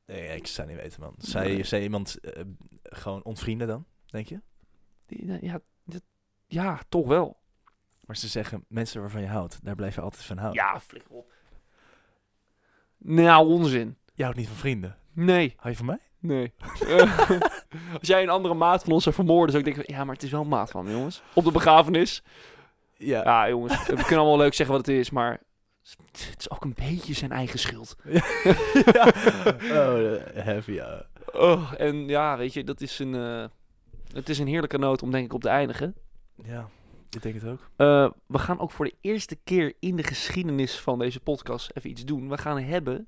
Nee, 0.06 0.36
ik 0.36 0.46
zou 0.46 0.68
niet 0.68 0.76
weten, 0.76 1.00
man. 1.00 1.14
Zou 1.18 1.46
je, 1.46 1.54
Nee. 1.54 1.64
zou 1.64 1.80
je 1.80 1.86
iemand 1.86 2.20
eh, 2.20 2.42
gewoon 2.82 3.22
ontvrienden 3.22 3.66
dan, 3.68 3.84
denk 4.06 4.26
je? 4.28 4.40
Ja, 5.40 5.60
ja, 6.46 6.80
toch 6.88 7.06
wel. 7.06 7.39
Maar 8.10 8.18
ze 8.18 8.28
zeggen, 8.28 8.64
mensen 8.68 9.00
waarvan 9.00 9.20
je 9.20 9.26
houdt, 9.26 9.58
daar 9.62 9.74
blijf 9.74 9.94
je 9.94 10.00
altijd 10.00 10.22
van 10.24 10.38
houden. 10.38 10.62
Ja, 10.62 10.80
flikker 10.80 11.10
op. 11.10 11.32
Nou, 12.98 13.48
onzin. 13.48 13.96
Je 14.14 14.22
houdt 14.22 14.38
niet 14.38 14.48
van 14.48 14.56
vrienden. 14.56 14.96
Nee, 15.12 15.54
Hou 15.56 15.70
je 15.70 15.76
van 15.76 15.86
mij? 15.86 15.98
nee. 16.18 16.52
Als 17.98 18.08
jij 18.08 18.22
een 18.22 18.28
andere 18.28 18.54
maat 18.54 18.82
van 18.82 18.92
ons 18.92 19.02
zou 19.02 19.14
vermoorden, 19.14 19.50
zou 19.50 19.66
ik 19.66 19.74
denken, 19.74 19.94
ja, 19.94 20.04
maar 20.04 20.14
het 20.14 20.22
is 20.22 20.30
wel 20.30 20.40
een 20.40 20.48
maat 20.48 20.70
van 20.70 20.84
me, 20.84 20.90
jongens. 20.90 21.22
Op 21.34 21.44
de 21.44 21.52
begrafenis. 21.52 22.22
Ja. 22.96 23.22
Ja, 23.24 23.48
jongens, 23.48 23.86
we 23.86 23.94
kunnen 23.94 24.18
allemaal 24.18 24.38
leuk 24.38 24.54
zeggen 24.54 24.76
wat 24.76 24.86
het 24.86 24.96
is, 24.96 25.10
maar 25.10 25.40
het 26.12 26.34
is 26.38 26.50
ook 26.50 26.64
een 26.64 26.74
beetje 26.74 27.14
zijn 27.14 27.32
eigen 27.32 27.58
schuld. 27.58 27.96
Oh, 29.70 30.14
eh, 30.14 30.44
heavy, 30.44 30.72
ja. 30.72 31.06
Oh, 31.32 31.72
en 31.78 32.08
ja, 32.08 32.36
weet 32.36 32.52
je, 32.52 32.64
dat 32.64 32.80
is 32.80 32.98
een, 32.98 33.14
eh, 33.14 33.44
het 34.12 34.28
is 34.28 34.38
een 34.38 34.46
heerlijke 34.46 34.78
noot 34.78 35.02
om 35.02 35.10
denk 35.10 35.24
ik 35.24 35.32
op 35.32 35.40
te 35.42 35.48
eindigen. 35.48 35.94
Ja, 36.34 36.68
ik 37.10 37.22
denk 37.22 37.34
het 37.34 37.44
ook. 37.44 37.70
Eh, 37.76 38.10
we 38.26 38.38
gaan 38.38 38.58
ook 38.60 38.70
voor 38.70 38.84
de 38.84 38.94
eerste 39.00 39.36
keer 39.44 39.74
in 39.80 39.96
de 39.96 40.02
geschiedenis 40.02 40.78
van 40.80 40.98
deze 40.98 41.20
podcast 41.20 41.70
even 41.74 41.90
iets 41.90 42.04
doen. 42.04 42.28
We 42.28 42.38
gaan 42.38 42.58
hebben, 42.60 43.06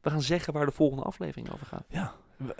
we 0.00 0.10
gaan 0.10 0.22
zeggen 0.22 0.52
waar 0.52 0.66
de 0.66 0.72
volgende 0.72 1.02
aflevering 1.04 1.52
over 1.52 1.66
gaat. 1.66 1.84
Ja. 1.88 2.14
we- 2.36 2.54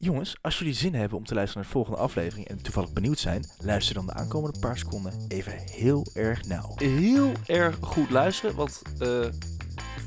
Jongens, 0.00 0.36
als 0.40 0.58
jullie 0.58 0.74
zin 0.74 0.94
hebben 0.94 1.18
om 1.18 1.24
te 1.24 1.34
luisteren 1.34 1.62
naar 1.62 1.72
de 1.72 1.78
volgende 1.78 1.98
aflevering 2.08 2.46
en 2.48 2.62
toevallig 2.62 2.92
benieuwd 2.92 3.18
zijn, 3.18 3.44
luister 3.60 3.94
dan 3.94 4.06
de 4.06 4.12
aankomende 4.12 4.58
paar 4.58 4.78
seconden 4.78 5.12
even 5.28 5.52
heel 5.58 6.06
erg 6.14 6.44
nauw. 6.44 6.72
Heel 6.76 7.32
erg 7.46 7.78
goed 7.80 8.10
luisteren, 8.10 8.56
want 8.56 8.82
eh, 8.92 8.98
de 8.98 9.32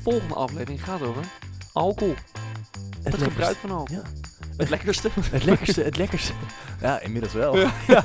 volgende 0.02 0.34
aflevering 0.34 0.84
gaat 0.84 1.02
over 1.02 1.24
alcohol. 1.72 2.14
Het, 2.14 3.02
lekkerste- 3.02 3.30
gebruik 3.30 3.56
van 3.56 3.70
alcohol. 3.70 4.02
Ja. 4.02 4.10
Het 4.56 4.68
lekkerste. 4.70 5.08
Het 5.30 5.44
lekkerste, 5.44 5.82
het 5.82 5.96
lekkerste. 5.96 6.32
Ja, 6.80 7.00
inmiddels 7.00 7.32
wel. 7.32 7.56
Ja. 7.60 7.72
Ja. 7.86 8.02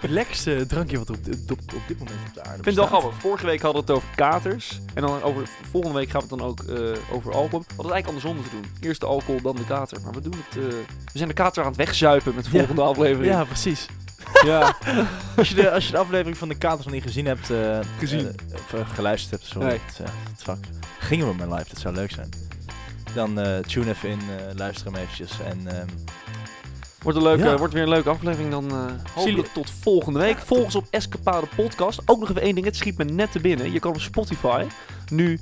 Het 0.00 0.10
lekkerste 0.10 0.66
drankje 0.66 0.98
wat 0.98 1.08
er 1.08 1.14
op, 1.14 1.24
dit- 1.24 1.50
op, 1.50 1.58
op 1.74 1.82
dit 1.88 1.98
moment 1.98 2.16
op 2.28 2.34
de 2.34 2.40
aarde 2.42 2.56
Ik 2.58 2.62
vind 2.64 2.76
het 2.76 2.90
wel 2.90 3.00
grappig. 3.00 3.20
Vorige 3.20 3.46
week 3.46 3.60
hadden 3.62 3.84
we 3.86 3.92
het 3.92 3.96
over 4.02 4.14
katers. 4.16 4.80
En 4.94 5.02
dan 5.02 5.22
over, 5.22 5.48
volgende 5.70 5.98
week 5.98 6.10
gaan 6.10 6.20
we 6.20 6.26
het 6.28 6.38
dan 6.38 6.48
ook 6.48 6.60
eh, 6.60 7.14
over 7.14 7.32
alcohol. 7.34 7.60
We 7.60 7.74
hadden 7.76 7.86
het 7.86 7.90
eigenlijk 7.90 8.06
andersom 8.06 8.34
moeten 8.34 8.52
doen. 8.52 8.64
Eerst 8.80 9.00
de 9.00 9.06
alcohol, 9.06 9.40
dan 9.42 9.56
de 9.56 9.64
kater. 9.64 10.00
Maar 10.04 10.12
we 10.12 10.20
doen 10.20 10.34
het... 10.48 10.56
eh, 10.64 10.68
we 11.12 11.18
zijn 11.18 11.28
de 11.28 11.34
kater 11.34 11.62
aan 11.62 11.68
het 11.68 11.76
wegzuipen 11.76 12.34
met 12.34 12.44
de 12.44 12.50
Ja. 12.50 12.56
volgende 12.58 12.82
aflevering. 12.82 13.32
Ja, 13.32 13.44
precies. 13.44 13.86
ja. 14.44 14.76
Als 15.36 15.48
je 15.48 15.54
de, 15.54 15.70
als 15.70 15.86
je 15.86 15.92
de 15.92 15.98
aflevering 15.98 16.36
van 16.38 16.48
de 16.48 16.54
Katers 16.58 16.84
nog 16.84 16.94
niet 16.94 17.02
gezien 17.02 17.26
hebt, 17.26 17.50
eh, 17.50 17.78
Gezien. 17.98 18.34
of 18.54 18.88
geluisterd 18.94 19.30
hebt, 19.30 19.44
sorry, 19.52 19.68
Nee. 19.68 19.80
het, 19.86 19.98
het 19.98 20.42
fuck. 20.42 20.56
Gingen 20.98 21.26
we 21.28 21.34
maar 21.34 21.58
live, 21.58 21.68
dat 21.68 21.78
zou 21.78 21.94
leuk 21.94 22.10
zijn. 22.10 22.28
Dan 23.14 23.40
eh, 23.40 23.58
tune 23.58 23.88
even 23.90 24.08
in, 24.08 24.18
eh, 24.20 24.56
luister 24.56 24.86
hem 24.86 24.94
eventjes 24.94 25.40
en 25.40 25.66
ehm, 25.66 25.86
Wordt, 27.02 27.18
een 27.18 27.24
leuke, 27.24 27.44
Ja. 27.44 27.56
wordt 27.56 27.72
weer 27.74 27.82
een 27.82 27.88
leuke 27.88 28.08
aflevering. 28.08 28.50
Dan 28.50 28.70
eh 28.70 28.84
hopelijk 29.14 29.48
tot 29.48 29.70
volgende 29.80 30.18
week. 30.18 30.38
Volg 30.38 30.64
ons 30.64 30.74
op 30.74 30.86
Escapade 30.90 31.46
Podcast. 31.56 32.00
Ook 32.06 32.20
nog 32.20 32.30
even 32.30 32.42
één 32.42 32.54
ding. 32.54 32.66
Het 32.66 32.76
schiet 32.76 32.96
me 32.98 33.04
net 33.04 33.32
te 33.32 33.40
binnen. 33.40 33.72
Je 33.72 33.80
kan 33.80 33.90
op 33.90 34.00
Spotify 34.00 34.64
nu 35.10 35.40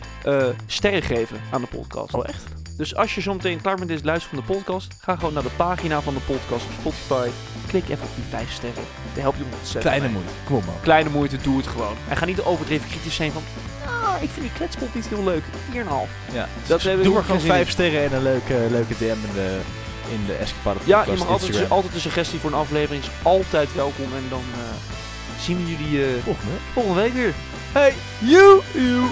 sterren 0.67 1.03
geven 1.03 1.41
aan 1.51 1.61
de 1.61 1.67
podcast. 1.67 2.15
Oh 2.15 2.25
echt? 2.29 2.45
Dus 2.77 2.95
als 2.97 3.15
je 3.15 3.21
zo 3.21 3.35
meteen 3.35 3.61
klaar 3.61 3.75
bent 3.77 3.89
met 3.89 3.97
het 3.97 4.07
luisteren 4.07 4.37
van 4.39 4.47
de 4.47 4.55
podcast, 4.55 4.95
ga 5.01 5.17
gewoon 5.17 5.35
naar 5.35 5.43
de 5.43 5.51
pagina 5.57 6.01
van 6.01 6.15
de 6.15 6.21
podcast 6.21 6.65
op 6.65 6.73
Spotify. 6.81 7.29
Klik 7.67 7.89
even 7.89 8.05
op 8.05 8.15
die 8.15 8.25
vijf 8.29 8.53
sterren. 8.53 8.83
Dat 9.15 9.23
helpt 9.23 9.39
je 9.39 9.45
ontzettend. 9.59 9.85
Kleine 9.85 10.09
moeite, 10.09 10.33
kom 10.45 10.57
op 10.57 10.65
man. 10.65 10.75
Kleine 10.81 11.11
moeite, 11.11 11.37
doe 11.37 11.57
het 11.57 11.67
gewoon. 11.67 11.95
En 12.09 12.17
ga 12.17 12.25
niet 12.25 12.41
overdreven 12.41 12.89
kritisch 12.89 13.15
zijn 13.15 13.33
van, 13.33 13.43
ah, 14.17 14.23
ik 14.23 14.31
vind 14.31 14.41
die 14.47 14.55
kletspot 14.57 14.95
niet 14.95 15.07
heel 15.09 15.25
leuk. 15.25 15.43
4,5. 15.73 15.79
Ja. 16.33 16.49
Dat 16.67 16.83
hebben 16.83 16.99
we 16.99 17.05
Doe 17.05 17.15
maar 17.15 17.25
geen 17.25 17.25
gewoon 17.25 17.41
zin 17.41 17.51
in. 17.51 17.57
vijf 17.57 17.71
sterren 17.71 18.05
en 18.05 18.13
een 18.13 18.23
leuke, 18.23 18.67
leuke 18.71 18.95
DM 18.99 19.05
in 19.05 19.35
de, 19.35 19.59
in 20.13 20.25
de 20.27 20.33
Escapade 20.35 20.79
Ja, 20.85 21.05
je 21.05 21.13
mag 21.17 21.29
altijd, 21.29 21.71
altijd 21.71 21.95
een 21.95 22.01
suggestie 22.01 22.39
voor 22.39 22.51
een 22.51 22.57
aflevering. 22.59 23.03
Is 23.05 23.11
altijd 23.23 23.75
welkom. 23.75 24.05
En 24.05 24.25
dan 24.29 24.43
eh, 24.55 25.41
zien 25.41 25.65
we 25.65 25.71
jullie 25.71 26.05
eh, 26.05 26.23
Volgende 26.23 26.51
week. 26.53 26.61
volgende 26.73 27.01
week 27.01 27.13
weer. 27.13 27.33
Hey! 27.73 27.93
You! 28.19 28.61
you. 28.75 29.05